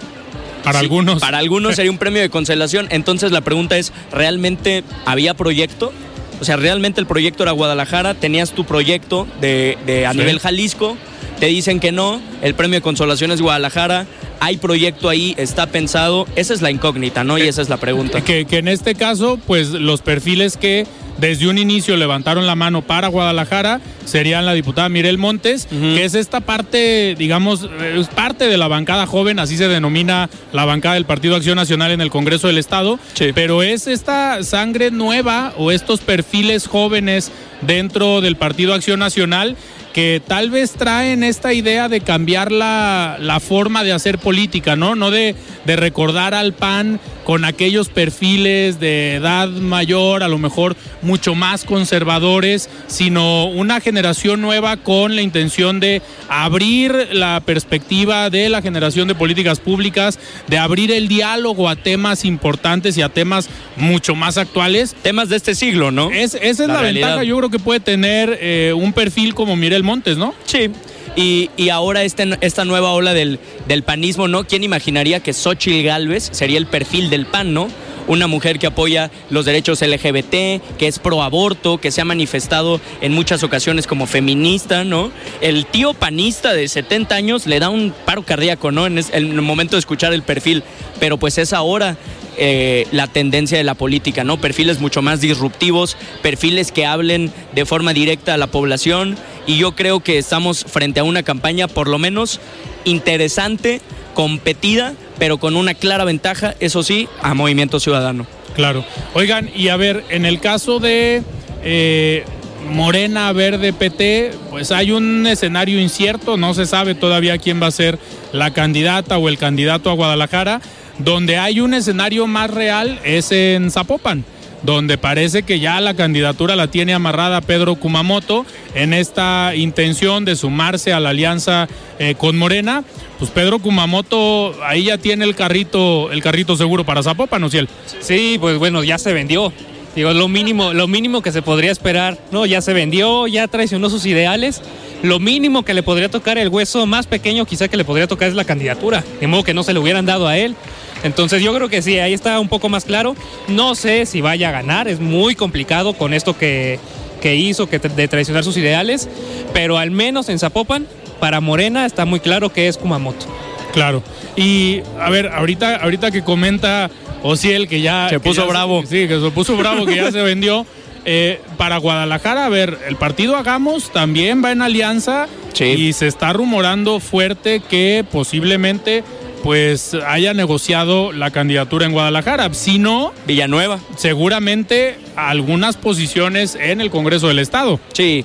Para 0.64 0.80
algunos. 0.80 1.20
Para 1.20 1.38
algunos 1.38 1.76
sería 1.76 1.92
un 1.92 1.98
premio 1.98 2.20
de 2.20 2.30
consolación. 2.30 2.88
Entonces 2.90 3.30
la 3.30 3.42
pregunta 3.42 3.78
es, 3.78 3.92
¿realmente 4.10 4.82
había 5.06 5.34
proyecto? 5.34 5.92
O 6.40 6.44
sea, 6.44 6.56
¿realmente 6.56 7.00
el 7.00 7.06
proyecto 7.06 7.44
era 7.44 7.52
Guadalajara? 7.52 8.14
¿Tenías 8.14 8.50
tu 8.50 8.64
proyecto 8.64 9.28
de, 9.40 9.78
de 9.86 10.04
a 10.04 10.10
Sí. 10.10 10.18
nivel 10.18 10.40
Jalisco? 10.40 10.96
Te 11.38 11.46
dicen 11.46 11.78
que 11.78 11.92
no, 11.92 12.20
el 12.42 12.54
premio 12.54 12.78
de 12.78 12.82
consolación 12.82 13.30
es 13.30 13.40
Guadalajara, 13.40 14.06
hay 14.42 14.56
proyecto 14.56 15.08
ahí, 15.08 15.36
está 15.38 15.68
pensado. 15.68 16.26
Esa 16.34 16.52
es 16.52 16.62
la 16.62 16.72
incógnita, 16.72 17.22
¿no? 17.22 17.38
Y 17.38 17.42
esa 17.42 17.62
es 17.62 17.68
la 17.68 17.76
pregunta. 17.76 18.24
Que, 18.24 18.44
que 18.44 18.58
en 18.58 18.66
este 18.66 18.96
caso, 18.96 19.38
pues 19.46 19.68
los 19.68 20.02
perfiles 20.02 20.56
que 20.56 20.84
desde 21.18 21.46
un 21.46 21.58
inicio 21.58 21.96
levantaron 21.96 22.44
la 22.44 22.56
mano 22.56 22.82
para 22.82 23.06
Guadalajara 23.06 23.80
serían 24.04 24.44
la 24.44 24.54
diputada 24.54 24.88
Mirel 24.88 25.18
Montes, 25.18 25.66
que 25.70 26.04
es 26.04 26.16
esta 26.16 26.40
parte, 26.40 27.14
digamos, 27.16 27.68
es 27.96 28.08
parte 28.08 28.48
de 28.48 28.56
la 28.56 28.66
bancada 28.66 29.06
joven, 29.06 29.38
así 29.38 29.56
se 29.56 29.68
denomina 29.68 30.28
la 30.52 30.64
bancada 30.64 30.94
del 30.94 31.04
Partido 31.04 31.36
Acción 31.36 31.54
Nacional 31.54 31.92
en 31.92 32.00
el 32.00 32.10
Congreso 32.10 32.48
del 32.48 32.58
Estado, 32.58 32.98
pero 33.34 33.62
es 33.62 33.86
esta 33.86 34.42
sangre 34.42 34.90
nueva 34.90 35.54
o 35.56 35.70
estos 35.70 36.00
perfiles 36.00 36.66
jóvenes 36.66 37.30
dentro 37.60 38.20
del 38.20 38.34
Partido 38.34 38.74
Acción 38.74 38.98
Nacional 38.98 39.56
que 39.92 40.22
tal 40.26 40.50
vez 40.50 40.72
traen 40.72 41.22
esta 41.22 41.52
idea 41.52 41.88
de 41.88 42.00
cambiar 42.00 42.50
la, 42.50 43.16
la 43.20 43.40
forma 43.40 43.84
de 43.84 43.92
hacer 43.92 44.18
política, 44.18 44.76
¿no? 44.76 44.94
No 44.94 45.10
de, 45.10 45.34
de 45.64 45.76
recordar 45.76 46.34
al 46.34 46.52
PAN 46.52 47.00
con 47.24 47.44
aquellos 47.44 47.88
perfiles 47.88 48.80
de 48.80 49.14
edad 49.14 49.48
mayor, 49.48 50.22
a 50.22 50.28
lo 50.28 50.38
mejor 50.38 50.76
mucho 51.02 51.34
más 51.34 51.64
conservadores, 51.64 52.68
sino 52.86 53.46
una 53.46 53.80
generación 53.80 54.40
nueva 54.40 54.76
con 54.76 55.16
la 55.16 55.22
intención 55.22 55.80
de 55.80 56.02
abrir 56.28 57.08
la 57.12 57.40
perspectiva 57.44 58.30
de 58.30 58.48
la 58.48 58.62
generación 58.62 59.08
de 59.08 59.14
políticas 59.14 59.60
públicas, 59.60 60.18
de 60.48 60.58
abrir 60.58 60.90
el 60.90 61.08
diálogo 61.08 61.68
a 61.68 61.76
temas 61.76 62.24
importantes 62.24 62.96
y 62.96 63.02
a 63.02 63.08
temas 63.08 63.48
mucho 63.76 64.14
más 64.14 64.38
actuales. 64.38 64.94
Temas 65.02 65.28
de 65.28 65.36
este 65.36 65.54
siglo, 65.54 65.90
¿no? 65.90 66.10
Es, 66.10 66.34
esa 66.34 66.62
es 66.64 66.68
La 66.68 66.82
ventaja, 66.82 67.24
yo 67.24 67.36
creo 67.38 67.50
que 67.50 67.58
puede 67.58 67.80
tener 67.80 68.38
eh, 68.40 68.72
un 68.74 68.92
perfil 68.92 69.34
como 69.34 69.56
Mirel 69.56 69.82
Montes, 69.82 70.16
¿no? 70.16 70.34
Sí. 70.44 70.70
Y, 71.14 71.50
y 71.56 71.68
ahora 71.68 72.04
este, 72.04 72.38
esta 72.40 72.64
nueva 72.64 72.92
ola 72.92 73.12
del, 73.12 73.38
del 73.68 73.82
panismo, 73.82 74.28
¿no? 74.28 74.44
¿Quién 74.44 74.64
imaginaría 74.64 75.20
que 75.20 75.32
Xochitl 75.32 75.84
Galvez 75.84 76.30
sería 76.32 76.58
el 76.58 76.66
perfil 76.66 77.10
del 77.10 77.26
PAN, 77.26 77.52
¿no? 77.52 77.68
Una 78.08 78.26
mujer 78.26 78.58
que 78.58 78.66
apoya 78.66 79.10
los 79.30 79.44
derechos 79.44 79.80
LGBT, 79.80 80.60
que 80.76 80.88
es 80.88 80.98
pro 80.98 81.22
aborto, 81.22 81.78
que 81.78 81.90
se 81.90 82.00
ha 82.00 82.04
manifestado 82.04 82.80
en 83.00 83.12
muchas 83.12 83.42
ocasiones 83.42 83.86
como 83.86 84.06
feminista, 84.06 84.84
¿no? 84.84 85.12
El 85.40 85.66
tío 85.66 85.94
panista 85.94 86.52
de 86.52 86.66
70 86.66 87.14
años 87.14 87.46
le 87.46 87.60
da 87.60 87.70
un 87.70 87.94
paro 88.04 88.22
cardíaco, 88.22 88.72
¿no? 88.72 88.86
En, 88.86 88.98
el 88.98 89.42
momento 89.42 89.76
de 89.76 89.80
escuchar 89.80 90.12
el 90.12 90.22
perfil. 90.22 90.62
Pero 90.98 91.16
pues 91.16 91.38
es 91.38 91.52
ahora 91.52 91.96
eh, 92.38 92.86
la 92.92 93.06
tendencia 93.06 93.58
de 93.58 93.64
la 93.64 93.74
política, 93.74 94.24
¿no? 94.24 94.40
Perfiles 94.40 94.80
mucho 94.80 95.02
más 95.02 95.20
disruptivos, 95.20 95.96
perfiles 96.22 96.72
que 96.72 96.86
hablen 96.86 97.32
de 97.54 97.66
forma 97.66 97.92
directa 97.92 98.34
a 98.34 98.38
la 98.38 98.46
población 98.46 99.16
y 99.46 99.58
yo 99.58 99.72
creo 99.72 100.00
que 100.00 100.18
estamos 100.18 100.64
frente 100.64 101.00
a 101.00 101.04
una 101.04 101.22
campaña 101.22 101.68
por 101.68 101.88
lo 101.88 101.98
menos 101.98 102.40
interesante, 102.84 103.80
competida, 104.14 104.94
pero 105.22 105.38
con 105.38 105.54
una 105.54 105.74
clara 105.74 106.04
ventaja, 106.04 106.56
eso 106.58 106.82
sí, 106.82 107.08
a 107.20 107.32
Movimiento 107.32 107.78
Ciudadano. 107.78 108.26
Claro. 108.56 108.84
Oigan, 109.14 109.48
y 109.54 109.68
a 109.68 109.76
ver, 109.76 110.02
en 110.08 110.26
el 110.26 110.40
caso 110.40 110.80
de 110.80 111.22
eh, 111.62 112.24
Morena, 112.68 113.32
Verde, 113.32 113.72
PT, 113.72 114.32
pues 114.50 114.72
hay 114.72 114.90
un 114.90 115.24
escenario 115.28 115.80
incierto, 115.80 116.36
no 116.36 116.54
se 116.54 116.66
sabe 116.66 116.96
todavía 116.96 117.38
quién 117.38 117.62
va 117.62 117.68
a 117.68 117.70
ser 117.70 118.00
la 118.32 118.52
candidata 118.52 119.16
o 119.16 119.28
el 119.28 119.38
candidato 119.38 119.90
a 119.90 119.94
Guadalajara. 119.94 120.60
Donde 120.98 121.36
hay 121.36 121.60
un 121.60 121.72
escenario 121.72 122.26
más 122.26 122.50
real 122.50 122.98
es 123.04 123.30
en 123.30 123.70
Zapopan, 123.70 124.24
donde 124.62 124.98
parece 124.98 125.42
que 125.42 125.60
ya 125.60 125.80
la 125.80 125.94
candidatura 125.94 126.56
la 126.56 126.68
tiene 126.68 126.94
amarrada 126.94 127.40
Pedro 127.40 127.74
Kumamoto 127.76 128.46
en 128.74 128.92
esta 128.92 129.54
intención 129.56 130.24
de 130.24 130.36
sumarse 130.36 130.92
a 130.92 131.00
la 131.00 131.10
alianza 131.10 131.68
eh, 131.98 132.14
con 132.16 132.38
Morena. 132.38 132.84
Pues 133.18 133.30
Pedro 133.30 133.58
Kumamoto 133.58 134.54
ahí 134.64 134.84
ya 134.84 134.98
tiene 134.98 135.24
el 135.24 135.34
carrito, 135.34 136.10
el 136.12 136.22
carrito 136.22 136.56
seguro 136.56 136.84
para 136.84 137.02
Zapopan, 137.02 137.42
¿o 137.44 137.50
Ciel? 137.50 137.68
Sí, 138.00 138.36
pues 138.40 138.58
bueno, 138.58 138.82
ya 138.84 138.98
se 138.98 139.12
vendió. 139.12 139.52
Digo, 139.94 140.12
lo 140.14 140.26
mínimo, 140.26 140.72
lo 140.72 140.88
mínimo 140.88 141.20
que 141.20 141.32
se 141.32 141.42
podría 141.42 141.70
esperar, 141.70 142.18
¿no? 142.30 142.46
Ya 142.46 142.62
se 142.62 142.72
vendió, 142.72 143.26
ya 143.26 143.46
traicionó 143.46 143.90
sus 143.90 144.06
ideales. 144.06 144.62
Lo 145.02 145.18
mínimo 145.18 145.64
que 145.64 145.74
le 145.74 145.82
podría 145.82 146.08
tocar, 146.08 146.38
el 146.38 146.48
hueso 146.48 146.86
más 146.86 147.06
pequeño 147.06 147.44
quizá 147.44 147.68
que 147.68 147.76
le 147.76 147.84
podría 147.84 148.06
tocar 148.06 148.28
es 148.28 148.34
la 148.34 148.44
candidatura. 148.44 149.02
De 149.20 149.26
modo 149.26 149.42
que 149.42 149.54
no 149.54 149.62
se 149.64 149.72
le 149.72 149.80
hubieran 149.80 150.06
dado 150.06 150.28
a 150.28 150.38
él. 150.38 150.54
Entonces 151.02 151.42
yo 151.42 151.52
creo 151.52 151.68
que 151.68 151.82
sí, 151.82 151.98
ahí 151.98 152.12
está 152.12 152.38
un 152.38 152.48
poco 152.48 152.68
más 152.68 152.84
claro. 152.84 153.16
No 153.48 153.74
sé 153.74 154.06
si 154.06 154.20
vaya 154.20 154.50
a 154.50 154.52
ganar, 154.52 154.86
es 154.86 155.00
muy 155.00 155.34
complicado 155.34 155.94
con 155.94 156.14
esto 156.14 156.38
que, 156.38 156.78
que 157.20 157.34
hizo, 157.34 157.68
que 157.68 157.80
de 157.80 158.08
traicionar 158.08 158.44
sus 158.44 158.56
ideales. 158.56 159.08
Pero 159.52 159.78
al 159.78 159.90
menos 159.90 160.28
en 160.28 160.38
Zapopan, 160.38 160.86
para 161.18 161.40
Morena 161.40 161.84
está 161.86 162.04
muy 162.04 162.20
claro 162.20 162.52
que 162.52 162.68
es 162.68 162.78
Kumamoto. 162.78 163.26
Claro. 163.72 164.02
Y 164.36 164.82
a 165.00 165.10
ver, 165.10 165.28
ahorita, 165.28 165.76
ahorita 165.76 166.10
que 166.10 166.22
comenta 166.22 166.90
Ociel 167.22 167.68
que 167.68 167.80
ya. 167.80 168.08
Se 168.08 168.16
que 168.16 168.20
puso 168.20 168.42
ya 168.42 168.48
bravo. 168.48 168.82
sí, 168.82 169.08
que 169.08 169.20
se 169.20 169.30
puso 169.30 169.56
bravo, 169.56 169.86
que 169.86 169.96
ya 169.96 170.10
se 170.12 170.22
vendió. 170.22 170.66
Eh, 171.04 171.40
para 171.56 171.78
Guadalajara, 171.78 172.46
a 172.46 172.48
ver, 172.48 172.78
el 172.86 172.96
partido 172.96 173.36
Hagamos 173.36 173.90
también 173.90 174.42
va 174.44 174.52
en 174.52 174.62
alianza 174.62 175.26
y 175.58 175.92
se 175.92 176.06
está 176.06 176.32
rumorando 176.32 177.00
fuerte 177.00 177.60
que 177.60 178.04
posiblemente 178.10 179.04
pues 179.42 179.94
haya 180.06 180.34
negociado 180.34 181.12
la 181.12 181.30
candidatura 181.30 181.86
en 181.86 181.92
Guadalajara. 181.92 182.52
Si 182.54 182.78
no, 182.78 183.12
Villanueva. 183.26 183.80
seguramente 183.96 184.96
algunas 185.16 185.76
posiciones 185.76 186.54
en 186.54 186.80
el 186.80 186.90
Congreso 186.90 187.28
del 187.28 187.38
Estado. 187.38 187.80
Sí, 187.92 188.24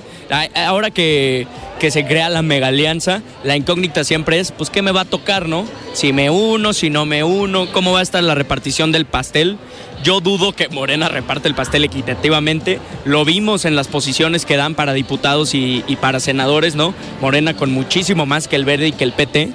ahora 0.54 0.90
que, 0.90 1.46
que 1.78 1.90
se 1.90 2.06
crea 2.06 2.28
la 2.28 2.42
mega 2.42 2.68
alianza, 2.68 3.22
la 3.44 3.56
incógnita 3.56 4.04
siempre 4.04 4.38
es, 4.38 4.52
pues, 4.52 4.70
¿qué 4.70 4.82
me 4.82 4.92
va 4.92 5.02
a 5.02 5.04
tocar, 5.04 5.48
no? 5.48 5.64
Si 5.92 6.12
me 6.12 6.30
uno, 6.30 6.72
si 6.72 6.90
no 6.90 7.04
me 7.06 7.24
uno, 7.24 7.70
¿cómo 7.72 7.92
va 7.92 8.00
a 8.00 8.02
estar 8.02 8.22
la 8.22 8.34
repartición 8.34 8.92
del 8.92 9.04
pastel? 9.04 9.58
Yo 10.04 10.20
dudo 10.20 10.52
que 10.52 10.68
Morena 10.68 11.08
reparte 11.08 11.48
el 11.48 11.54
pastel 11.54 11.84
equitativamente. 11.84 12.78
Lo 13.04 13.24
vimos 13.24 13.64
en 13.64 13.74
las 13.74 13.88
posiciones 13.88 14.46
que 14.46 14.56
dan 14.56 14.76
para 14.76 14.92
diputados 14.92 15.54
y, 15.54 15.84
y 15.88 15.96
para 15.96 16.20
senadores, 16.20 16.76
¿no? 16.76 16.94
Morena 17.20 17.54
con 17.54 17.72
muchísimo 17.72 18.24
más 18.24 18.46
que 18.46 18.56
el 18.56 18.64
verde 18.64 18.88
y 18.88 18.92
que 18.92 19.04
el 19.04 19.12
PT. 19.12 19.50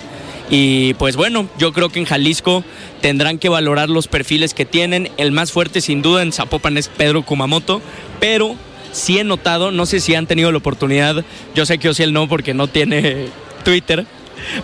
Y 0.50 0.94
pues 0.96 1.16
bueno, 1.16 1.48
yo 1.58 1.74
creo 1.74 1.89
que 1.89 2.00
en 2.00 2.06
Jalisco 2.06 2.64
tendrán 3.02 3.39
que 3.39 3.50
valorar 3.50 3.89
los 3.89 4.08
perfiles 4.08 4.54
que 4.54 4.66
tienen. 4.66 5.10
El 5.18 5.32
más 5.32 5.52
fuerte 5.52 5.82
sin 5.82 6.02
duda 6.02 6.22
en 6.22 6.32
Zapopan 6.32 6.78
es 6.78 6.89
Pedro 6.89 7.24
Kumamoto, 7.24 7.82
pero 8.20 8.56
sí 8.91 9.18
he 9.18 9.24
notado, 9.24 9.72
no 9.72 9.86
sé 9.86 10.00
si 10.00 10.16
han 10.16 10.28
tenido 10.28 10.52
la 10.52 10.60
oportunidad, 10.60 11.26
yo 11.56 11.66
sé 11.66 11.78
que 11.78 11.89
Ociel 11.89 12.14
no 12.14 12.28
porque 12.28 12.54
no 12.54 12.68
tiene 12.68 13.28
Twitter, 13.66 14.06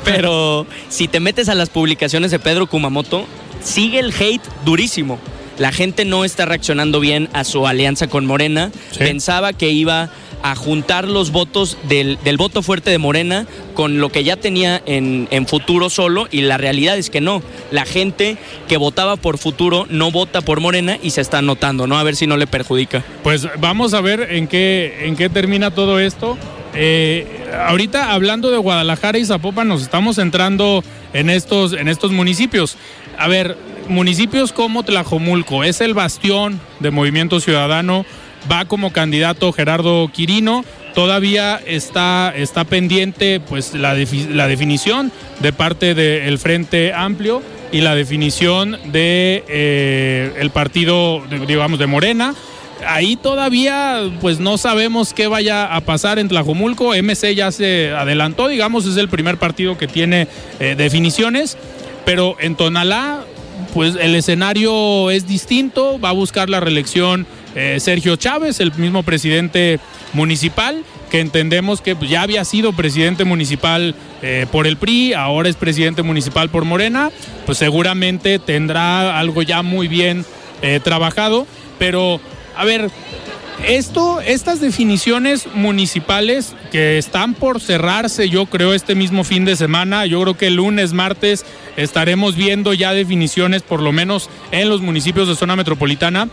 pero 0.04 0.68
si 0.90 1.08
te 1.08 1.20
metes 1.20 1.50
a 1.50 1.56
las 1.56 1.70
publicaciones 1.70 2.32
de 2.32 2.40
Pedro 2.40 2.68
Kumamoto, 2.68 3.26
sigue 3.64 4.00
el 4.00 4.14
hate 4.14 4.44
durísimo. 4.66 5.20
La 5.58 5.74
gente 5.74 6.06
no 6.06 6.24
está 6.24 6.46
reaccionando 6.46 7.02
bien 7.02 7.28
a 7.34 7.44
su 7.44 7.68
alianza 7.68 8.08
con 8.08 8.26
Morena. 8.26 8.72
Pensaba 8.98 9.52
que 9.52 9.70
iba 9.72 10.10
a 10.44 10.56
juntar 10.56 11.08
los 11.08 11.32
votos 11.32 11.78
del, 11.88 12.18
del 12.24 12.38
voto 12.38 12.62
fuerte 12.62 12.90
de 12.90 12.98
Morena 12.98 13.46
con 13.74 14.00
lo 14.00 14.10
que 14.10 14.24
ya 14.24 14.38
tenía 14.38 14.82
en, 14.86 15.28
en 15.32 15.48
futuro 15.48 15.90
solo 15.90 16.28
y 16.32 16.42
la 16.42 16.58
realidad 16.58 16.98
es 16.98 17.10
que 17.10 17.22
no. 17.22 17.42
La 17.72 17.86
gente 17.86 18.38
que 18.68 18.78
votaba 18.78 19.16
por 19.16 19.38
futuro 19.38 19.86
no 19.90 20.12
vota 20.12 20.42
por 20.42 20.60
Morena 20.60 20.98
y 21.02 21.12
se 21.12 21.22
está 21.22 21.42
notando, 21.42 21.88
¿no? 21.88 21.98
A 21.98 22.04
ver 22.04 22.16
si 22.16 22.28
no 22.28 22.38
le 22.38 22.48
perjudica. 22.48 23.04
Pues 23.24 23.48
vamos 23.60 23.94
a 23.94 24.02
ver 24.02 24.28
en 24.32 24.48
qué, 24.48 25.06
en 25.06 25.16
qué 25.16 25.30
termina 25.30 25.72
todo 25.72 26.00
esto. 26.00 26.38
Eh, 26.74 27.50
ahorita 27.68 28.14
hablando 28.14 28.52
de 28.52 28.58
Guadalajara 28.58 29.18
y 29.18 29.26
Zapopan 29.26 29.68
nos 29.68 29.82
estamos 29.82 30.18
centrando 30.18 30.84
en 31.14 31.30
estos, 31.30 31.74
en 31.74 31.88
estos 31.88 32.12
municipios. 32.12 32.78
A 33.18 33.28
ver, 33.28 33.58
municipios 33.88 34.54
como 34.54 34.84
Tlajomulco 34.84 35.64
es 35.64 35.82
el 35.82 35.94
bastión 35.94 36.60
de 36.80 36.92
Movimiento 36.92 37.40
Ciudadano, 37.40 38.06
va 38.52 38.66
como 38.66 38.92
candidato 38.92 39.52
Gerardo 39.52 40.10
Quirino, 40.14 40.64
todavía 40.94 41.60
está, 41.66 42.34
está 42.36 42.64
pendiente 42.64 43.40
pues 43.40 43.74
la, 43.74 43.96
la 44.30 44.48
definición 44.48 45.12
de 45.40 45.54
parte 45.54 45.96
del 45.96 46.38
Frente 46.40 46.94
Amplio 46.94 47.42
y 47.72 47.82
la 47.82 47.96
definición 47.96 48.78
de 48.86 49.44
eh, 49.48 50.34
el 50.40 50.50
partido, 50.50 51.22
digamos, 51.48 51.80
de 51.80 51.88
Morena. 51.88 52.34
Ahí 52.88 53.18
todavía 53.18 54.02
pues 54.22 54.40
no 54.40 54.58
sabemos 54.58 55.14
qué 55.14 55.28
vaya 55.28 55.76
a 55.76 55.82
pasar 55.82 56.18
en 56.18 56.30
Tlajomulco. 56.30 56.94
MC 56.96 57.36
ya 57.36 57.52
se 57.52 57.92
adelantó, 57.92 58.48
digamos, 58.48 58.86
es 58.86 58.98
el 58.98 59.10
primer 59.10 59.38
partido 59.38 59.78
que 59.78 59.88
tiene 59.88 60.28
eh, 60.60 60.76
definiciones, 60.78 61.58
pero 62.06 62.38
en 62.40 62.56
Tonalá 62.56 63.20
pues 63.74 63.96
el 64.00 64.16
escenario 64.16 65.12
es 65.12 65.28
distinto, 65.28 66.00
va 66.00 66.10
a 66.10 66.14
buscar 66.14 66.50
la 66.50 66.60
reelección 66.60 67.28
eh, 67.56 67.78
Sergio 67.80 68.16
Chávez, 68.16 68.60
el 68.60 68.74
mismo 68.76 69.04
presidente 69.04 69.80
municipal, 70.14 70.84
que 71.10 71.20
entendemos 71.20 71.82
que 71.82 71.96
pues, 71.96 72.10
ya 72.10 72.22
había 72.22 72.46
sido 72.46 72.74
presidente 72.74 73.26
municipal 73.26 73.96
eh, 74.22 74.46
por 74.52 74.68
el 74.68 74.78
PRI, 74.78 75.14
ahora 75.14 75.50
es 75.50 75.56
presidente 75.56 76.04
municipal 76.04 76.50
por 76.50 76.66
Morena, 76.66 77.12
pues 77.46 77.58
seguramente 77.58 78.40
tendrá 78.40 79.18
algo 79.18 79.42
ya 79.42 79.62
muy 79.64 79.88
bien 79.88 80.26
eh, 80.62 80.80
trabajado, 80.84 81.48
pero 81.78 82.20
a 82.56 82.66
ver, 82.66 82.92
esto, 83.68 84.22
estas 84.22 84.62
definiciones 84.62 85.48
municipales 85.54 86.56
que 86.72 86.98
están 86.98 87.34
por 87.34 87.60
cerrarse, 87.60 88.30
yo 88.30 88.46
creo, 88.46 88.74
este 88.74 88.96
mismo 88.96 89.24
fin 89.24 89.44
de 89.44 89.56
semana, 89.56 90.06
yo 90.06 90.22
creo 90.22 90.38
que 90.38 90.48
el 90.48 90.56
lunes, 90.56 90.94
martes, 90.94 91.46
estaremos 91.76 92.36
viendo 92.36 92.74
ya 92.74 92.94
definiciones, 92.94 93.62
por 93.62 93.82
lo 93.82 93.92
menos 93.92 94.30
en 94.52 94.70
los 94.70 94.82
municipios 94.82 95.28
de 95.28 95.36
zona 95.36 95.56
metropolitana. 95.56 96.30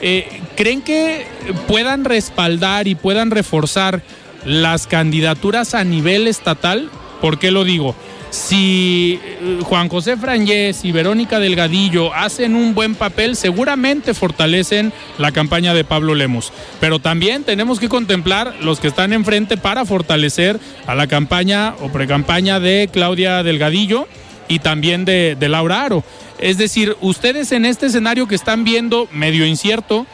Eh, 0.00 0.40
¿Creen 0.56 0.82
que 0.82 1.26
puedan 1.68 2.04
respaldar 2.04 2.88
y 2.88 2.94
puedan 2.94 3.30
reforzar 3.30 4.02
las 4.44 4.86
candidaturas 4.86 5.74
a 5.74 5.84
nivel 5.84 6.26
estatal? 6.26 6.90
¿Por 7.20 7.38
qué 7.38 7.50
lo 7.50 7.64
digo? 7.64 7.94
si 8.34 9.20
eh, 9.22 9.60
Juan 9.62 9.88
José 9.88 10.16
Frangés 10.16 10.84
y 10.84 10.90
Verónica 10.90 11.38
Delgadillo 11.38 12.12
hacen 12.12 12.56
un 12.56 12.74
buen 12.74 12.96
papel, 12.96 13.36
seguramente 13.36 14.12
fortalecen 14.12 14.92
la 15.18 15.30
campaña 15.30 15.72
de 15.72 15.84
Pablo 15.84 16.14
Lemos. 16.14 16.52
Pero 16.80 16.98
también 16.98 17.44
tenemos 17.44 17.78
que 17.78 17.88
contemplar 17.88 18.56
los 18.60 18.80
que 18.80 18.88
están 18.88 19.12
enfrente 19.12 19.56
para 19.56 19.84
fortalecer 19.84 20.58
a 20.86 20.94
la 20.96 21.06
campaña 21.06 21.74
o 21.80 21.90
precampaña 21.90 22.58
de 22.58 22.88
Claudia 22.92 23.42
Delgadillo 23.44 24.08
y 24.48 24.58
también 24.58 25.04
de, 25.04 25.36
de 25.38 25.48
Laura 25.48 25.84
Aro. 25.84 26.04
Es 26.38 26.58
decir, 26.58 26.96
ustedes 27.00 27.52
en 27.52 27.64
este 27.64 27.86
escenario 27.86 28.26
que 28.26 28.34
están 28.34 28.64
viendo 28.64 29.08
medio 29.12 29.46
incierto, 29.46 30.06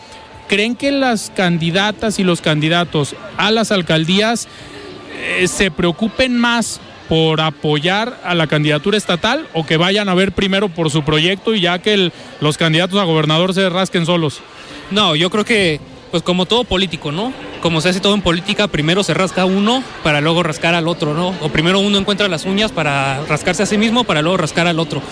¿creen 0.48 0.76
que 0.76 0.90
las 0.90 1.32
candidatas 1.34 2.18
y 2.18 2.24
los 2.24 2.40
candidatos 2.40 3.16
a 3.36 3.50
las 3.50 3.72
alcaldías 3.72 4.48
eh, 5.16 5.48
se 5.48 5.70
preocupen 5.70 6.38
más 6.38 6.80
por 7.08 7.40
apoyar 7.40 8.20
a 8.22 8.36
la 8.36 8.46
candidatura 8.46 8.96
estatal 8.96 9.48
o 9.52 9.66
que 9.66 9.76
vayan 9.76 10.08
a 10.08 10.14
ver 10.14 10.30
primero 10.30 10.68
por 10.68 10.90
su 10.90 11.02
proyecto 11.02 11.54
y 11.54 11.60
ya 11.60 11.80
que 11.80 12.12
los 12.40 12.56
candidatos 12.56 13.00
a 13.00 13.04
gobernador 13.04 13.52
se 13.52 13.68
rasquen 13.68 14.06
solos? 14.06 14.40
No, 14.92 15.16
yo 15.16 15.28
creo 15.28 15.44
que, 15.44 15.80
pues 16.10 16.22
como 16.22 16.46
todo 16.46 16.64
político, 16.64 17.12
¿no? 17.12 17.32
Como 17.62 17.80
se 17.80 17.90
hace 17.90 18.00
todo 18.00 18.14
en 18.14 18.22
política, 18.22 18.68
primero 18.68 19.02
se 19.02 19.14
rasca 19.14 19.44
uno 19.44 19.82
para 20.02 20.20
luego 20.20 20.42
rascar 20.42 20.74
al 20.74 20.88
otro, 20.88 21.14
¿no? 21.14 21.34
O 21.40 21.50
primero 21.50 21.78
uno 21.80 21.98
encuentra 21.98 22.28
las 22.28 22.44
uñas 22.44 22.72
para 22.72 23.24
rascarse 23.26 23.62
a 23.62 23.66
sí 23.66 23.78
mismo 23.78 24.04
para 24.04 24.22
luego 24.22 24.36
rascar 24.36 24.66
al 24.66 24.78
otro. 24.78 25.02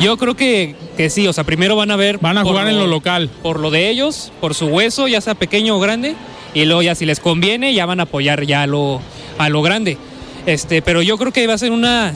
Yo 0.00 0.16
creo 0.16 0.34
que, 0.34 0.74
que 0.96 1.10
sí, 1.10 1.26
o 1.26 1.32
sea, 1.32 1.44
primero 1.44 1.76
van 1.76 1.90
a 1.90 1.96
ver... 1.96 2.18
Van 2.18 2.38
a 2.38 2.42
jugar 2.42 2.68
en 2.68 2.78
lo 2.78 2.86
local. 2.86 3.30
Por 3.42 3.60
lo 3.60 3.70
de 3.70 3.88
ellos, 3.88 4.32
por 4.40 4.54
su 4.54 4.66
hueso, 4.66 5.08
ya 5.08 5.20
sea 5.20 5.34
pequeño 5.34 5.76
o 5.76 5.80
grande, 5.80 6.16
y 6.54 6.64
luego 6.64 6.82
ya 6.82 6.94
si 6.94 7.06
les 7.06 7.20
conviene, 7.20 7.72
ya 7.74 7.86
van 7.86 8.00
a 8.00 8.04
apoyar 8.04 8.44
ya 8.44 8.66
lo, 8.66 9.00
a 9.38 9.48
lo 9.48 9.62
grande. 9.62 9.96
Este, 10.44 10.82
pero 10.82 11.02
yo 11.02 11.16
creo 11.18 11.32
que 11.32 11.46
va 11.46 11.54
a 11.54 11.58
ser 11.58 11.70
una, 11.70 12.12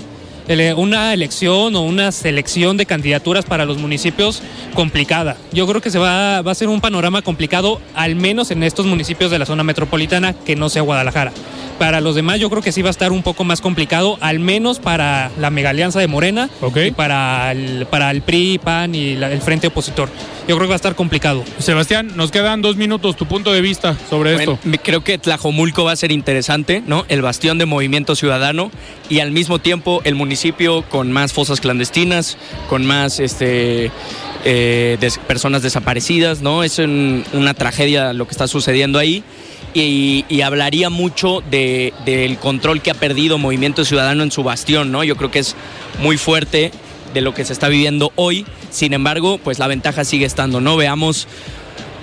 una 0.77 1.13
elección 1.13 1.75
o 1.75 1.83
una 1.83 2.13
selección 2.13 2.77
de 2.77 2.87
candidaturas 2.87 3.45
para 3.45 3.65
los 3.65 3.79
municipios 3.79 4.43
complicada. 4.75 5.37
Yo 5.53 5.67
creo 5.67 5.81
que 5.81 5.91
se 5.91 5.99
va, 5.99 6.43
va 6.43 6.53
a 6.53 6.55
ser 6.55 6.69
un 6.69 6.81
panorama 6.81 7.23
complicado, 7.23 7.81
al 7.95 8.17
menos 8.17 8.51
en 8.51 8.63
estos 8.63 8.87
municipios 8.87 9.31
de 9.31 9.39
la 9.39 9.47
zona 9.47 9.65
metropolitana, 9.65 10.33
que 10.33 10.57
no 10.57 10.69
sea 10.69 10.83
Guadalajara. 10.83 11.33
Para 11.79 12.01
los 12.01 12.15
demás 12.15 12.41
yo 12.41 12.49
creo 12.49 12.63
que 12.63 12.73
sí 12.73 12.83
va 12.83 12.89
a 12.89 12.91
estar 12.91 13.13
un 13.13 13.23
poco 13.23 13.45
más 13.45 13.61
complicado, 13.61 14.19
al 14.21 14.39
menos 14.39 14.79
para 14.79 15.31
la 15.39 15.51
mega 15.51 15.71
alianza 15.71 16.01
de 16.01 16.07
Morena 16.07 16.49
y 16.87 16.91
para 16.91 17.53
el, 17.53 17.87
para 17.87 18.11
el 18.11 18.23
PRI, 18.23 18.59
PAN 18.59 18.95
y 18.95 19.13
el 19.13 19.41
frente 19.43 19.67
opositor. 19.67 20.09
Yo 20.49 20.55
creo 20.55 20.61
que 20.61 20.69
va 20.69 20.75
a 20.75 20.77
estar 20.77 20.95
complicado. 20.95 21.45
Sebastián, 21.59 22.13
nos 22.15 22.31
quedan 22.31 22.63
dos 22.63 22.77
minutos, 22.77 23.17
tu 23.17 23.27
punto 23.27 23.53
de 23.53 23.61
vista 23.61 23.97
sobre 24.09 24.37
esto. 24.37 24.59
Creo 24.83 25.03
que 25.03 25.19
Tlajomulco 25.19 25.85
va 25.85 25.93
a 25.93 25.97
ser 25.97 26.13
interesante, 26.13 26.83
¿no? 26.87 27.05
El 27.09 27.21
bastión 27.21 27.59
de 27.59 27.67
movimiento 27.67 28.17
ciudadano 28.17 28.71
y 29.11 29.21
al 29.21 29.33
mismo 29.33 29.59
tiempo 29.59 30.01
el 30.05 30.15
municipio 30.15 30.83
con 30.89 31.13
más 31.13 31.33
fosas 31.33 31.61
clandestinas, 31.61 32.39
con 32.69 32.87
más 32.87 33.21
este 33.21 33.91
eh, 34.45 34.99
personas 35.27 35.63
desaparecidas, 35.63 36.41
¿no? 36.41 36.63
Es 36.63 36.79
una 36.79 37.55
tragedia 37.55 38.13
lo 38.13 38.27
que 38.27 38.33
está 38.33 38.47
sucediendo 38.47 38.99
ahí 38.99 39.25
y, 39.83 40.41
hablaría 40.41 40.91
mucho 40.91 41.43
del 41.51 42.39
control 42.39 42.81
que 42.81 42.91
ha 42.91 42.95
perdido 42.95 43.39
Movimiento 43.39 43.85
Ciudadano 43.85 44.23
en 44.23 44.31
su 44.31 44.43
bastión, 44.43 44.91
¿no? 44.91 45.05
Yo 45.05 45.17
creo 45.17 45.31
que 45.31 45.41
es 45.41 45.55
muy 46.01 46.17
fuerte 46.17 46.71
de 47.13 47.21
lo 47.21 47.35
que 47.35 47.45
se 47.45 47.53
está 47.53 47.69
viviendo 47.69 48.13
hoy. 48.17 48.47
Sin 48.71 48.95
embargo, 48.95 49.39
pues 49.39 49.59
la 49.59 49.67
ventaja 49.67 50.05
sigue 50.05 50.25
estando, 50.25 50.61
¿no? 50.61 50.77
Veamos 50.77 51.29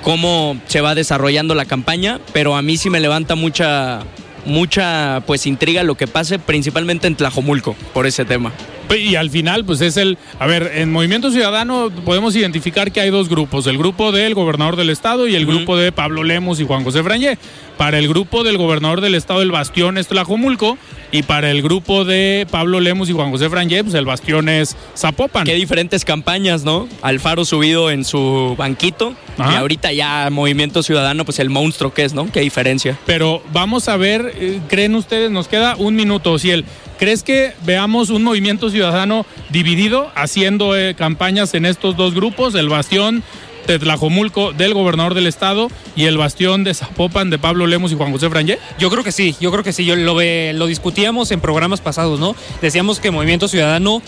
cómo 0.04 0.58
se 0.68 0.82
va 0.82 0.94
desarrollando 0.96 1.56
la 1.56 1.66
campaña, 1.66 2.20
pero 2.32 2.56
a 2.56 2.62
mí 2.62 2.78
sí 2.78 2.90
me 2.90 3.00
levanta 3.00 3.36
mucha 3.36 4.02
mucha 4.46 5.24
pues 5.26 5.48
intriga 5.48 5.84
lo 5.84 5.96
que 5.96 6.06
pase 6.06 6.38
principalmente 6.38 7.08
en 7.08 7.16
Tlajomulco 7.16 7.76
por 7.94 8.06
ese 8.06 8.26
tema. 8.26 8.52
Y 8.98 9.16
al 9.16 9.30
final, 9.30 9.66
pues 9.66 9.82
es 9.82 9.98
el. 9.98 10.18
A 10.40 10.46
ver, 10.46 10.72
en 10.76 10.92
Movimiento 10.92 11.32
Ciudadano 11.32 11.90
podemos 12.06 12.36
identificar 12.36 12.92
que 12.92 13.02
hay 13.02 13.10
dos 13.10 13.30
grupos: 13.30 13.68
el 13.68 13.78
grupo 13.78 14.12
del 14.12 14.34
gobernador 14.36 14.76
del 14.76 14.90
estado 14.90 15.28
y 15.28 15.36
el 15.36 15.46
grupo 15.46 15.78
de 15.78 15.92
Pablo 15.92 16.24
Lemos 16.24 16.60
y 16.60 16.66
Juan 16.66 16.84
José 16.84 17.04
Frañé. 17.04 17.38
Para 17.78 17.98
el 17.98 18.08
grupo 18.08 18.44
del 18.44 18.58
gobernador 18.58 19.02
del 19.02 19.16
estado, 19.16 19.42
el 19.42 19.52
bastión 19.52 19.98
es 19.98 20.08
Tlajomulco. 20.08 20.78
Y 21.12 21.22
para 21.22 21.52
el 21.52 21.62
grupo 21.62 22.06
de 22.06 22.48
Pablo 22.50 22.80
Lemos 22.80 23.08
y 23.08 23.14
Juan 23.14 23.30
José 23.30 23.48
Frangé, 23.48 23.84
pues 23.84 23.94
el 23.94 24.06
bastión 24.06 24.50
es 24.50 24.76
Zapopan. 24.98 25.46
Qué 25.46 25.54
diferentes 25.54 26.06
campañas, 26.06 26.64
¿no? 26.64 26.90
Alfaro 27.04 27.46
subido 27.46 27.92
en 27.92 28.04
su 28.04 28.56
banquito 28.58 29.14
y 29.38 29.54
ahorita 29.54 29.94
ya 29.94 30.28
Movimiento 30.32 30.82
Ciudadano, 30.82 31.24
pues 31.24 31.38
el 31.38 31.52
monstruo 31.52 31.94
que 31.94 32.04
es, 32.04 32.16
¿no? 32.16 32.32
Qué 32.32 32.40
diferencia. 32.40 32.98
Pero 33.06 33.44
vamos 33.54 33.90
a 33.90 33.98
ver, 33.98 34.34
eh, 34.36 34.60
¿creen 34.68 34.96
ustedes? 34.96 35.30
Nos 35.30 35.48
queda 35.48 35.76
un 35.76 35.96
minuto, 35.96 36.40
Ciel. 36.40 36.66
¿Crees 36.98 37.24
que 37.24 37.54
veamos 37.66 38.10
un 38.10 38.24
movimiento 38.24 38.70
ciudadano 38.70 39.26
dividido 39.50 40.12
haciendo 40.16 40.78
eh, 40.78 40.96
campañas 40.96 41.54
en 41.54 41.66
estos 41.66 41.98
dos 41.98 42.14
grupos, 42.14 42.56
el 42.56 42.70
bastión 42.70 43.24
Tetlajomulco 43.66 44.52
del 44.52 44.74
gobernador 44.74 45.14
del 45.14 45.28
estado 45.28 45.70
y 45.96 46.06
el 46.06 46.18
bastión 46.18 46.64
de 46.64 46.74
Zapopan 46.74 47.30
de 47.30 47.40
Pablo 47.40 47.66
Lemos 47.66 47.92
y 47.92 47.96
Juan 47.96 48.12
José 48.12 48.30
Frangé? 48.30 48.60
Yo 48.78 48.90
creo 48.90 49.04
que 49.04 49.12
sí, 49.12 49.36
yo 49.40 49.52
creo 49.52 49.64
que 49.64 49.74
sí, 49.74 49.86
yo 49.86 49.96
lo, 49.96 50.14
lo 50.22 50.68
discutíamos 50.68 51.32
en 51.32 51.40
programas 51.40 51.82
pasados, 51.82 52.20
¿no? 52.20 52.36
Decíamos 52.62 53.00
que 53.00 53.12
Movimiento 53.12 53.48
Ciudadano 53.48 54.02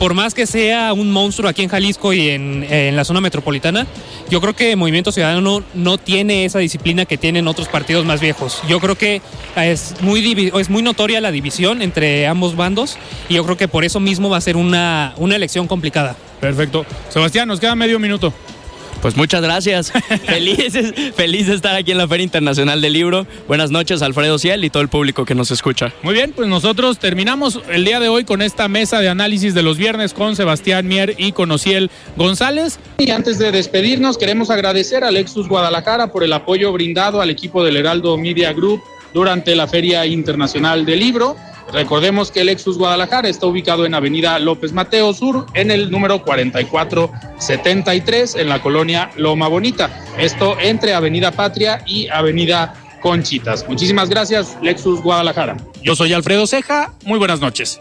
por 0.00 0.14
más 0.14 0.32
que 0.32 0.46
sea 0.46 0.94
un 0.94 1.12
monstruo 1.12 1.50
aquí 1.50 1.60
en 1.62 1.68
Jalisco 1.68 2.14
y 2.14 2.30
en, 2.30 2.96
la 2.96 3.04
zona 3.04 3.20
metropolitana, 3.20 3.86
yo 4.30 4.40
creo 4.40 4.56
que 4.56 4.74
Movimiento 4.74 5.12
Ciudadano 5.12 5.62
no, 5.74 5.98
tiene 5.98 6.46
esa 6.46 6.58
disciplina 6.58 7.04
que 7.04 7.18
tienen 7.18 7.46
otros 7.46 7.68
partidos 7.68 8.06
más 8.06 8.18
viejos. 8.18 8.62
Yo 8.66 8.80
creo 8.80 8.94
que 8.94 9.20
es 9.56 9.96
muy, 10.00 10.50
es 10.58 10.70
muy 10.70 10.82
notoria 10.82 11.20
la 11.20 11.30
división 11.30 11.82
entre 11.82 12.26
ambos 12.26 12.56
bandos 12.56 12.96
y 13.28 13.34
yo 13.34 13.44
creo 13.44 13.58
que 13.58 13.68
por 13.68 13.84
eso 13.84 14.00
mismo 14.00 14.30
va 14.30 14.38
a 14.38 14.40
ser 14.40 14.56
una, 14.56 15.12
una 15.18 15.36
elección 15.36 15.68
complicada. 15.68 16.16
Perfecto. 16.40 16.86
Sebastián, 17.10 17.46
nos 17.46 17.60
queda 17.60 17.74
medio 17.74 17.98
minuto. 17.98 18.32
Pues 19.00 19.16
muchas 19.16 19.42
gracias. 19.42 19.92
feliz, 20.26 20.74
feliz 21.14 21.46
de 21.46 21.54
estar 21.54 21.74
aquí 21.74 21.92
en 21.92 21.98
la 21.98 22.06
Feria 22.06 22.24
Internacional 22.24 22.80
del 22.82 22.92
Libro. 22.92 23.26
Buenas 23.48 23.70
noches, 23.70 24.02
Alfredo 24.02 24.38
Ciel 24.38 24.64
y 24.64 24.70
todo 24.70 24.82
el 24.82 24.88
público 24.88 25.24
que 25.24 25.34
nos 25.34 25.50
escucha. 25.50 25.92
Muy 26.02 26.14
bien, 26.14 26.32
pues 26.34 26.48
nosotros 26.48 26.98
terminamos 26.98 27.60
el 27.70 27.84
día 27.84 27.98
de 28.00 28.08
hoy 28.08 28.24
con 28.24 28.42
esta 28.42 28.68
mesa 28.68 29.00
de 29.00 29.08
análisis 29.08 29.54
de 29.54 29.62
los 29.62 29.78
viernes 29.78 30.12
con 30.12 30.36
Sebastián 30.36 30.86
Mier 30.86 31.14
y 31.16 31.32
con 31.32 31.50
Ociel 31.50 31.90
González. 32.16 32.78
Y 32.98 33.10
antes 33.10 33.38
de 33.38 33.52
despedirnos, 33.52 34.18
queremos 34.18 34.50
agradecer 34.50 35.04
a 35.04 35.10
Lexus 35.10 35.48
Guadalajara 35.48 36.12
por 36.12 36.22
el 36.22 36.32
apoyo 36.32 36.72
brindado 36.72 37.20
al 37.20 37.30
equipo 37.30 37.64
del 37.64 37.76
Heraldo 37.76 38.16
Media 38.18 38.52
Group 38.52 38.82
durante 39.14 39.54
la 39.54 39.66
Feria 39.66 40.06
Internacional 40.06 40.84
del 40.84 41.00
Libro. 41.00 41.36
Recordemos 41.72 42.30
que 42.30 42.40
el 42.40 42.46
Lexus 42.46 42.78
Guadalajara 42.78 43.28
está 43.28 43.46
ubicado 43.46 43.86
en 43.86 43.94
Avenida 43.94 44.38
López 44.38 44.72
Mateo 44.72 45.12
Sur, 45.12 45.46
en 45.54 45.70
el 45.70 45.90
número 45.90 46.22
4473, 46.24 48.36
en 48.36 48.48
la 48.48 48.60
colonia 48.60 49.10
Loma 49.16 49.48
Bonita. 49.48 50.04
Esto 50.18 50.58
entre 50.60 50.94
Avenida 50.94 51.32
Patria 51.32 51.82
y 51.86 52.08
Avenida 52.08 52.74
Conchitas. 53.00 53.66
Muchísimas 53.68 54.08
gracias, 54.08 54.56
Lexus 54.62 55.02
Guadalajara. 55.02 55.56
Yo 55.82 55.94
soy 55.94 56.12
Alfredo 56.12 56.46
Ceja. 56.46 56.92
Muy 57.04 57.18
buenas 57.18 57.40
noches. 57.40 57.80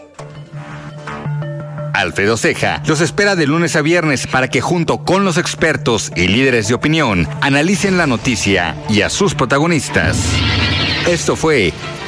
Alfredo 1.94 2.38
Ceja 2.38 2.82
los 2.88 3.02
espera 3.02 3.36
de 3.36 3.46
lunes 3.46 3.76
a 3.76 3.82
viernes 3.82 4.26
para 4.26 4.48
que 4.48 4.62
junto 4.62 5.04
con 5.04 5.26
los 5.26 5.38
expertos 5.38 6.14
y 6.16 6.30
líderes 6.30 6.70
de 6.70 6.76
opinión 6.76 7.28
analicen 7.42 7.98
la 7.98 8.08
noticia 8.08 8.78
y 8.88 9.02
a 9.02 9.10
sus 9.10 9.36
protagonistas. 9.36 10.32
Esto 11.08 11.36
fue 11.36 11.74